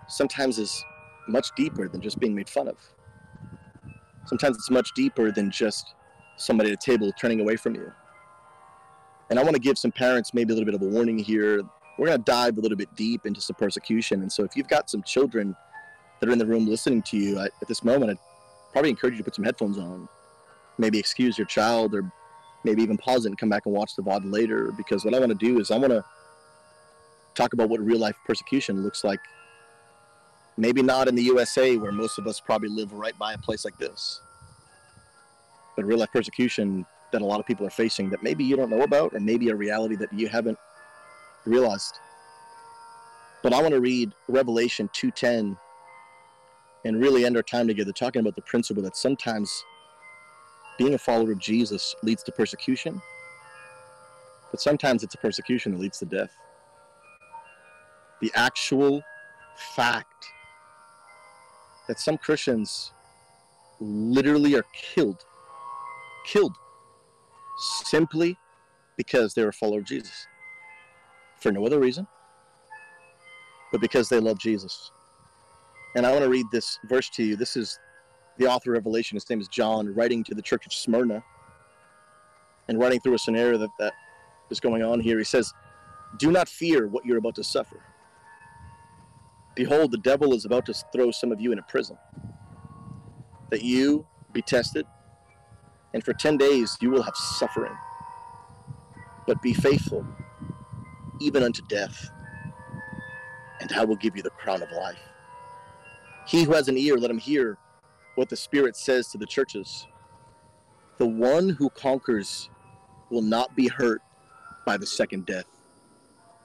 sometimes 0.06 0.58
is 0.58 0.84
much 1.28 1.48
deeper 1.56 1.88
than 1.88 2.02
just 2.02 2.18
being 2.18 2.34
made 2.34 2.50
fun 2.50 2.68
of. 2.68 2.76
Sometimes 4.26 4.56
it's 4.56 4.70
much 4.70 4.92
deeper 4.94 5.32
than 5.32 5.50
just 5.50 5.94
somebody 6.36 6.70
at 6.70 6.74
a 6.74 6.90
table 6.90 7.10
turning 7.18 7.40
away 7.40 7.56
from 7.56 7.74
you. 7.74 7.90
And 9.30 9.38
I 9.38 9.42
want 9.42 9.54
to 9.54 9.60
give 9.60 9.78
some 9.78 9.92
parents 9.92 10.34
maybe 10.34 10.52
a 10.52 10.56
little 10.56 10.66
bit 10.66 10.74
of 10.74 10.82
a 10.82 10.90
warning 10.90 11.18
here. 11.18 11.62
We're 11.98 12.08
going 12.08 12.18
to 12.18 12.24
dive 12.24 12.58
a 12.58 12.60
little 12.60 12.76
bit 12.76 12.94
deep 12.96 13.24
into 13.24 13.40
some 13.40 13.56
persecution. 13.56 14.20
And 14.20 14.30
so 14.30 14.44
if 14.44 14.56
you've 14.56 14.68
got 14.68 14.90
some 14.90 15.02
children 15.04 15.56
that 16.22 16.28
are 16.28 16.32
in 16.32 16.38
the 16.38 16.46
room 16.46 16.68
listening 16.68 17.02
to 17.02 17.16
you 17.16 17.40
I, 17.40 17.46
at 17.46 17.66
this 17.66 17.82
moment, 17.82 18.12
I'd 18.12 18.72
probably 18.72 18.90
encourage 18.90 19.14
you 19.14 19.18
to 19.18 19.24
put 19.24 19.34
some 19.34 19.44
headphones 19.44 19.76
on. 19.76 20.08
Maybe 20.78 20.96
excuse 20.96 21.36
your 21.36 21.48
child 21.48 21.96
or 21.96 22.12
maybe 22.62 22.80
even 22.80 22.96
pause 22.96 23.26
it 23.26 23.30
and 23.30 23.36
come 23.36 23.48
back 23.48 23.66
and 23.66 23.74
watch 23.74 23.96
the 23.96 24.04
VOD 24.04 24.30
later 24.30 24.70
because 24.76 25.04
what 25.04 25.14
I 25.14 25.18
want 25.18 25.30
to 25.30 25.46
do 25.46 25.58
is 25.58 25.72
I 25.72 25.78
want 25.78 25.90
to 25.90 26.04
talk 27.34 27.54
about 27.54 27.68
what 27.68 27.80
real 27.80 27.98
life 27.98 28.14
persecution 28.24 28.84
looks 28.84 29.02
like. 29.02 29.18
Maybe 30.56 30.80
not 30.80 31.08
in 31.08 31.16
the 31.16 31.24
USA 31.24 31.76
where 31.76 31.90
most 31.90 32.20
of 32.20 32.28
us 32.28 32.38
probably 32.38 32.68
live 32.68 32.92
right 32.92 33.18
by 33.18 33.32
a 33.32 33.38
place 33.38 33.64
like 33.64 33.76
this, 33.78 34.20
but 35.74 35.84
real 35.84 35.98
life 35.98 36.12
persecution 36.12 36.86
that 37.10 37.20
a 37.20 37.24
lot 37.24 37.40
of 37.40 37.46
people 37.46 37.66
are 37.66 37.70
facing 37.70 38.10
that 38.10 38.22
maybe 38.22 38.44
you 38.44 38.54
don't 38.54 38.70
know 38.70 38.82
about 38.82 39.12
or 39.12 39.18
maybe 39.18 39.48
a 39.48 39.56
reality 39.56 39.96
that 39.96 40.12
you 40.12 40.28
haven't 40.28 40.58
realized. 41.46 41.98
But 43.42 43.52
I 43.52 43.60
want 43.60 43.74
to 43.74 43.80
read 43.80 44.12
Revelation 44.28 44.88
2:10 44.92 45.58
and 46.84 47.00
really 47.00 47.24
end 47.24 47.36
our 47.36 47.42
time 47.42 47.66
together 47.68 47.92
talking 47.92 48.20
about 48.20 48.36
the 48.36 48.42
principle 48.42 48.82
that 48.82 48.96
sometimes 48.96 49.64
being 50.78 50.94
a 50.94 50.98
follower 50.98 51.32
of 51.32 51.38
Jesus 51.38 51.94
leads 52.02 52.22
to 52.24 52.32
persecution, 52.32 53.00
but 54.50 54.60
sometimes 54.60 55.02
it's 55.04 55.14
a 55.14 55.18
persecution 55.18 55.72
that 55.72 55.80
leads 55.80 55.98
to 55.98 56.06
death. 56.06 56.30
the 58.22 58.32
actual 58.34 59.02
fact 59.76 60.26
that 61.88 62.00
some 62.00 62.16
Christians 62.16 62.92
literally 63.80 64.54
are 64.56 64.64
killed, 64.72 65.24
killed 66.26 66.56
simply 67.84 68.38
because 68.96 69.34
they're 69.34 69.48
a 69.48 69.52
follower 69.52 69.80
of 69.80 69.86
Jesus. 69.86 70.26
For 71.40 71.52
no 71.52 71.66
other 71.66 71.80
reason, 71.80 72.06
but 73.72 73.80
because 73.80 74.08
they 74.08 74.20
love 74.20 74.38
Jesus. 74.38 74.92
And 75.94 76.06
I 76.06 76.12
want 76.12 76.24
to 76.24 76.30
read 76.30 76.46
this 76.50 76.78
verse 76.84 77.10
to 77.10 77.22
you. 77.22 77.36
This 77.36 77.56
is 77.56 77.78
the 78.38 78.46
author 78.46 78.72
of 78.72 78.78
Revelation. 78.78 79.16
His 79.16 79.28
name 79.28 79.40
is 79.40 79.48
John, 79.48 79.94
writing 79.94 80.24
to 80.24 80.34
the 80.34 80.42
church 80.42 80.66
of 80.66 80.72
Smyrna 80.72 81.22
and 82.68 82.78
writing 82.78 83.00
through 83.00 83.14
a 83.14 83.18
scenario 83.18 83.58
that, 83.58 83.70
that 83.78 83.92
is 84.50 84.60
going 84.60 84.82
on 84.82 85.00
here. 85.00 85.18
He 85.18 85.24
says, 85.24 85.52
Do 86.18 86.30
not 86.30 86.48
fear 86.48 86.86
what 86.86 87.04
you're 87.04 87.18
about 87.18 87.34
to 87.36 87.44
suffer. 87.44 87.80
Behold, 89.54 89.90
the 89.90 89.98
devil 89.98 90.32
is 90.32 90.44
about 90.46 90.64
to 90.66 90.74
throw 90.92 91.10
some 91.10 91.30
of 91.30 91.40
you 91.40 91.52
into 91.52 91.62
prison, 91.64 91.98
that 93.50 93.62
you 93.62 94.06
be 94.32 94.40
tested, 94.40 94.86
and 95.92 96.02
for 96.02 96.14
10 96.14 96.38
days 96.38 96.78
you 96.80 96.90
will 96.90 97.02
have 97.02 97.16
suffering. 97.16 97.76
But 99.26 99.42
be 99.42 99.52
faithful, 99.52 100.06
even 101.20 101.42
unto 101.42 101.60
death, 101.68 102.10
and 103.60 103.70
I 103.72 103.84
will 103.84 103.96
give 103.96 104.16
you 104.16 104.22
the 104.22 104.30
crown 104.30 104.62
of 104.62 104.72
life. 104.72 104.98
He 106.26 106.44
who 106.44 106.52
has 106.52 106.68
an 106.68 106.76
ear, 106.78 106.96
let 106.96 107.10
him 107.10 107.18
hear 107.18 107.58
what 108.14 108.28
the 108.28 108.36
Spirit 108.36 108.76
says 108.76 109.08
to 109.08 109.18
the 109.18 109.26
churches. 109.26 109.86
The 110.98 111.06
one 111.06 111.48
who 111.48 111.70
conquers 111.70 112.50
will 113.10 113.22
not 113.22 113.54
be 113.56 113.68
hurt 113.68 114.02
by 114.64 114.76
the 114.76 114.86
second 114.86 115.26
death, 115.26 115.46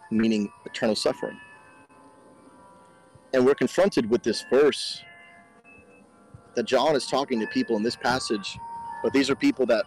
meaning 0.09 0.51
eternal 0.65 0.95
suffering. 0.95 1.39
And 3.33 3.45
we're 3.45 3.55
confronted 3.55 4.09
with 4.09 4.23
this 4.23 4.45
verse 4.49 5.03
that 6.55 6.63
John 6.63 6.95
is 6.95 7.05
talking 7.05 7.39
to 7.39 7.47
people 7.47 7.75
in 7.75 7.83
this 7.83 7.95
passage, 7.95 8.57
but 9.03 9.13
these 9.13 9.29
are 9.29 9.35
people 9.35 9.65
that 9.67 9.85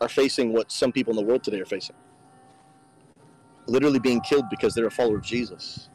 are 0.00 0.08
facing 0.08 0.52
what 0.52 0.70
some 0.70 0.92
people 0.92 1.12
in 1.12 1.16
the 1.16 1.24
world 1.28 1.42
today 1.42 1.60
are 1.60 1.66
facing 1.66 1.96
literally 3.68 3.98
being 3.98 4.20
killed 4.20 4.48
because 4.48 4.74
they're 4.74 4.86
a 4.86 4.90
follower 4.90 5.16
of 5.16 5.22
Jesus. 5.22 5.88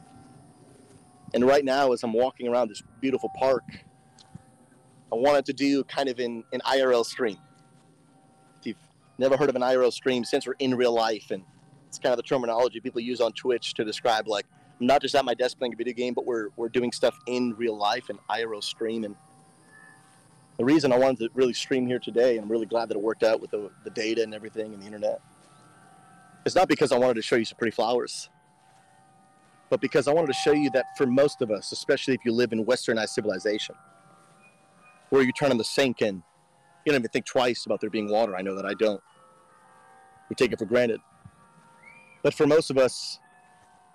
And 1.34 1.46
right 1.46 1.64
now, 1.64 1.92
as 1.92 2.02
I'm 2.02 2.12
walking 2.12 2.48
around 2.48 2.68
this 2.68 2.82
beautiful 3.00 3.30
park, 3.38 3.64
I 5.10 5.16
wanted 5.16 5.46
to 5.46 5.52
do 5.52 5.84
kind 5.84 6.08
of 6.08 6.18
an, 6.18 6.44
an 6.52 6.60
IRL 6.60 7.04
stream. 7.04 7.38
If 8.60 8.66
you've 8.66 8.76
never 9.18 9.36
heard 9.36 9.48
of 9.48 9.56
an 9.56 9.62
IRL 9.62 9.92
stream, 9.92 10.24
since 10.24 10.46
we're 10.46 10.54
in 10.58 10.74
real 10.74 10.92
life, 10.92 11.30
and 11.30 11.42
it's 11.88 11.98
kind 11.98 12.12
of 12.12 12.16
the 12.18 12.22
terminology 12.22 12.80
people 12.80 13.00
use 13.00 13.20
on 13.20 13.32
Twitch 13.32 13.74
to 13.74 13.84
describe 13.84 14.28
like 14.28 14.46
I'm 14.80 14.86
not 14.86 15.00
just 15.00 15.14
at 15.14 15.24
my 15.24 15.34
desk 15.34 15.58
playing 15.58 15.74
a 15.74 15.76
video 15.76 15.94
game, 15.94 16.12
but 16.14 16.26
we're 16.26 16.48
we're 16.56 16.68
doing 16.68 16.92
stuff 16.92 17.18
in 17.26 17.54
real 17.56 17.76
life 17.76 18.08
and 18.08 18.18
IRL 18.30 18.62
stream. 18.62 19.04
And 19.04 19.14
the 20.58 20.64
reason 20.64 20.92
I 20.92 20.98
wanted 20.98 21.18
to 21.20 21.28
really 21.34 21.52
stream 21.52 21.86
here 21.86 21.98
today, 21.98 22.36
and 22.36 22.44
I'm 22.44 22.50
really 22.50 22.66
glad 22.66 22.88
that 22.88 22.96
it 22.96 23.02
worked 23.02 23.22
out 23.22 23.40
with 23.40 23.50
the, 23.50 23.70
the 23.84 23.90
data 23.90 24.22
and 24.22 24.34
everything 24.34 24.74
and 24.74 24.82
the 24.82 24.86
internet, 24.86 25.20
it's 26.44 26.54
not 26.54 26.68
because 26.68 26.92
I 26.92 26.98
wanted 26.98 27.14
to 27.14 27.22
show 27.22 27.36
you 27.36 27.44
some 27.44 27.58
pretty 27.58 27.74
flowers 27.74 28.28
but 29.72 29.80
because 29.80 30.06
I 30.06 30.12
wanted 30.12 30.26
to 30.26 30.34
show 30.34 30.52
you 30.52 30.68
that 30.74 30.84
for 30.98 31.06
most 31.06 31.40
of 31.40 31.50
us, 31.50 31.72
especially 31.72 32.12
if 32.12 32.26
you 32.26 32.32
live 32.32 32.52
in 32.52 32.62
westernized 32.66 33.08
civilization, 33.08 33.74
where 35.08 35.22
you 35.22 35.32
turn 35.32 35.50
on 35.50 35.56
the 35.56 35.64
sink 35.64 36.02
and 36.02 36.22
you 36.84 36.92
don't 36.92 37.00
even 37.00 37.08
think 37.08 37.24
twice 37.24 37.64
about 37.64 37.80
there 37.80 37.88
being 37.88 38.10
water. 38.10 38.36
I 38.36 38.42
know 38.42 38.54
that 38.54 38.66
I 38.66 38.74
don't. 38.74 39.00
We 40.28 40.36
take 40.36 40.52
it 40.52 40.58
for 40.58 40.66
granted. 40.66 41.00
But 42.22 42.34
for 42.34 42.46
most 42.46 42.70
of 42.70 42.76
us, 42.76 43.18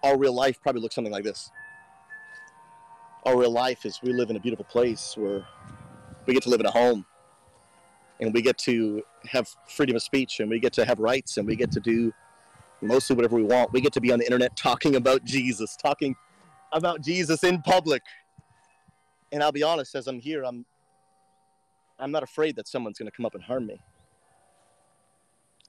our 0.01 0.17
real 0.17 0.33
life 0.33 0.59
probably 0.63 0.81
looks 0.81 0.95
something 0.95 1.13
like 1.13 1.23
this. 1.23 1.51
Our 3.27 3.37
real 3.37 3.51
life 3.51 3.85
is 3.85 3.99
we 4.01 4.13
live 4.13 4.31
in 4.31 4.35
a 4.35 4.39
beautiful 4.39 4.65
place 4.65 5.13
where 5.15 5.45
we 6.25 6.33
get 6.33 6.41
to 6.41 6.49
live 6.49 6.59
in 6.59 6.65
a 6.65 6.71
home 6.71 7.05
and 8.19 8.33
we 8.33 8.41
get 8.41 8.57
to 8.57 9.03
have 9.29 9.47
freedom 9.67 9.95
of 9.95 10.01
speech 10.01 10.39
and 10.39 10.49
we 10.49 10.59
get 10.59 10.73
to 10.73 10.85
have 10.85 10.97
rights 10.97 11.37
and 11.37 11.45
we 11.45 11.55
get 11.55 11.71
to 11.73 11.79
do 11.79 12.11
mostly 12.81 13.15
whatever 13.15 13.35
we 13.35 13.43
want. 13.43 13.73
We 13.73 13.81
get 13.81 13.93
to 13.93 14.01
be 14.01 14.11
on 14.11 14.19
the 14.19 14.25
internet 14.25 14.55
talking 14.55 14.95
about 14.95 15.23
Jesus, 15.23 15.75
talking 15.75 16.15
about 16.71 17.01
Jesus 17.01 17.43
in 17.43 17.61
public. 17.61 18.01
And 19.31 19.43
I'll 19.43 19.51
be 19.51 19.63
honest, 19.63 19.95
as 19.95 20.07
I'm 20.07 20.19
here, 20.19 20.43
I'm 20.43 20.65
I'm 21.99 22.11
not 22.11 22.23
afraid 22.23 22.55
that 22.57 22.67
someone's 22.67 22.99
going 22.99 23.09
to 23.09 23.15
come 23.15 23.25
up 23.25 23.33
and 23.33 23.43
harm 23.43 23.65
me. 23.65 23.79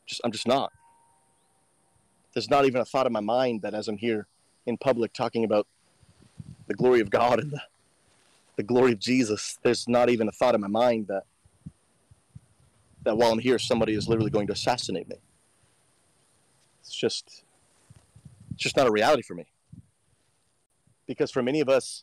Just 0.06 0.20
I'm 0.24 0.32
just 0.32 0.46
not. 0.46 0.72
There's 2.34 2.50
not 2.50 2.66
even 2.66 2.80
a 2.80 2.84
thought 2.84 3.06
in 3.06 3.12
my 3.12 3.20
mind 3.20 3.62
that 3.62 3.74
as 3.74 3.88
I'm 3.88 3.96
here 3.96 4.26
in 4.66 4.76
public 4.76 5.12
talking 5.12 5.44
about 5.44 5.66
the 6.66 6.74
glory 6.74 7.00
of 7.00 7.10
God 7.10 7.40
and 7.40 7.50
the, 7.50 7.60
the 8.56 8.62
glory 8.62 8.92
of 8.92 8.98
Jesus, 8.98 9.58
there's 9.62 9.88
not 9.88 10.10
even 10.10 10.28
a 10.28 10.32
thought 10.32 10.54
in 10.54 10.60
my 10.60 10.68
mind 10.68 11.08
that 11.08 11.24
that 13.04 13.16
while 13.16 13.32
I'm 13.32 13.38
here, 13.38 13.58
somebody 13.58 13.94
is 13.94 14.08
literally 14.08 14.30
going 14.30 14.46
to 14.48 14.52
assassinate 14.52 15.08
me. 15.08 15.16
It's 16.88 16.96
just 16.96 17.44
it's 18.52 18.62
just 18.62 18.76
not 18.76 18.86
a 18.86 18.90
reality 18.90 19.22
for 19.22 19.34
me. 19.34 19.46
Because 21.06 21.30
for 21.30 21.42
many 21.42 21.60
of 21.60 21.68
us, 21.68 22.02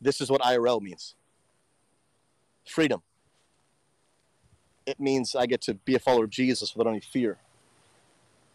this 0.00 0.20
is 0.20 0.30
what 0.30 0.40
IRL 0.40 0.80
means. 0.80 1.14
Freedom. 2.66 3.02
It 4.86 4.98
means 4.98 5.34
I 5.34 5.46
get 5.46 5.60
to 5.62 5.74
be 5.74 5.94
a 5.94 5.98
follower 5.98 6.24
of 6.24 6.30
Jesus 6.30 6.74
without 6.74 6.90
any 6.90 7.00
fear 7.00 7.38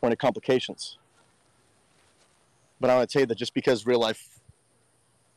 or 0.02 0.08
any 0.08 0.16
complications. 0.16 0.98
But 2.80 2.90
I 2.90 2.96
want 2.96 3.10
to 3.10 3.14
tell 3.14 3.22
you 3.22 3.28
that 3.28 3.38
just 3.38 3.54
because 3.54 3.86
real 3.86 4.00
life 4.00 4.40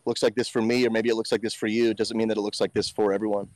looks 0.06 0.22
like 0.22 0.34
this 0.34 0.48
for 0.48 0.62
me, 0.62 0.86
or 0.86 0.90
maybe 0.90 1.10
it 1.10 1.16
looks 1.16 1.32
like 1.32 1.42
this 1.42 1.54
for 1.54 1.66
you, 1.66 1.92
doesn't 1.92 2.16
mean 2.16 2.28
that 2.28 2.38
it 2.38 2.40
looks 2.40 2.60
like 2.60 2.72
this 2.72 2.88
for 2.88 3.12
everyone. 3.12 3.48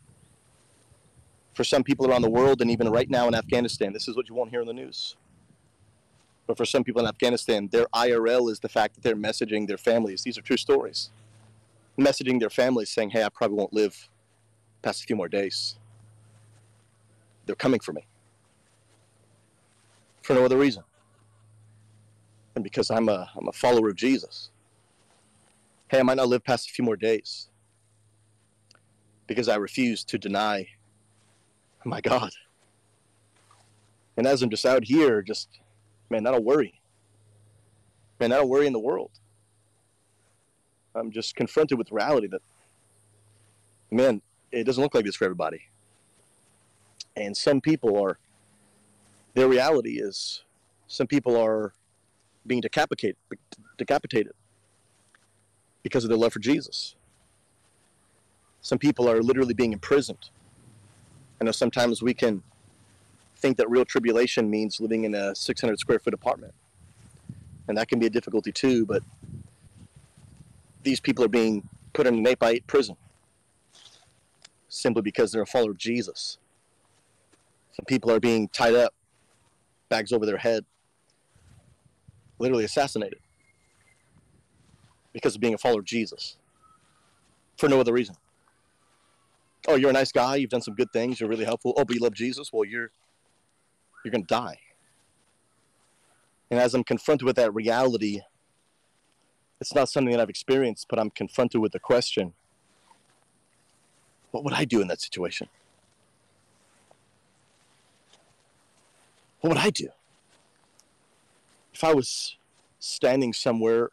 For 1.55 1.65
some 1.65 1.83
people 1.83 2.07
around 2.07 2.23
the 2.23 2.31
world, 2.31 2.61
and 2.61 2.71
even 2.71 2.91
right 2.91 3.09
now 3.09 3.27
in 3.27 3.35
Afghanistan, 3.35 3.93
this 3.93 4.07
is 4.07 4.17
what 4.17 4.29
you 4.29 4.35
won't 4.35 4.51
hear 4.51 4.61
in 4.61 4.67
the 4.67 4.75
news. 4.75 5.17
But 6.49 6.57
for 6.57 6.65
some 6.65 6.83
people 6.83 7.03
in 7.03 7.07
Afghanistan, 7.07 7.69
their 7.71 7.85
IRL 7.95 8.51
is 8.51 8.59
the 8.59 8.71
fact 8.71 8.95
that 8.95 9.03
they're 9.03 9.15
messaging 9.15 9.69
their 9.69 9.77
families. 9.77 10.23
These 10.23 10.39
are 10.39 10.43
true 10.43 10.57
stories. 10.57 11.11
Messaging 11.99 12.41
their 12.41 12.49
families 12.49 12.89
saying, 12.89 13.11
hey, 13.11 13.23
I 13.23 13.29
probably 13.29 13.59
won't 13.59 13.75
live 13.75 14.09
past 14.81 15.03
a 15.03 15.07
few 15.07 15.15
more 15.15 15.29
days. 15.29 15.77
They're 17.45 17.55
coming 17.55 17.81
for 17.81 17.93
me. 17.93 18.07
For 20.23 20.33
no 20.33 20.45
other 20.45 20.57
reason. 20.57 20.85
And 22.55 22.65
because 22.65 22.91
I'm 22.91 23.11
a, 23.11 23.31
I'm 23.37 23.47
a 23.49 23.53
follower 23.53 23.91
of 23.91 23.97
Jesus. 23.97 24.49
Hey, 25.89 26.01
I 26.01 26.03
might 26.03 26.17
not 26.17 26.29
live 26.29 26.45
past 26.45 26.71
a 26.71 26.73
few 26.73 26.85
more 26.85 26.97
days. 26.97 27.51
Because 29.27 29.49
I 29.49 29.57
refuse 29.57 30.03
to 30.05 30.19
deny 30.19 30.67
my 31.85 32.01
God. 32.01 32.31
And 34.17 34.27
as 34.27 34.43
I'm 34.43 34.51
just 34.51 34.65
out 34.65 34.85
here, 34.85 35.21
just 35.21 35.61
man, 36.11 36.25
that'll 36.25 36.43
worry. 36.43 36.81
Man, 38.21 38.31
that'll 38.31 38.49
worry 38.49 38.67
in 38.67 38.73
the 38.73 38.79
world. 38.79 39.11
I'm 40.95 41.11
just 41.11 41.37
confronted 41.37 41.79
with 41.79 41.93
reality 41.93 42.27
that, 42.29 42.43
man, 43.91 44.21
it 44.51 44.65
doesn't 44.65 44.83
look 44.83 44.95
like 44.95 45.05
this 45.05 45.17
for 45.17 45.25
everybody. 45.25 45.63
And 47.17 47.37
some 47.37 47.61
people 47.61 48.03
are, 48.03 48.19
their 49.35 49.49
reality 49.49 50.01
is, 50.01 50.43
some 50.87 51.07
people 51.07 51.37
are 51.37 51.73
being 52.47 52.61
decapitated, 52.61 53.17
decapitated 53.77 54.33
because 55.83 56.05
of 56.05 56.09
their 56.09 56.19
love 56.19 56.33
for 56.33 56.39
Jesus. 56.39 56.97
Some 58.63 58.79
people 58.79 59.09
are 59.09 59.23
literally 59.23 59.55
being 59.55 59.73
imprisoned. 59.73 60.31
I 61.41 61.45
know 61.45 61.53
sometimes 61.53 62.03
we 62.03 62.15
can 62.15 62.43
think 63.39 63.57
that 63.57 63.71
real 63.71 63.85
tribulation 63.85 64.51
means 64.51 64.81
living 64.81 65.05
in 65.05 65.15
a 65.15 65.35
600 65.35 65.79
square 65.79 65.99
foot 65.99 66.15
apartment. 66.15 66.55
And 67.69 67.77
that 67.77 67.89
can 67.89 67.99
be 67.99 68.07
a 68.07 68.11
difficulty 68.11 68.53
too, 68.53 68.87
but 68.87 69.03
these 70.83 71.01
people 71.01 71.25
are 71.25 71.29
being 71.29 71.69
put 71.93 72.07
in 72.07 72.15
an 72.15 72.27
8 72.27 72.39
by 72.39 72.51
8 72.51 72.67
prison 72.67 72.97
simply 74.69 75.03
because 75.03 75.33
they're 75.33 75.43
a 75.43 75.47
follower 75.47 75.71
of 75.71 75.79
Jesus. 75.79 76.39
Some 77.73 77.85
people 77.87 78.11
are 78.11 78.21
being 78.21 78.49
tied 78.49 78.75
up, 78.75 78.95
bags 79.89 80.13
over 80.13 80.27
their 80.27 80.39
head, 80.39 80.65
literally 82.39 82.65
assassinated 82.65 83.19
because 85.13 85.35
of 85.35 85.41
being 85.41 85.55
a 85.55 85.59
follower 85.59 85.81
of 85.81 85.85
Jesus 85.85 86.37
for 87.57 87.69
no 87.69 87.81
other 87.81 87.93
reason. 87.93 88.15
Oh, 89.67 89.75
you're 89.75 89.91
a 89.91 89.93
nice 89.93 90.13
guy. 90.13 90.37
You've 90.37 90.51
done 90.51 90.63
some 90.63 90.75
good 90.75 90.93
things. 90.93 91.21
You're 91.21 91.29
really 91.29 91.45
helpful. 91.45 91.75
Oh, 91.77 91.85
but 91.85 91.95
you 91.95 92.01
love 92.01 92.15
Jesus. 92.15 92.53
Well, 92.53 92.65
you're 92.65 92.91
you're 94.05 94.13
going 94.13 94.25
to 94.25 94.35
die. 94.35 94.59
And 96.51 96.59
as 96.59 96.75
I'm 96.75 96.85
confronted 96.85 97.27
with 97.27 97.37
that 97.37 97.55
reality, 97.55 98.21
it's 99.61 99.75
not 99.75 99.89
something 99.89 100.13
that 100.13 100.21
I've 100.21 100.31
experienced, 100.31 100.87
but 100.89 100.99
I'm 100.99 101.11
confronted 101.11 101.61
with 101.61 101.73
the 101.73 101.81
question 101.81 102.35
what 104.31 104.45
would 104.45 104.53
I 104.53 104.65
do 104.65 104.81
in 104.81 104.89
that 104.89 105.01
situation? 105.01 105.49
What 109.41 109.51
would 109.51 109.59
I 109.59 109.71
do? 109.71 109.89
If 111.73 111.83
I 111.83 111.95
was 111.95 112.37
standing 112.79 113.33
somewhere 113.33 113.91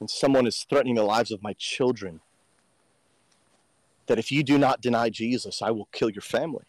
and 0.00 0.10
someone 0.10 0.46
is 0.46 0.66
threatening 0.68 0.96
the 0.96 1.04
lives 1.04 1.30
of 1.30 1.42
my 1.42 1.52
children, 1.54 2.20
that 4.06 4.18
if 4.18 4.32
you 4.32 4.42
do 4.42 4.58
not 4.58 4.80
deny 4.80 5.08
Jesus, 5.08 5.62
I 5.62 5.70
will 5.70 5.88
kill 5.92 6.10
your 6.10 6.22
family. 6.22 6.64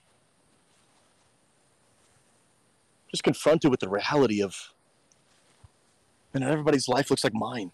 Just 3.15 3.23
confronted 3.23 3.71
with 3.71 3.79
the 3.79 3.87
reality 3.87 4.43
of, 4.43 4.73
not 6.33 6.51
everybody's 6.51 6.89
life 6.89 7.09
looks 7.09 7.23
like 7.23 7.33
mine. 7.33 7.71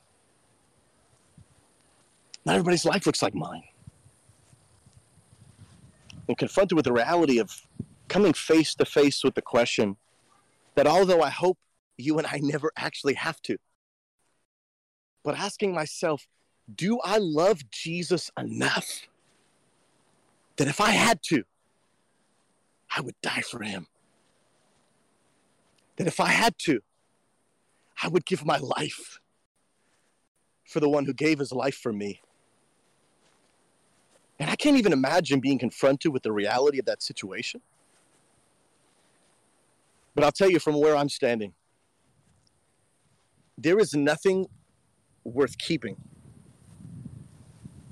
Not 2.46 2.58
everybody's 2.58 2.86
life 2.86 3.08
looks 3.08 3.24
like 3.24 3.34
mine. 3.34 3.64
And 6.28 6.38
confronted 6.38 6.76
with 6.76 6.86
the 6.86 6.94
reality 6.94 7.40
of 7.40 7.60
coming 8.08 8.34
face 8.34 8.76
to 8.76 8.86
face 8.86 9.24
with 9.24 9.34
the 9.34 9.42
question 9.42 9.98
that 10.76 10.86
although 10.86 11.24
I 11.24 11.32
hope 11.32 11.58
you 11.98 12.20
and 12.20 12.28
I 12.28 12.40
never 12.44 12.72
actually 12.78 13.16
have 13.16 13.42
to, 13.42 13.58
but 15.24 15.36
asking 15.36 15.74
myself, 15.74 16.28
do 16.76 17.00
I 17.04 17.18
love 17.18 17.68
Jesus 17.72 18.30
enough 18.38 19.08
that 20.58 20.68
if 20.68 20.80
I 20.80 20.92
had 20.92 21.24
to, 21.30 21.46
I 22.96 23.02
would 23.02 23.16
die 23.24 23.42
for 23.42 23.64
him? 23.64 23.88
That 26.02 26.08
if 26.08 26.20
I 26.20 26.30
had 26.30 26.58
to, 26.64 26.82
I 28.02 28.08
would 28.08 28.26
give 28.26 28.44
my 28.44 28.58
life 28.58 29.20
for 30.66 30.80
the 30.80 30.90
one 30.90 31.06
who 31.06 31.14
gave 31.14 31.38
his 31.38 31.52
life 31.52 31.76
for 31.76 31.94
me. 31.94 32.22
And 34.40 34.50
I 34.50 34.56
can't 34.56 34.78
even 34.78 34.94
imagine 34.94 35.40
being 35.40 35.60
confronted 35.60 36.12
with 36.12 36.24
the 36.24 36.32
reality 36.32 36.80
of 36.80 36.86
that 36.86 37.04
situation. 37.04 37.62
But 40.16 40.24
I'll 40.24 40.32
tell 40.32 40.50
you 40.50 40.58
from 40.58 40.82
where 40.82 40.96
I'm 40.96 41.08
standing, 41.08 41.54
there 43.56 43.78
is 43.78 43.94
nothing 43.94 44.48
worth 45.24 45.56
keeping 45.60 45.98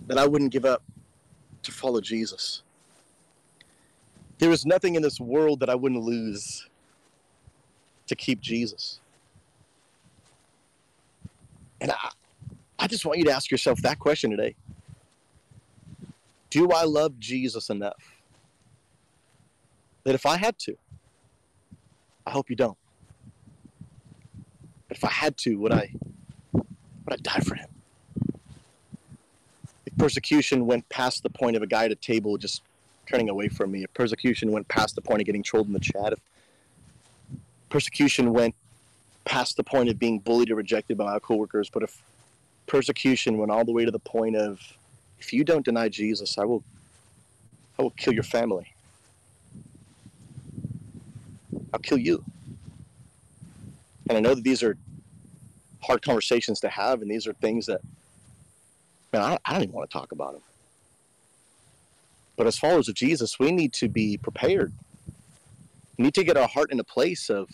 that 0.07 0.17
I 0.17 0.25
wouldn't 0.25 0.51
give 0.51 0.65
up 0.65 0.81
to 1.61 1.71
follow 1.71 2.01
Jesus. 2.01 2.63
There 4.39 4.49
is 4.49 4.65
nothing 4.65 4.95
in 4.95 5.03
this 5.03 5.19
world 5.19 5.59
that 5.59 5.69
I 5.69 5.75
wouldn't 5.75 6.01
lose 6.01 6.68
to 8.09 8.15
keep 8.15 8.41
Jesus. 8.41 8.99
And 11.81 11.91
I, 11.91 12.09
I 12.77 12.87
just 12.87 13.05
want 13.05 13.19
you 13.19 13.25
to 13.25 13.31
ask 13.31 13.49
yourself 13.49 13.81
that 13.81 13.99
question 13.99 14.31
today. 14.31 14.55
Do 16.49 16.71
I 16.71 16.83
love 16.83 17.19
Jesus 17.19 17.69
enough 17.69 18.19
that 20.03 20.15
if 20.15 20.25
I 20.25 20.37
had 20.37 20.57
to, 20.59 20.75
I 22.25 22.31
hope 22.31 22.49
you 22.49 22.55
don't. 22.55 22.77
But 24.87 24.97
if 24.97 25.03
I 25.03 25.11
had 25.11 25.37
to, 25.37 25.55
would 25.55 25.71
I 25.71 25.93
would 26.53 26.65
I 27.13 27.17
die 27.17 27.39
for 27.39 27.55
him? 27.55 27.69
If 29.85 29.95
persecution 29.97 30.65
went 30.65 30.87
past 30.89 31.23
the 31.23 31.29
point 31.29 31.55
of 31.55 31.61
a 31.61 31.67
guy 31.67 31.85
at 31.85 31.91
a 31.91 31.95
table 31.95 32.37
just 32.37 32.63
turning 33.07 33.29
away 33.29 33.49
from 33.49 33.71
me, 33.71 33.83
if 33.83 33.93
persecution 33.93 34.51
went 34.51 34.67
past 34.67 34.95
the 34.95 35.01
point 35.01 35.21
of 35.21 35.25
getting 35.25 35.43
trolled 35.43 35.67
in 35.67 35.73
the 35.73 35.79
chat, 35.79 36.13
if 36.13 36.19
persecution 37.69 38.33
went 38.33 38.55
past 39.25 39.57
the 39.57 39.63
point 39.63 39.89
of 39.89 39.99
being 39.99 40.19
bullied 40.19 40.49
or 40.49 40.55
rejected 40.55 40.97
by 40.97 41.05
my 41.05 41.19
coworkers, 41.19 41.69
but 41.69 41.83
if 41.83 42.01
persecution 42.67 43.37
went 43.37 43.51
all 43.51 43.65
the 43.65 43.71
way 43.71 43.85
to 43.85 43.91
the 43.91 43.99
point 43.99 44.35
of 44.35 44.59
if 45.19 45.33
you 45.33 45.43
don't 45.43 45.65
deny 45.65 45.89
Jesus, 45.89 46.37
I 46.37 46.45
will 46.45 46.63
I 47.77 47.83
will 47.83 47.91
kill 47.91 48.13
your 48.13 48.23
family. 48.23 48.73
I'll 51.73 51.79
kill 51.79 51.97
you. 51.97 52.23
And 54.09 54.17
I 54.17 54.21
know 54.21 54.33
that 54.33 54.43
these 54.43 54.63
are 54.63 54.75
hard 55.81 56.01
conversations 56.01 56.59
to 56.61 56.69
have, 56.69 57.01
and 57.01 57.09
these 57.09 57.27
are 57.27 57.33
things 57.33 57.67
that, 57.67 57.81
man, 59.13 59.21
I, 59.21 59.37
I 59.45 59.53
don't 59.53 59.63
even 59.63 59.75
want 59.75 59.89
to 59.89 59.93
talk 59.93 60.11
about 60.11 60.33
them. 60.33 60.41
But 62.35 62.47
as 62.47 62.57
followers 62.57 62.89
of 62.89 62.95
Jesus, 62.95 63.39
we 63.39 63.51
need 63.51 63.73
to 63.73 63.87
be 63.87 64.17
prepared. 64.17 64.73
Need 65.99 66.15
to 66.15 66.23
get 66.23 66.37
our 66.37 66.47
heart 66.47 66.71
in 66.71 66.79
a 66.79 66.83
place 66.83 67.29
of 67.29 67.47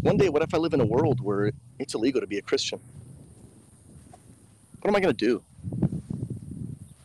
one 0.00 0.16
day, 0.16 0.28
what 0.28 0.42
if 0.42 0.52
I 0.52 0.58
live 0.58 0.74
in 0.74 0.80
a 0.80 0.86
world 0.86 1.20
where 1.20 1.52
it's 1.78 1.94
illegal 1.94 2.20
to 2.20 2.26
be 2.26 2.38
a 2.38 2.42
Christian? 2.42 2.80
What 4.80 4.88
am 4.88 4.96
I 4.96 5.00
going 5.00 5.14
to 5.14 5.26
do? 5.26 5.42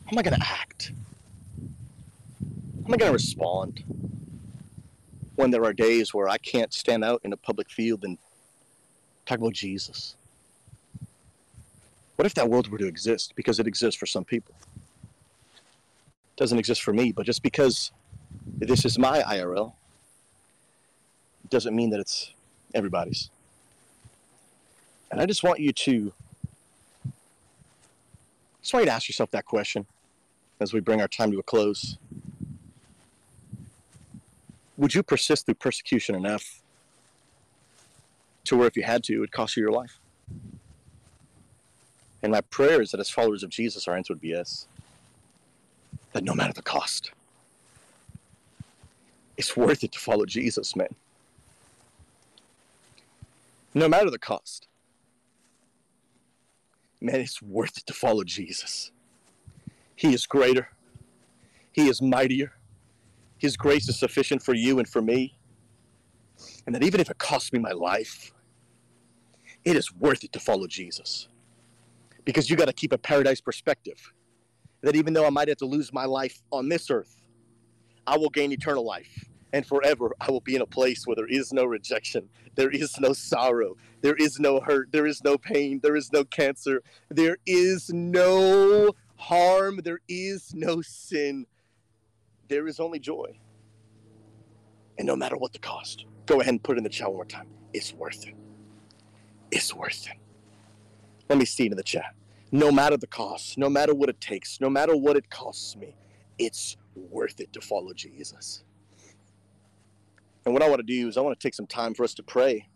How 0.05 0.11
am 0.13 0.17
I 0.17 0.23
going 0.23 0.39
to 0.39 0.45
act? 0.45 0.93
How 2.81 2.87
am 2.87 2.93
I 2.93 2.97
going 2.97 3.09
to 3.09 3.13
respond? 3.13 3.83
when 5.39 5.51
there 5.51 5.63
are 5.63 5.71
days 5.71 6.13
where 6.13 6.27
I 6.27 6.37
can't 6.37 6.73
stand 6.73 7.01
out 7.01 7.21
in 7.23 7.31
a 7.31 7.37
public 7.37 7.71
field 7.71 8.03
and 8.03 8.17
talk 9.25 9.37
about 9.37 9.53
Jesus? 9.53 10.17
What 12.17 12.25
if 12.25 12.33
that 12.33 12.49
world 12.49 12.67
were 12.69 12.77
to 12.77 12.87
exist? 12.87 13.31
Because 13.37 13.57
it 13.57 13.65
exists 13.65 13.97
for 13.97 14.05
some 14.05 14.25
people. 14.25 14.53
It 14.65 16.35
doesn't 16.35 16.59
exist 16.59 16.83
for 16.83 16.91
me, 16.91 17.13
but 17.13 17.25
just 17.25 17.41
because 17.41 17.93
this 18.57 18.85
is 18.85 18.97
my 18.97 19.21
IRL 19.21 19.73
doesn't 21.49 21.75
mean 21.75 21.89
that 21.89 21.99
it's 21.99 22.33
everybody's. 22.73 23.29
And 25.11 25.19
I 25.19 25.25
just 25.25 25.43
want 25.43 25.59
you 25.59 25.71
to 25.71 26.13
just 28.61 28.73
want 28.73 28.83
you 28.83 28.89
to 28.89 28.95
ask 28.95 29.07
yourself 29.07 29.31
that 29.31 29.45
question 29.45 29.85
as 30.59 30.73
we 30.73 30.79
bring 30.79 31.01
our 31.01 31.07
time 31.07 31.31
to 31.31 31.39
a 31.39 31.43
close 31.43 31.97
would 34.79 34.95
you 34.95 35.03
persist 35.03 35.45
through 35.45 35.55
persecution 35.55 36.15
enough 36.15 36.61
to 38.45 38.55
where 38.55 38.65
if 38.65 38.77
you 38.77 38.83
had 38.83 39.03
to, 39.03 39.13
it 39.13 39.19
would 39.19 39.31
cost 39.31 39.57
you 39.57 39.61
your 39.61 39.73
life? 39.73 39.99
And 42.23 42.31
my 42.31 42.39
prayer 42.41 42.81
is 42.81 42.91
that 42.91 42.99
as 43.01 43.09
followers 43.09 43.43
of 43.43 43.49
Jesus, 43.49 43.87
our 43.89 43.95
answer 43.95 44.13
would 44.13 44.21
be 44.21 44.29
yes. 44.29 44.67
That 46.13 46.23
no 46.23 46.33
matter 46.33 46.53
the 46.53 46.61
cost, 46.61 47.11
it's 49.39 49.55
worth 49.55 49.85
it 49.85 49.93
to 49.93 49.99
follow 49.99 50.25
Jesus, 50.25 50.75
man. 50.75 50.93
No 53.73 53.87
matter 53.87 54.09
the 54.09 54.19
cost, 54.19 54.67
man, 56.99 57.21
it's 57.21 57.41
worth 57.41 57.77
it 57.77 57.85
to 57.85 57.93
follow 57.93 58.25
Jesus. 58.25 58.91
He 59.95 60.13
is 60.13 60.25
greater, 60.25 60.69
He 61.71 61.87
is 61.87 62.01
mightier, 62.01 62.51
his 63.37 63.55
grace 63.55 63.87
is 63.87 63.97
sufficient 63.97 64.43
for 64.43 64.53
you 64.53 64.77
and 64.77 64.87
for 64.87 65.01
me. 65.01 65.37
And 66.65 66.75
that 66.75 66.83
even 66.83 66.99
if 66.99 67.09
it 67.09 67.17
costs 67.17 67.53
me 67.53 67.59
my 67.59 67.71
life, 67.71 68.33
it 69.63 69.77
is 69.77 69.93
worth 69.93 70.25
it 70.25 70.33
to 70.33 70.39
follow 70.41 70.67
Jesus. 70.67 71.29
Because 72.25 72.49
you 72.49 72.57
got 72.57 72.65
to 72.65 72.73
keep 72.73 72.91
a 72.91 72.97
paradise 72.97 73.39
perspective. 73.39 74.13
That 74.81 74.97
even 74.97 75.13
though 75.13 75.25
I 75.25 75.29
might 75.29 75.47
have 75.47 75.57
to 75.59 75.65
lose 75.65 75.93
my 75.93 76.03
life 76.03 76.41
on 76.51 76.67
this 76.67 76.91
earth, 76.91 77.18
I 78.09 78.17
will 78.17 78.29
gain 78.29 78.51
eternal 78.51 78.85
life. 78.85 79.25
And 79.53 79.65
forever, 79.65 80.13
I 80.21 80.29
will 80.29 80.41
be 80.41 80.55
in 80.55 80.61
a 80.61 80.65
place 80.65 81.07
where 81.07 81.15
there 81.15 81.27
is 81.27 81.51
no 81.51 81.65
rejection, 81.65 82.29
there 82.55 82.69
is 82.69 82.99
no 82.99 83.13
sorrow, 83.13 83.77
there 84.01 84.15
is 84.15 84.39
no 84.39 84.59
hurt, 84.59 84.91
there 84.91 85.07
is 85.07 85.23
no 85.23 85.37
pain, 85.37 85.79
there 85.81 85.95
is 85.95 86.11
no 86.11 86.23
cancer, 86.23 86.83
there 87.09 87.37
is 87.47 87.89
no 87.91 88.91
harm, 89.15 89.79
there 89.83 90.01
is 90.07 90.53
no 90.53 90.81
sin 90.81 91.47
there 92.49 92.67
is 92.67 92.79
only 92.79 92.99
joy. 92.99 93.39
And 94.97 95.07
no 95.07 95.15
matter 95.15 95.37
what 95.37 95.53
the 95.53 95.59
cost, 95.59 96.05
go 96.25 96.41
ahead 96.41 96.53
and 96.53 96.61
put 96.61 96.75
it 96.75 96.79
in 96.79 96.83
the 96.83 96.89
chat 96.89 97.07
one 97.07 97.15
more 97.15 97.25
time. 97.25 97.47
It's 97.73 97.93
worth 97.93 98.27
it. 98.27 98.35
It's 99.51 99.73
worth 99.73 100.07
it. 100.07 100.17
Let 101.29 101.37
me 101.37 101.45
see 101.45 101.67
it 101.67 101.71
in 101.71 101.77
the 101.77 101.83
chat. 101.83 102.15
No 102.51 102.71
matter 102.71 102.97
the 102.97 103.07
cost, 103.07 103.57
no 103.57 103.69
matter 103.69 103.93
what 103.93 104.09
it 104.09 104.19
takes, 104.19 104.59
no 104.59 104.69
matter 104.69 104.97
what 104.97 105.15
it 105.15 105.29
costs 105.29 105.75
me, 105.77 105.95
it's 106.37 106.75
worth 106.95 107.39
it 107.39 107.51
to 107.53 107.61
follow 107.61 107.93
Jesus. 107.93 108.63
And 110.45 110.53
what 110.53 110.63
I 110.63 110.69
want 110.69 110.79
to 110.79 110.85
do 110.85 111.07
is 111.07 111.17
I 111.17 111.21
want 111.21 111.39
to 111.39 111.47
take 111.47 111.53
some 111.53 111.67
time 111.67 111.93
for 111.93 112.03
us 112.03 112.13
to 112.15 112.23
pray 112.23 112.67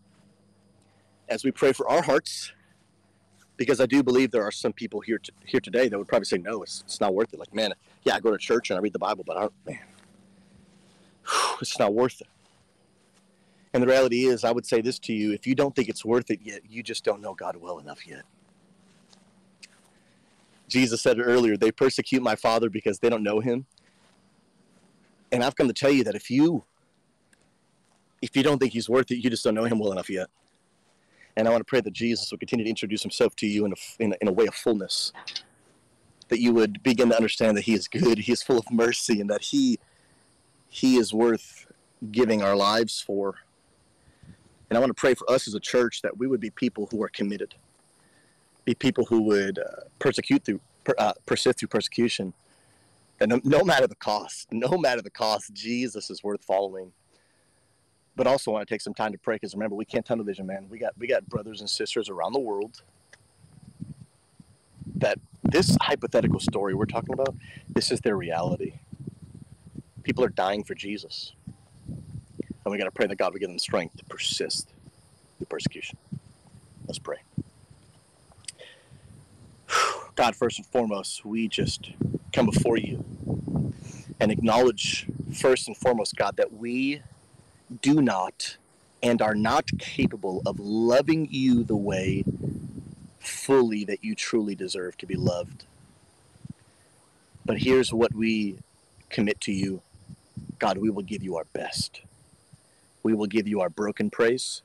as 1.30 1.44
we 1.44 1.52
pray 1.52 1.72
for 1.72 1.90
our 1.90 2.02
hearts, 2.02 2.52
because 3.58 3.80
I 3.80 3.86
do 3.86 4.04
believe 4.04 4.32
there 4.32 4.44
are 4.44 4.52
some 4.52 4.74
people 4.74 5.00
here 5.00 5.18
to, 5.20 5.32
here 5.46 5.60
today 5.60 5.88
that 5.88 5.98
would 5.98 6.08
probably 6.08 6.26
say, 6.26 6.38
no, 6.38 6.64
it's, 6.64 6.84
it's 6.86 7.00
not 7.00 7.14
worth 7.14 7.34
it. 7.34 7.40
Like, 7.40 7.54
man, 7.54 7.74
yeah, 8.04 8.16
I 8.16 8.20
go 8.20 8.32
to 8.32 8.38
church 8.38 8.70
and 8.70 8.78
I 8.78 8.82
read 8.82 8.94
the 8.94 9.00
Bible, 9.00 9.24
but 9.26 9.38
I 9.38 9.42
don't, 9.42 9.54
man, 9.66 9.80
it's 11.62 11.80
not 11.80 11.94
worth 11.94 12.22
it. 12.22 12.28
And 13.74 13.82
the 13.82 13.88
reality 13.88 14.26
is, 14.26 14.44
I 14.44 14.52
would 14.52 14.66
say 14.66 14.82
this 14.82 15.00
to 15.00 15.14
you 15.14 15.32
if 15.34 15.48
you 15.48 15.56
don't 15.56 15.76
think 15.76 15.90
it's 15.90 16.06
worth 16.06 16.30
it 16.30 16.40
yet, 16.44 16.62
you 16.70 16.84
just 16.84 17.04
don't 17.04 17.22
know 17.22 17.34
God 17.34 17.56
well 17.56 17.80
enough 17.80 18.06
yet. 18.06 18.24
Jesus 20.68 21.02
said 21.02 21.20
earlier 21.20 21.58
they 21.58 21.72
persecute 21.72 22.22
my 22.22 22.36
Father 22.36 22.70
because 22.70 23.00
they 23.00 23.10
don't 23.10 23.24
know 23.24 23.40
him. 23.40 23.66
And 25.34 25.44
I've 25.44 25.56
come 25.56 25.68
to 25.68 25.74
tell 25.74 25.92
you 25.92 26.06
that 26.06 26.16
if 26.16 26.30
you 26.32 26.64
if 28.22 28.38
you 28.38 28.44
don't 28.44 28.58
think 28.58 28.72
he's 28.72 28.88
worth 28.88 29.12
it, 29.12 29.18
you 29.18 29.30
just 29.30 29.44
don't 29.44 29.56
know 29.56 29.66
him 29.66 29.80
well 29.80 29.92
enough 29.92 30.10
yet. 30.10 30.30
And 31.36 31.46
I 31.46 31.52
want 31.52 31.60
to 31.60 31.66
pray 31.66 31.82
that 31.82 31.92
Jesus 31.92 32.32
will 32.32 32.38
continue 32.38 32.64
to 32.64 32.70
introduce 32.70 33.02
himself 33.02 33.36
to 33.38 33.48
you 33.48 33.66
in 33.66 33.74
a, 33.74 33.76
in 34.00 34.14
a, 34.14 34.16
in 34.22 34.28
a 34.30 34.32
way 34.32 34.46
of 34.46 34.56
fullness 34.56 35.12
that 36.30 36.40
you 36.40 36.54
would 36.54 36.82
begin 36.84 37.10
to 37.10 37.16
understand 37.16 37.58
that 37.58 37.66
he 37.66 37.74
is 37.74 37.88
good, 37.88 38.18
he 38.18 38.32
is 38.32 38.42
full 38.42 38.58
of 38.58 38.72
mercy, 38.72 39.20
and 39.20 39.30
that 39.30 39.42
he 39.42 39.80
he 40.70 40.98
is 40.98 41.14
worth 41.14 41.68
giving 42.12 42.42
our 42.42 42.56
lives 42.56 43.00
for. 43.02 43.36
And 44.70 44.78
I 44.78 44.80
want 44.80 44.90
to 44.90 45.00
pray 45.00 45.14
for 45.14 45.30
us 45.30 45.48
as 45.48 45.54
a 45.54 45.60
church 45.60 46.02
that 46.02 46.18
we 46.18 46.26
would 46.26 46.40
be 46.40 46.50
people 46.50 46.88
who 46.90 47.04
are 47.04 47.10
committed, 47.10 47.54
be 48.66 48.74
people 48.74 49.06
who 49.06 49.22
would 49.24 49.60
uh, 49.60 49.82
persecute 50.00 50.44
through, 50.44 50.62
per, 50.84 50.96
uh, 50.98 51.14
persist 51.26 51.60
through 51.60 51.68
persecution. 51.68 52.34
And 53.24 53.42
no, 53.46 53.64
matter 53.64 53.88
the 53.88 53.96
cost, 53.96 54.52
no 54.52 54.78
matter 54.78 55.02
the 55.02 55.10
cost, 55.10 55.54
Jesus 55.54 56.10
is 56.10 56.22
worth 56.24 56.44
following. 56.44 56.92
But 58.18 58.28
also 58.28 58.52
want 58.52 58.68
to 58.68 58.72
take 58.72 58.82
some 58.82 58.94
time 58.94 59.14
to 59.14 59.18
pray 59.18 59.36
because 59.36 59.54
remember, 59.54 59.76
we 59.76 59.86
can't 59.86 60.06
tunnel 60.06 60.26
vision, 60.26 60.46
man. 60.46 60.68
We 60.70 60.78
got 60.78 60.92
we 60.98 61.08
got 61.08 61.28
brothers 61.28 61.62
and 61.62 61.70
sisters 61.70 62.10
around 62.10 62.34
the 62.34 62.42
world 62.42 62.84
that 64.98 65.20
this 65.42 65.78
hypothetical 65.82 66.42
story 66.42 66.76
we're 66.76 66.86
talking 66.86 67.14
about, 67.14 67.34
this 67.70 67.92
is 67.92 68.02
their 68.02 68.18
reality. 68.18 68.74
People 70.04 70.26
are 70.26 70.30
dying 70.30 70.64
for 70.64 70.76
Jesus. 70.76 71.32
And 71.88 72.72
we 72.72 72.78
got 72.78 72.86
to 72.86 72.92
pray 72.92 73.08
that 73.08 73.16
God 73.16 73.34
would 73.34 73.40
give 73.40 73.50
them 73.50 73.58
strength 73.58 73.98
to 73.98 74.06
persist 74.06 74.70
through 75.38 75.48
persecution. 75.48 75.98
Let's 76.88 77.00
pray. 77.00 77.18
God, 80.16 80.36
first 80.36 80.60
and 80.60 80.68
foremost, 80.68 81.26
we 81.26 81.48
just 81.48 81.92
come 82.34 82.48
before 82.48 82.78
you 82.78 83.04
and 84.20 84.32
acknowledge, 84.32 85.06
first 85.34 85.68
and 85.68 85.78
foremost, 85.78 86.16
God, 86.16 86.36
that 86.38 86.52
we 86.52 87.02
do 87.82 88.02
not 88.02 88.58
and 89.02 89.22
are 89.22 89.36
not 89.36 89.70
capable 89.78 90.42
of 90.46 90.60
loving 90.60 91.28
you 91.30 91.64
the 91.64 91.76
way 91.76 92.24
fully 93.20 93.86
that 93.86 94.04
you 94.04 94.16
truly 94.16 94.56
deserve 94.56 94.98
to 94.98 95.06
be 95.06 95.16
loved. 95.16 95.66
But 97.46 97.60
here's 97.60 97.94
what 97.94 98.14
we 98.14 98.58
commit 99.10 99.40
to 99.42 99.52
you 99.52 99.82
God, 100.58 100.78
we 100.78 100.90
will 100.90 101.04
give 101.04 101.24
you 101.24 101.36
our 101.38 101.46
best. 101.54 102.02
We 103.04 103.14
will 103.14 103.28
give 103.28 103.48
you 103.48 103.60
our 103.60 103.70
broken 103.70 104.10
praise. 104.10 104.62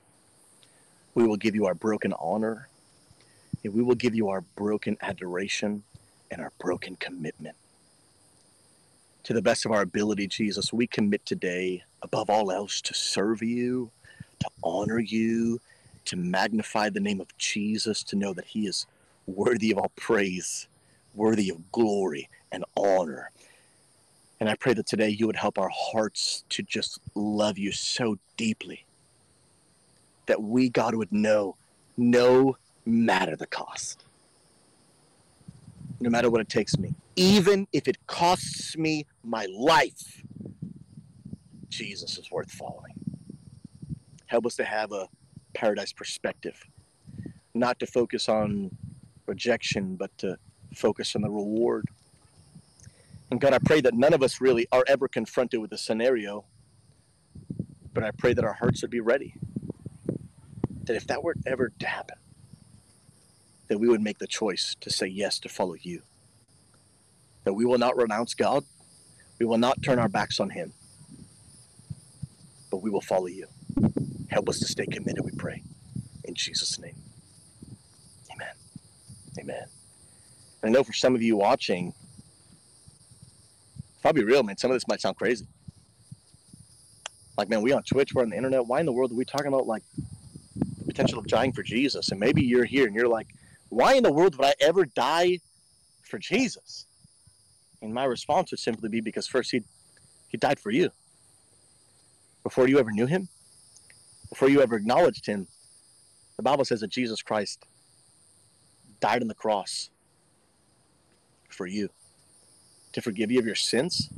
We 1.14 1.26
will 1.26 1.36
give 1.36 1.56
you 1.56 1.66
our 1.66 1.74
broken 1.74 2.14
honor. 2.18 2.68
And 3.64 3.74
we 3.74 3.82
will 3.82 3.96
give 3.96 4.14
you 4.14 4.28
our 4.28 4.42
broken 4.42 4.96
adoration 5.00 5.82
and 6.30 6.40
our 6.40 6.52
broken 6.58 6.96
commitment. 6.96 7.56
To 9.24 9.32
the 9.32 9.42
best 9.42 9.66
of 9.66 9.72
our 9.72 9.82
ability, 9.82 10.26
Jesus, 10.26 10.72
we 10.72 10.86
commit 10.86 11.26
today, 11.26 11.84
above 12.02 12.30
all 12.30 12.50
else, 12.50 12.80
to 12.82 12.94
serve 12.94 13.42
you, 13.42 13.90
to 14.40 14.48
honor 14.62 14.98
you, 14.98 15.60
to 16.06 16.16
magnify 16.16 16.88
the 16.88 17.00
name 17.00 17.20
of 17.20 17.36
Jesus, 17.36 18.02
to 18.04 18.16
know 18.16 18.32
that 18.32 18.46
he 18.46 18.66
is 18.66 18.86
worthy 19.26 19.70
of 19.70 19.78
all 19.78 19.92
praise, 19.96 20.68
worthy 21.14 21.50
of 21.50 21.70
glory 21.72 22.28
and 22.50 22.64
honor. 22.76 23.30
And 24.40 24.48
I 24.48 24.54
pray 24.54 24.72
that 24.74 24.86
today 24.86 25.10
you 25.10 25.26
would 25.26 25.36
help 25.36 25.58
our 25.58 25.70
hearts 25.72 26.44
to 26.50 26.62
just 26.62 27.00
love 27.14 27.58
you 27.58 27.72
so 27.72 28.18
deeply 28.36 28.84
that 30.26 30.42
we, 30.42 30.68
God, 30.68 30.94
would 30.94 31.12
know 31.12 31.56
no 31.96 32.56
matter 32.86 33.34
the 33.36 33.46
cost, 33.46 34.04
no 36.00 36.10
matter 36.10 36.30
what 36.30 36.40
it 36.40 36.48
takes 36.48 36.78
me, 36.78 36.94
even 37.16 37.66
if 37.72 37.88
it 37.88 38.06
costs 38.06 38.76
me 38.76 39.06
my 39.24 39.46
life, 39.46 40.22
Jesus 41.68 42.18
is 42.18 42.30
worth 42.30 42.50
following. 42.50 42.94
Help 44.26 44.46
us 44.46 44.56
to 44.56 44.64
have 44.64 44.92
a 44.92 45.08
paradise 45.54 45.92
perspective, 45.92 46.64
not 47.54 47.78
to 47.80 47.86
focus 47.86 48.28
on 48.28 48.70
rejection, 49.26 49.96
but 49.96 50.16
to 50.18 50.36
focus 50.74 51.16
on 51.16 51.22
the 51.22 51.30
reward. 51.30 51.86
And 53.30 53.40
God, 53.40 53.52
I 53.52 53.58
pray 53.58 53.80
that 53.80 53.94
none 53.94 54.14
of 54.14 54.22
us 54.22 54.40
really 54.40 54.66
are 54.72 54.84
ever 54.86 55.08
confronted 55.08 55.60
with 55.60 55.72
a 55.72 55.78
scenario, 55.78 56.44
but 57.92 58.04
I 58.04 58.10
pray 58.12 58.32
that 58.34 58.44
our 58.44 58.54
hearts 58.54 58.82
would 58.82 58.90
be 58.90 59.00
ready. 59.00 59.34
That 60.84 60.96
if 60.96 61.06
that 61.08 61.22
were 61.22 61.34
ever 61.46 61.70
to 61.78 61.86
happen, 61.86 62.16
that 63.68 63.78
we 63.78 63.88
would 63.88 64.00
make 64.00 64.18
the 64.18 64.26
choice 64.26 64.74
to 64.80 64.90
say 64.90 65.06
yes 65.06 65.38
to 65.40 65.48
follow 65.48 65.76
you. 65.80 66.02
That 67.44 67.54
we 67.54 67.64
will 67.64 67.78
not 67.78 67.96
renounce 67.96 68.34
God, 68.34 68.64
we 69.38 69.46
will 69.46 69.58
not 69.58 69.82
turn 69.82 69.98
our 69.98 70.08
backs 70.08 70.40
on 70.40 70.50
Him, 70.50 70.72
but 72.70 72.82
we 72.82 72.90
will 72.90 73.00
follow 73.00 73.26
you. 73.26 73.46
Help 74.30 74.48
us 74.48 74.58
to 74.58 74.66
stay 74.66 74.86
committed, 74.86 75.24
we 75.24 75.32
pray. 75.32 75.62
In 76.24 76.34
Jesus' 76.34 76.78
name. 76.78 76.96
Amen. 78.32 78.54
Amen. 79.38 79.66
I 80.62 80.68
know 80.68 80.82
for 80.82 80.92
some 80.92 81.14
of 81.14 81.22
you 81.22 81.36
watching, 81.36 81.94
if 83.98 84.04
I'll 84.04 84.12
be 84.12 84.24
real, 84.24 84.42
man, 84.42 84.56
some 84.56 84.70
of 84.70 84.74
this 84.74 84.88
might 84.88 85.00
sound 85.00 85.16
crazy. 85.16 85.46
Like, 87.36 87.48
man, 87.48 87.62
we 87.62 87.72
on 87.72 87.84
Twitch, 87.84 88.14
we're 88.14 88.22
on 88.22 88.30
the 88.30 88.36
internet. 88.36 88.66
Why 88.66 88.80
in 88.80 88.86
the 88.86 88.92
world 88.92 89.12
are 89.12 89.14
we 89.14 89.24
talking 89.24 89.46
about 89.46 89.66
like 89.66 89.84
the 89.94 90.84
potential 90.84 91.20
of 91.20 91.26
dying 91.28 91.52
for 91.52 91.62
Jesus? 91.62 92.10
And 92.10 92.18
maybe 92.18 92.42
you're 92.42 92.64
here 92.64 92.86
and 92.86 92.94
you're 92.94 93.08
like, 93.08 93.28
why 93.68 93.94
in 93.94 94.02
the 94.02 94.12
world 94.12 94.36
would 94.36 94.46
I 94.46 94.54
ever 94.60 94.84
die 94.84 95.38
for 96.02 96.18
Jesus? 96.18 96.86
And 97.80 97.94
my 97.94 98.04
response 98.04 98.50
would 98.50 98.60
simply 98.60 98.88
be 98.88 99.00
because 99.00 99.26
first 99.26 99.50
he 99.50 99.62
he 100.28 100.36
died 100.36 100.58
for 100.58 100.70
you. 100.70 100.90
Before 102.42 102.68
you 102.68 102.78
ever 102.78 102.90
knew 102.90 103.06
him, 103.06 103.28
before 104.28 104.48
you 104.48 104.60
ever 104.60 104.76
acknowledged 104.76 105.26
him, 105.26 105.46
the 106.36 106.42
Bible 106.42 106.64
says 106.64 106.80
that 106.80 106.90
Jesus 106.90 107.22
Christ 107.22 107.64
died 109.00 109.22
on 109.22 109.28
the 109.28 109.34
cross 109.34 109.90
for 111.48 111.66
you 111.66 111.88
to 112.92 113.00
forgive 113.00 113.30
you 113.30 113.38
of 113.38 113.46
your 113.46 113.54
sins 113.54 114.08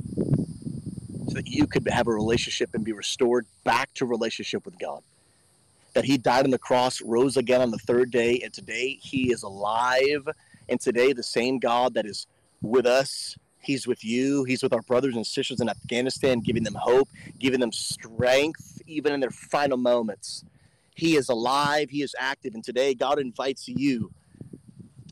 so 1.27 1.33
that 1.33 1.47
you 1.47 1.65
could 1.65 1.87
have 1.87 2.07
a 2.07 2.11
relationship 2.11 2.71
and 2.73 2.83
be 2.83 2.91
restored 2.91 3.45
back 3.63 3.93
to 3.95 4.05
relationship 4.05 4.65
with 4.65 4.77
God. 4.77 5.01
That 5.93 6.05
he 6.05 6.17
died 6.17 6.45
on 6.45 6.51
the 6.51 6.57
cross, 6.57 7.01
rose 7.01 7.37
again 7.37 7.61
on 7.61 7.71
the 7.71 7.77
third 7.77 8.11
day, 8.11 8.39
and 8.43 8.53
today 8.53 8.97
he 9.01 9.31
is 9.31 9.43
alive. 9.43 10.27
And 10.69 10.79
today, 10.79 11.11
the 11.11 11.23
same 11.23 11.59
God 11.59 11.93
that 11.95 12.05
is 12.05 12.27
with 12.61 12.85
us, 12.85 13.35
he's 13.59 13.87
with 13.87 14.05
you. 14.05 14.45
He's 14.45 14.63
with 14.63 14.73
our 14.73 14.81
brothers 14.83 15.15
and 15.15 15.27
sisters 15.27 15.59
in 15.59 15.67
Afghanistan, 15.67 16.39
giving 16.39 16.63
them 16.63 16.75
hope, 16.79 17.09
giving 17.39 17.59
them 17.59 17.73
strength, 17.73 18.81
even 18.87 19.11
in 19.11 19.19
their 19.19 19.31
final 19.31 19.77
moments. 19.77 20.45
He 20.95 21.17
is 21.17 21.27
alive, 21.29 21.89
he 21.89 22.03
is 22.03 22.15
active. 22.17 22.53
And 22.53 22.63
today, 22.63 22.93
God 22.93 23.19
invites 23.19 23.67
you 23.67 24.11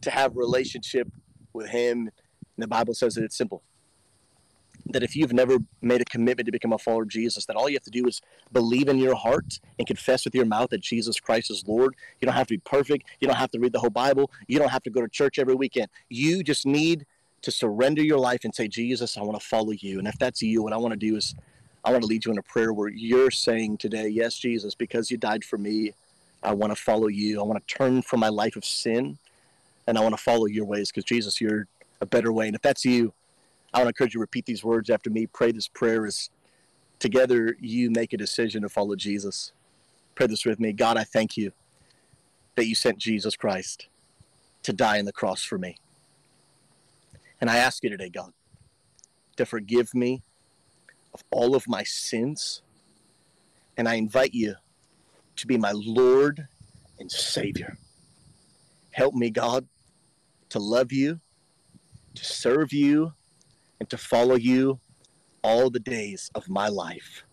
to 0.02 0.12
have 0.12 0.38
relationship 0.38 1.12
with 1.52 1.68
him 1.68 2.10
and 2.60 2.64
the 2.66 2.68
Bible 2.68 2.94
says 2.94 3.16
that 3.16 3.24
it's 3.24 3.38
simple. 3.38 3.64
That 4.90 5.04
if 5.04 5.16
you've 5.16 5.34
never 5.34 5.58
made 5.82 6.02
a 6.02 6.06
commitment 6.06 6.48
to 6.48 6.52
become 6.52 6.74
a 6.74 6.78
follower 6.78 7.04
of 7.04 7.10
Jesus, 7.10 7.46
that 7.46 7.56
all 7.56 7.70
you 7.70 7.76
have 7.76 7.84
to 7.84 7.92
do 7.92 8.08
is 8.08 8.22
believe 8.52 8.88
in 8.88 8.98
your 8.98 9.16
heart 9.16 9.60
and 9.78 9.88
confess 9.88 10.26
with 10.26 10.34
your 10.34 10.46
mouth 10.46 10.72
that 10.72 10.82
Jesus 10.82 11.20
Christ 11.20 11.52
is 11.52 11.64
Lord. 11.68 11.96
You 12.20 12.26
don't 12.26 12.36
have 12.36 12.48
to 12.48 12.56
be 12.56 12.62
perfect. 12.66 13.08
You 13.20 13.28
don't 13.28 13.38
have 13.38 13.52
to 13.52 13.60
read 13.60 13.74
the 13.74 13.80
whole 13.80 13.90
Bible. 13.90 14.32
You 14.48 14.58
don't 14.60 14.70
have 14.70 14.84
to 14.84 14.90
go 14.90 15.02
to 15.02 15.08
church 15.08 15.38
every 15.38 15.56
weekend. 15.56 15.90
You 16.10 16.44
just 16.44 16.66
need 16.66 17.06
to 17.42 17.52
surrender 17.52 18.02
your 18.02 18.20
life 18.20 18.42
and 18.44 18.54
say, 18.54 18.68
Jesus, 18.68 19.18
I 19.18 19.22
want 19.22 19.40
to 19.40 19.46
follow 19.46 19.72
you. 19.72 20.00
And 20.00 20.08
if 20.08 20.18
that's 20.18 20.42
you, 20.42 20.64
what 20.64 20.74
I 20.74 20.78
want 20.78 20.94
to 20.94 21.00
do 21.00 21.16
is 21.16 21.36
I 21.84 21.92
want 21.92 22.04
to 22.04 22.08
lead 22.08 22.26
you 22.26 22.32
in 22.32 22.38
a 22.38 22.44
prayer 22.44 22.74
where 22.74 22.90
you're 22.90 23.32
saying 23.32 23.78
today, 23.78 24.08
Yes, 24.10 24.38
Jesus, 24.38 24.76
because 24.76 25.10
you 25.10 25.18
died 25.18 25.44
for 25.44 25.58
me, 25.58 25.94
I 26.44 26.54
want 26.54 26.76
to 26.76 26.82
follow 26.82 27.08
you. 27.08 27.40
I 27.40 27.44
want 27.44 27.66
to 27.66 27.76
turn 27.76 28.02
from 28.02 28.20
my 28.20 28.30
life 28.30 28.56
of 28.56 28.66
sin 28.66 29.18
and 29.88 29.98
I 29.98 30.02
want 30.02 30.16
to 30.16 30.22
follow 30.22 30.46
your 30.46 30.66
ways 30.66 30.92
because 30.92 31.04
Jesus, 31.04 31.42
you're 31.42 31.68
a 32.02 32.06
better 32.06 32.32
way. 32.32 32.48
And 32.48 32.56
if 32.56 32.62
that's 32.62 32.86
you, 32.86 33.14
I 33.74 33.80
want 33.80 33.86
to 33.86 33.90
encourage 33.90 34.14
you 34.14 34.20
to 34.20 34.22
repeat 34.22 34.46
these 34.46 34.64
words 34.64 34.90
after 34.90 35.10
me. 35.10 35.28
Pray 35.28 35.52
this 35.52 35.68
prayer 35.68 36.06
as 36.06 36.30
together 37.00 37.56
you 37.60 37.90
make 37.90 38.14
a 38.14 38.18
decision 38.18 38.62
to 38.64 38.70
follow 38.70 38.96
Jesus. 38.96 39.52
Pray 40.16 40.28
this 40.28 40.46
with 40.46 40.60
me. 40.60 40.74
God, 40.74 40.98
I 40.98 41.04
thank 41.04 41.38
you 41.38 41.52
that 42.56 42.68
you 42.68 42.76
sent 42.76 42.98
Jesus 42.98 43.36
Christ 43.36 43.88
to 44.64 44.74
die 44.74 45.00
on 45.00 45.06
the 45.06 45.14
cross 45.14 45.44
for 45.44 45.58
me. 45.58 45.78
And 47.40 47.50
I 47.50 47.58
ask 47.58 47.84
you 47.84 47.90
today, 47.90 48.10
God, 48.10 48.34
to 49.38 49.46
forgive 49.46 49.94
me 49.94 50.24
of 51.14 51.24
all 51.32 51.56
of 51.56 51.68
my 51.68 51.84
sins. 51.84 52.62
And 53.78 53.88
I 53.88 53.96
invite 53.96 54.34
you 54.34 54.56
to 55.38 55.48
be 55.48 55.58
my 55.58 55.72
Lord 55.74 56.48
and 57.00 57.10
Savior. 57.10 57.78
Help 58.92 59.14
me, 59.14 59.30
God, 59.30 59.68
to 60.50 60.60
love 60.60 60.92
you 60.92 61.22
to 62.16 62.26
serve 62.26 62.74
you 62.74 63.14
and 63.80 63.90
to 63.90 63.98
follow 63.98 64.36
you 64.36 64.80
all 65.44 65.70
the 65.70 65.80
days 65.80 66.30
of 66.36 66.50
my 66.50 66.68
life, 66.68 67.24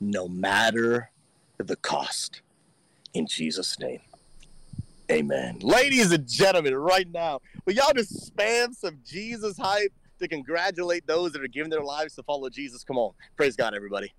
no 0.00 0.28
matter 0.28 1.10
the 1.58 1.76
cost. 1.76 2.42
In 3.12 3.26
Jesus' 3.26 3.78
name. 3.78 4.00
Amen. 5.10 5.58
Ladies 5.60 6.12
and 6.12 6.26
gentlemen, 6.26 6.74
right 6.74 7.06
now, 7.12 7.40
will 7.64 7.74
y'all 7.74 7.92
just 7.94 8.34
spam 8.34 8.74
some 8.74 8.98
Jesus 9.04 9.56
hype 9.58 9.92
to 10.18 10.26
congratulate 10.26 11.06
those 11.06 11.32
that 11.32 11.42
are 11.42 11.48
giving 11.48 11.70
their 11.70 11.82
lives 11.82 12.14
to 12.14 12.22
follow 12.22 12.48
Jesus? 12.48 12.82
Come 12.84 12.98
on. 12.98 13.12
Praise 13.36 13.54
God, 13.54 13.74
everybody. 13.74 14.12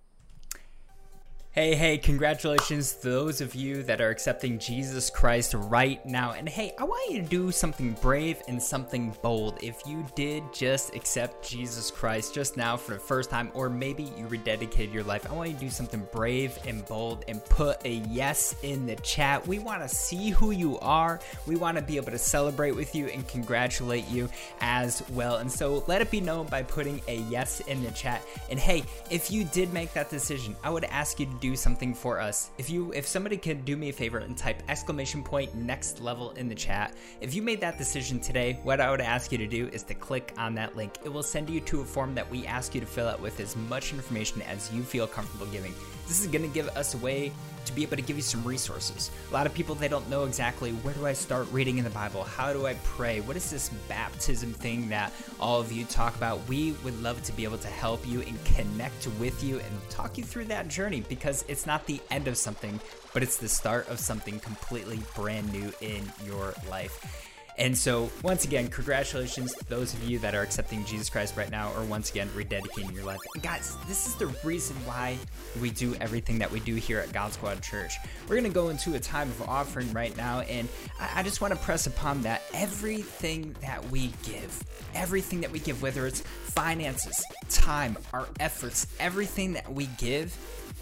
Hey, 1.56 1.74
hey, 1.74 1.98
congratulations 1.98 2.96
to 2.96 3.10
those 3.10 3.40
of 3.40 3.56
you 3.56 3.82
that 3.84 4.02
are 4.02 4.10
accepting 4.10 4.60
Jesus 4.60 5.10
Christ 5.10 5.54
right 5.54 6.06
now. 6.06 6.32
And 6.32 6.50
hey, 6.50 6.74
I 6.78 6.84
want 6.84 7.14
you 7.14 7.22
to 7.22 7.30
do 7.30 7.50
something 7.50 7.94
brave 8.02 8.42
and 8.50 8.62
something 8.62 9.16
bold. 9.22 9.60
If 9.64 9.82
you 9.88 10.06
did 10.16 10.44
just 10.54 10.94
accept 10.94 11.48
Jesus 11.48 11.90
Christ 11.90 12.34
just 12.34 12.58
now 12.58 12.76
for 12.76 12.96
the 12.96 13.00
first 13.00 13.30
time, 13.30 13.52
or 13.54 13.70
maybe 13.70 14.04
you 14.04 14.26
rededicated 14.26 14.92
your 14.92 15.06
life, 15.06 15.32
I 15.32 15.34
want 15.34 15.48
you 15.48 15.56
to 15.56 15.62
do 15.62 15.70
something 15.70 16.06
brave 16.12 16.60
and 16.68 16.86
bold 16.88 17.24
and 17.30 17.42
put 17.46 17.86
a 17.86 18.04
yes 18.10 18.58
in 18.62 18.86
the 18.86 18.98
chat. 18.98 19.48
We 19.48 19.60
want 19.60 19.82
to 19.82 19.88
see 19.88 20.32
who 20.32 20.52
you 20.52 20.78
are. 20.80 21.22
We 21.48 21.56
want 21.56 21.78
to 21.78 21.82
be 21.82 21.96
able 21.96 22.12
to 22.12 22.18
celebrate 22.18 22.72
with 22.72 22.94
you 22.94 23.08
and 23.08 23.26
congratulate 23.30 24.10
you 24.10 24.28
as 24.60 25.08
well. 25.12 25.38
And 25.38 25.50
so 25.50 25.86
let 25.88 26.02
it 26.02 26.12
be 26.12 26.20
known 26.20 26.48
by 26.48 26.64
putting 26.64 27.00
a 27.08 27.20
yes 27.30 27.62
in 27.62 27.82
the 27.82 27.92
chat. 27.92 28.22
And 28.50 28.60
hey, 28.60 28.84
if 29.10 29.32
you 29.32 29.46
did 29.46 29.72
make 29.72 29.94
that 29.94 30.10
decision, 30.10 30.54
I 30.62 30.70
would 30.70 30.84
ask 30.84 31.18
you 31.18 31.28
to 31.28 31.45
something 31.54 31.94
for 31.94 32.22
us. 32.22 32.52
If 32.58 32.70
you 32.70 32.94
if 32.94 33.06
somebody 33.06 33.36
could 33.36 33.66
do 33.66 33.76
me 33.76 33.90
a 33.90 33.94
favor 33.94 34.20
and 34.20 34.38
type 34.38 34.64
exclamation 34.70 35.22
point 35.22 35.54
next 35.54 36.00
level 36.00 36.32
in 36.32 36.48
the 36.48 36.56
chat, 36.56 36.96
if 37.20 37.34
you 37.34 37.42
made 37.42 37.60
that 37.60 37.78
decision 37.78 38.22
today, 38.22 38.58
what 38.64 38.80
I 38.80 38.90
would 38.90 39.02
ask 39.02 39.34
you 39.34 39.38
to 39.40 39.48
do 39.48 39.68
is 39.74 39.84
to 39.84 39.94
click 39.94 40.34
on 40.38 40.56
that 40.56 40.78
link. 40.78 40.94
It 41.04 41.10
will 41.10 41.24
send 41.24 41.50
you 41.50 41.60
to 41.60 41.82
a 41.82 41.86
form 41.86 42.16
that 42.16 42.32
we 42.32 42.48
ask 42.48 42.74
you 42.74 42.80
to 42.80 42.88
fill 42.88 43.10
out 43.10 43.20
with 43.20 43.42
as 43.42 43.58
much 43.58 43.92
information 43.92 44.42
as 44.44 44.72
you 44.74 44.82
feel 44.82 45.08
comfortable 45.08 45.48
giving. 45.48 45.74
This 46.08 46.22
is 46.22 46.28
going 46.28 46.44
to 46.44 46.54
give 46.54 46.68
us 46.70 46.94
a 46.94 46.98
way 46.98 47.32
to 47.66 47.74
be 47.74 47.84
able 47.84 47.96
to 47.96 48.02
give 48.02 48.16
you 48.16 48.22
some 48.22 48.44
resources. 48.44 49.10
A 49.30 49.34
lot 49.34 49.46
of 49.46 49.54
people 49.54 49.76
they 49.76 49.88
don't 49.88 50.08
know 50.10 50.26
exactly 50.26 50.72
where 50.72 50.94
do 50.94 51.06
I 51.06 51.14
start 51.14 51.52
reading 51.52 51.78
in 51.78 51.84
the 51.84 51.90
Bible? 51.90 52.24
How 52.24 52.54
do 52.54 52.68
I 52.68 52.76
pray? 52.84 53.22
What 53.22 53.36
is 53.36 53.50
this 53.50 53.70
baptism 53.90 54.54
thing 54.54 54.90
that 54.90 55.12
all 55.40 55.60
of 55.60 55.72
you 55.72 55.86
talk 55.86 56.16
about? 56.16 56.48
We 56.48 56.74
would 56.84 57.02
love 57.02 57.22
to 57.24 57.32
be 57.34 57.44
able 57.44 57.58
to 57.58 57.68
help 57.68 58.08
you 58.08 58.22
and 58.22 58.46
connect 58.46 59.08
with 59.20 59.44
you 59.44 59.60
and 59.60 59.90
talk 59.90 60.18
you 60.18 60.24
through 60.24 60.46
that 60.46 60.68
journey 60.68 61.02
because 61.10 61.44
it's 61.48 61.66
not 61.66 61.86
the 61.86 62.00
end 62.12 62.28
of 62.28 62.38
something, 62.38 62.80
but 63.14 63.24
it's 63.24 63.38
the 63.38 63.50
start 63.50 63.88
of 63.90 64.00
something 64.00 64.40
completely 64.40 65.00
brand 65.16 65.52
new 65.52 65.72
in 65.82 66.04
your 66.26 66.54
life. 66.70 67.34
And 67.58 67.78
so, 67.78 68.10
once 68.22 68.44
again, 68.44 68.68
congratulations 68.68 69.54
to 69.54 69.66
those 69.70 69.94
of 69.94 70.04
you 70.04 70.20
that 70.20 70.36
are 70.36 70.42
accepting 70.42 70.84
Jesus 70.84 71.10
Christ 71.10 71.38
right 71.38 71.50
now, 71.50 71.72
or 71.78 71.86
once 71.86 72.10
again, 72.12 72.28
rededicating 72.30 72.94
your 72.94 73.06
life. 73.06 73.20
And 73.34 73.44
guys, 73.44 73.78
this 73.88 74.08
is 74.08 74.16
the 74.16 74.28
reason 74.44 74.76
why 74.86 75.18
we 75.62 75.70
do 75.72 75.96
everything 75.96 76.38
that 76.40 76.52
we 76.52 76.60
do 76.60 76.76
here 76.76 77.00
at 77.00 77.14
God 77.14 77.32
Squad 77.32 77.62
Church. 77.62 77.94
We're 78.24 78.36
going 78.36 78.44
to 78.44 78.50
go 78.50 78.70
into 78.70 78.96
a 78.96 79.00
time 79.00 79.30
of 79.30 79.48
offering 79.48 79.92
right 79.94 80.16
now, 80.18 80.42
and 80.42 80.68
I, 81.00 81.24
just 81.24 81.40
want 81.40 81.54
to 81.54 81.60
press 81.60 81.88
upon 81.88 82.24
that 82.24 82.42
everything 82.54 83.56
that 83.62 83.84
we 83.90 84.12
give, 84.24 84.62
everything 84.94 85.42
that 85.42 85.52
we 85.52 85.60
give, 85.60 85.82
whether 85.82 86.06
it's 86.06 86.22
finances, 86.22 87.24
time, 87.50 87.98
our 88.12 88.28
efforts, 88.40 88.86
everything 89.00 89.54
that 89.54 89.72
we 89.72 89.86
give 89.98 90.38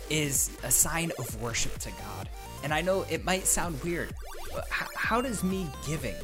is 0.09 0.57
a 0.63 0.71
sign 0.71 1.11
of 1.19 1.39
worship 1.41 1.78
to 1.80 1.89
God. 1.91 2.30
And 2.63 2.74
I 2.74 2.82
know 2.82 3.05
it 3.09 3.24
might 3.26 3.45
sound 3.45 3.82
weird, 3.84 4.13
but 4.51 4.67
how 4.69 5.21
does 5.21 5.43
me 5.43 5.67
giving 5.86 6.15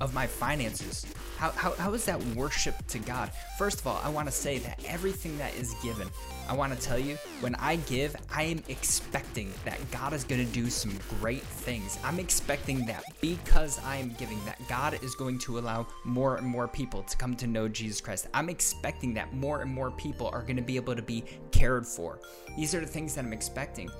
of 0.00 0.14
my 0.14 0.26
finances. 0.26 1.06
How, 1.36 1.50
how, 1.52 1.72
how 1.72 1.94
is 1.94 2.04
that 2.04 2.22
worship 2.36 2.74
to 2.88 2.98
God? 2.98 3.30
First 3.58 3.80
of 3.80 3.86
all, 3.86 4.00
I 4.04 4.08
want 4.10 4.28
to 4.28 4.32
say 4.32 4.58
that 4.58 4.82
everything 4.86 5.38
that 5.38 5.54
is 5.54 5.74
given, 5.82 6.08
I 6.48 6.54
want 6.54 6.72
to 6.72 6.78
tell 6.78 6.98
you, 6.98 7.16
when 7.40 7.54
I 7.54 7.76
give, 7.76 8.14
I 8.30 8.42
am 8.42 8.62
expecting 8.68 9.52
that 9.64 9.78
God 9.90 10.12
is 10.12 10.24
going 10.24 10.44
to 10.44 10.52
do 10.52 10.68
some 10.68 10.92
great 11.20 11.42
things. 11.42 11.98
I'm 12.04 12.18
expecting 12.18 12.84
that 12.86 13.04
because 13.20 13.80
I 13.84 13.96
am 13.96 14.14
giving, 14.18 14.44
that 14.44 14.58
God 14.68 15.02
is 15.02 15.14
going 15.14 15.38
to 15.40 15.58
allow 15.58 15.86
more 16.04 16.36
and 16.36 16.46
more 16.46 16.68
people 16.68 17.02
to 17.04 17.16
come 17.16 17.34
to 17.36 17.46
know 17.46 17.68
Jesus 17.68 18.00
Christ. 18.00 18.28
I'm 18.34 18.48
expecting 18.48 19.14
that 19.14 19.32
more 19.32 19.62
and 19.62 19.72
more 19.72 19.90
people 19.92 20.28
are 20.28 20.42
going 20.42 20.56
to 20.56 20.62
be 20.62 20.76
able 20.76 20.96
to 20.96 21.02
be 21.02 21.24
cared 21.52 21.86
for. 21.86 22.20
These 22.56 22.74
are 22.74 22.80
the 22.80 22.86
things 22.86 23.14
that 23.14 23.24
I'm 23.24 23.32
expecting. 23.32 23.90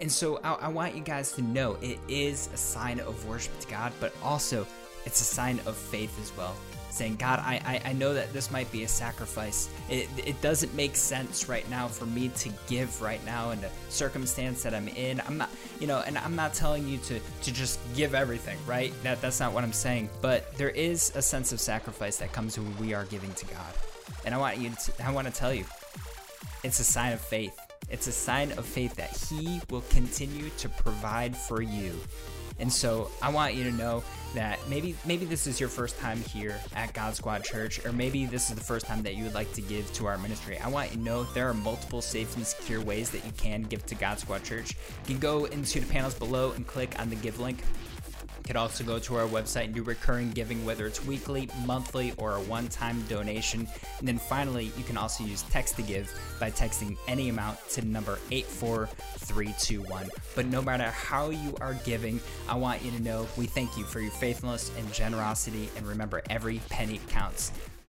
And 0.00 0.10
so 0.10 0.40
I, 0.42 0.54
I 0.54 0.68
want 0.68 0.96
you 0.96 1.02
guys 1.02 1.32
to 1.32 1.42
know 1.42 1.76
it 1.80 1.98
is 2.08 2.48
a 2.52 2.56
sign 2.56 2.98
of 3.00 3.26
worship 3.28 3.58
to 3.60 3.68
God, 3.68 3.92
but 4.00 4.12
also 4.22 4.66
it's 5.04 5.20
a 5.20 5.24
sign 5.24 5.60
of 5.66 5.76
faith 5.76 6.18
as 6.20 6.36
well. 6.36 6.54
Saying, 6.90 7.16
God, 7.16 7.40
I, 7.40 7.60
I, 7.64 7.90
I 7.90 7.92
know 7.92 8.14
that 8.14 8.32
this 8.32 8.52
might 8.52 8.70
be 8.70 8.84
a 8.84 8.88
sacrifice. 8.88 9.68
It, 9.90 10.08
it 10.16 10.40
doesn't 10.40 10.72
make 10.74 10.94
sense 10.94 11.48
right 11.48 11.68
now 11.68 11.88
for 11.88 12.06
me 12.06 12.28
to 12.36 12.50
give 12.68 13.02
right 13.02 13.24
now 13.26 13.50
in 13.50 13.60
the 13.60 13.68
circumstance 13.88 14.62
that 14.62 14.74
I'm 14.74 14.86
in. 14.86 15.20
I'm 15.26 15.36
not, 15.36 15.50
you 15.80 15.88
know, 15.88 16.04
and 16.06 16.16
I'm 16.16 16.36
not 16.36 16.54
telling 16.54 16.86
you 16.86 16.98
to, 16.98 17.18
to 17.18 17.52
just 17.52 17.80
give 17.96 18.14
everything, 18.14 18.58
right? 18.64 18.92
That, 19.02 19.20
that's 19.20 19.40
not 19.40 19.52
what 19.52 19.64
I'm 19.64 19.72
saying. 19.72 20.08
But 20.22 20.56
there 20.56 20.70
is 20.70 21.10
a 21.16 21.22
sense 21.22 21.52
of 21.52 21.58
sacrifice 21.58 22.18
that 22.18 22.32
comes 22.32 22.56
when 22.56 22.76
we 22.78 22.94
are 22.94 23.06
giving 23.06 23.32
to 23.34 23.46
God. 23.46 23.74
And 24.24 24.32
I 24.32 24.38
want 24.38 24.58
you 24.58 24.70
to, 24.70 25.04
I 25.04 25.10
want 25.10 25.26
to 25.26 25.32
tell 25.32 25.52
you, 25.52 25.64
it's 26.62 26.78
a 26.78 26.84
sign 26.84 27.12
of 27.12 27.20
faith. 27.20 27.58
It's 27.90 28.06
a 28.06 28.12
sign 28.12 28.52
of 28.52 28.64
faith 28.64 28.94
that 28.94 29.10
He 29.10 29.60
will 29.68 29.84
continue 29.90 30.48
to 30.58 30.68
provide 30.68 31.36
for 31.36 31.60
you 31.60 31.92
and 32.58 32.72
so 32.72 33.10
I 33.20 33.30
want 33.30 33.54
you 33.54 33.64
to 33.64 33.72
know 33.72 34.02
that 34.34 34.58
maybe 34.68 34.96
maybe 35.04 35.24
this 35.24 35.46
is 35.46 35.60
your 35.60 35.68
first 35.68 35.98
time 35.98 36.18
here 36.18 36.58
at 36.74 36.92
God 36.92 37.14
Squad 37.14 37.44
Church, 37.44 37.84
or 37.84 37.92
maybe 37.92 38.26
this 38.26 38.50
is 38.50 38.56
the 38.56 38.62
first 38.62 38.86
time 38.86 39.02
that 39.04 39.14
you 39.14 39.24
would 39.24 39.34
like 39.34 39.52
to 39.54 39.60
give 39.60 39.92
to 39.94 40.06
our 40.06 40.18
ministry. 40.18 40.58
I 40.58 40.68
want 40.68 40.90
you 40.90 40.96
to 40.96 41.02
know 41.02 41.24
there 41.24 41.48
are 41.48 41.54
multiple 41.54 42.02
safe 42.02 42.36
and 42.36 42.46
secure 42.46 42.80
ways 42.80 43.10
that 43.10 43.24
you 43.24 43.32
can 43.36 43.62
give 43.62 43.86
to 43.86 43.94
God 43.94 44.18
Squad 44.18 44.44
Church. 44.44 44.76
You 45.06 45.14
can 45.14 45.18
go 45.18 45.44
into 45.46 45.80
the 45.80 45.86
panels 45.86 46.14
below 46.14 46.52
and 46.52 46.66
click 46.66 46.98
on 46.98 47.10
the 47.10 47.16
give 47.16 47.40
link 47.40 47.58
could 48.44 48.56
also 48.56 48.84
go 48.84 48.98
to 48.98 49.16
our 49.16 49.26
website 49.26 49.64
and 49.64 49.74
do 49.74 49.82
recurring 49.82 50.30
giving, 50.30 50.64
whether 50.64 50.86
it's 50.86 51.04
weekly, 51.04 51.48
monthly, 51.64 52.12
or 52.18 52.36
a 52.36 52.40
one 52.42 52.68
time 52.68 53.02
donation. 53.08 53.66
And 53.98 54.06
then 54.06 54.18
finally, 54.18 54.70
you 54.76 54.84
can 54.84 54.96
also 54.96 55.24
use 55.24 55.42
text 55.50 55.76
to 55.76 55.82
give 55.82 56.12
by 56.38 56.50
texting 56.50 56.96
any 57.08 57.28
amount 57.28 57.58
to 57.70 57.84
number 57.84 58.18
84321. 58.30 60.10
But 60.34 60.46
no 60.46 60.62
matter 60.62 60.84
how 60.84 61.30
you 61.30 61.56
are 61.60 61.74
giving, 61.84 62.20
I 62.48 62.56
want 62.56 62.82
you 62.84 62.90
to 62.92 63.02
know 63.02 63.26
we 63.36 63.46
thank 63.46 63.76
you 63.76 63.84
for 63.84 64.00
your 64.00 64.12
faithfulness 64.12 64.70
and 64.78 64.92
generosity. 64.92 65.70
And 65.76 65.86
remember, 65.86 66.22
every 66.28 66.60
penny 66.68 67.00
counts. 67.08 67.52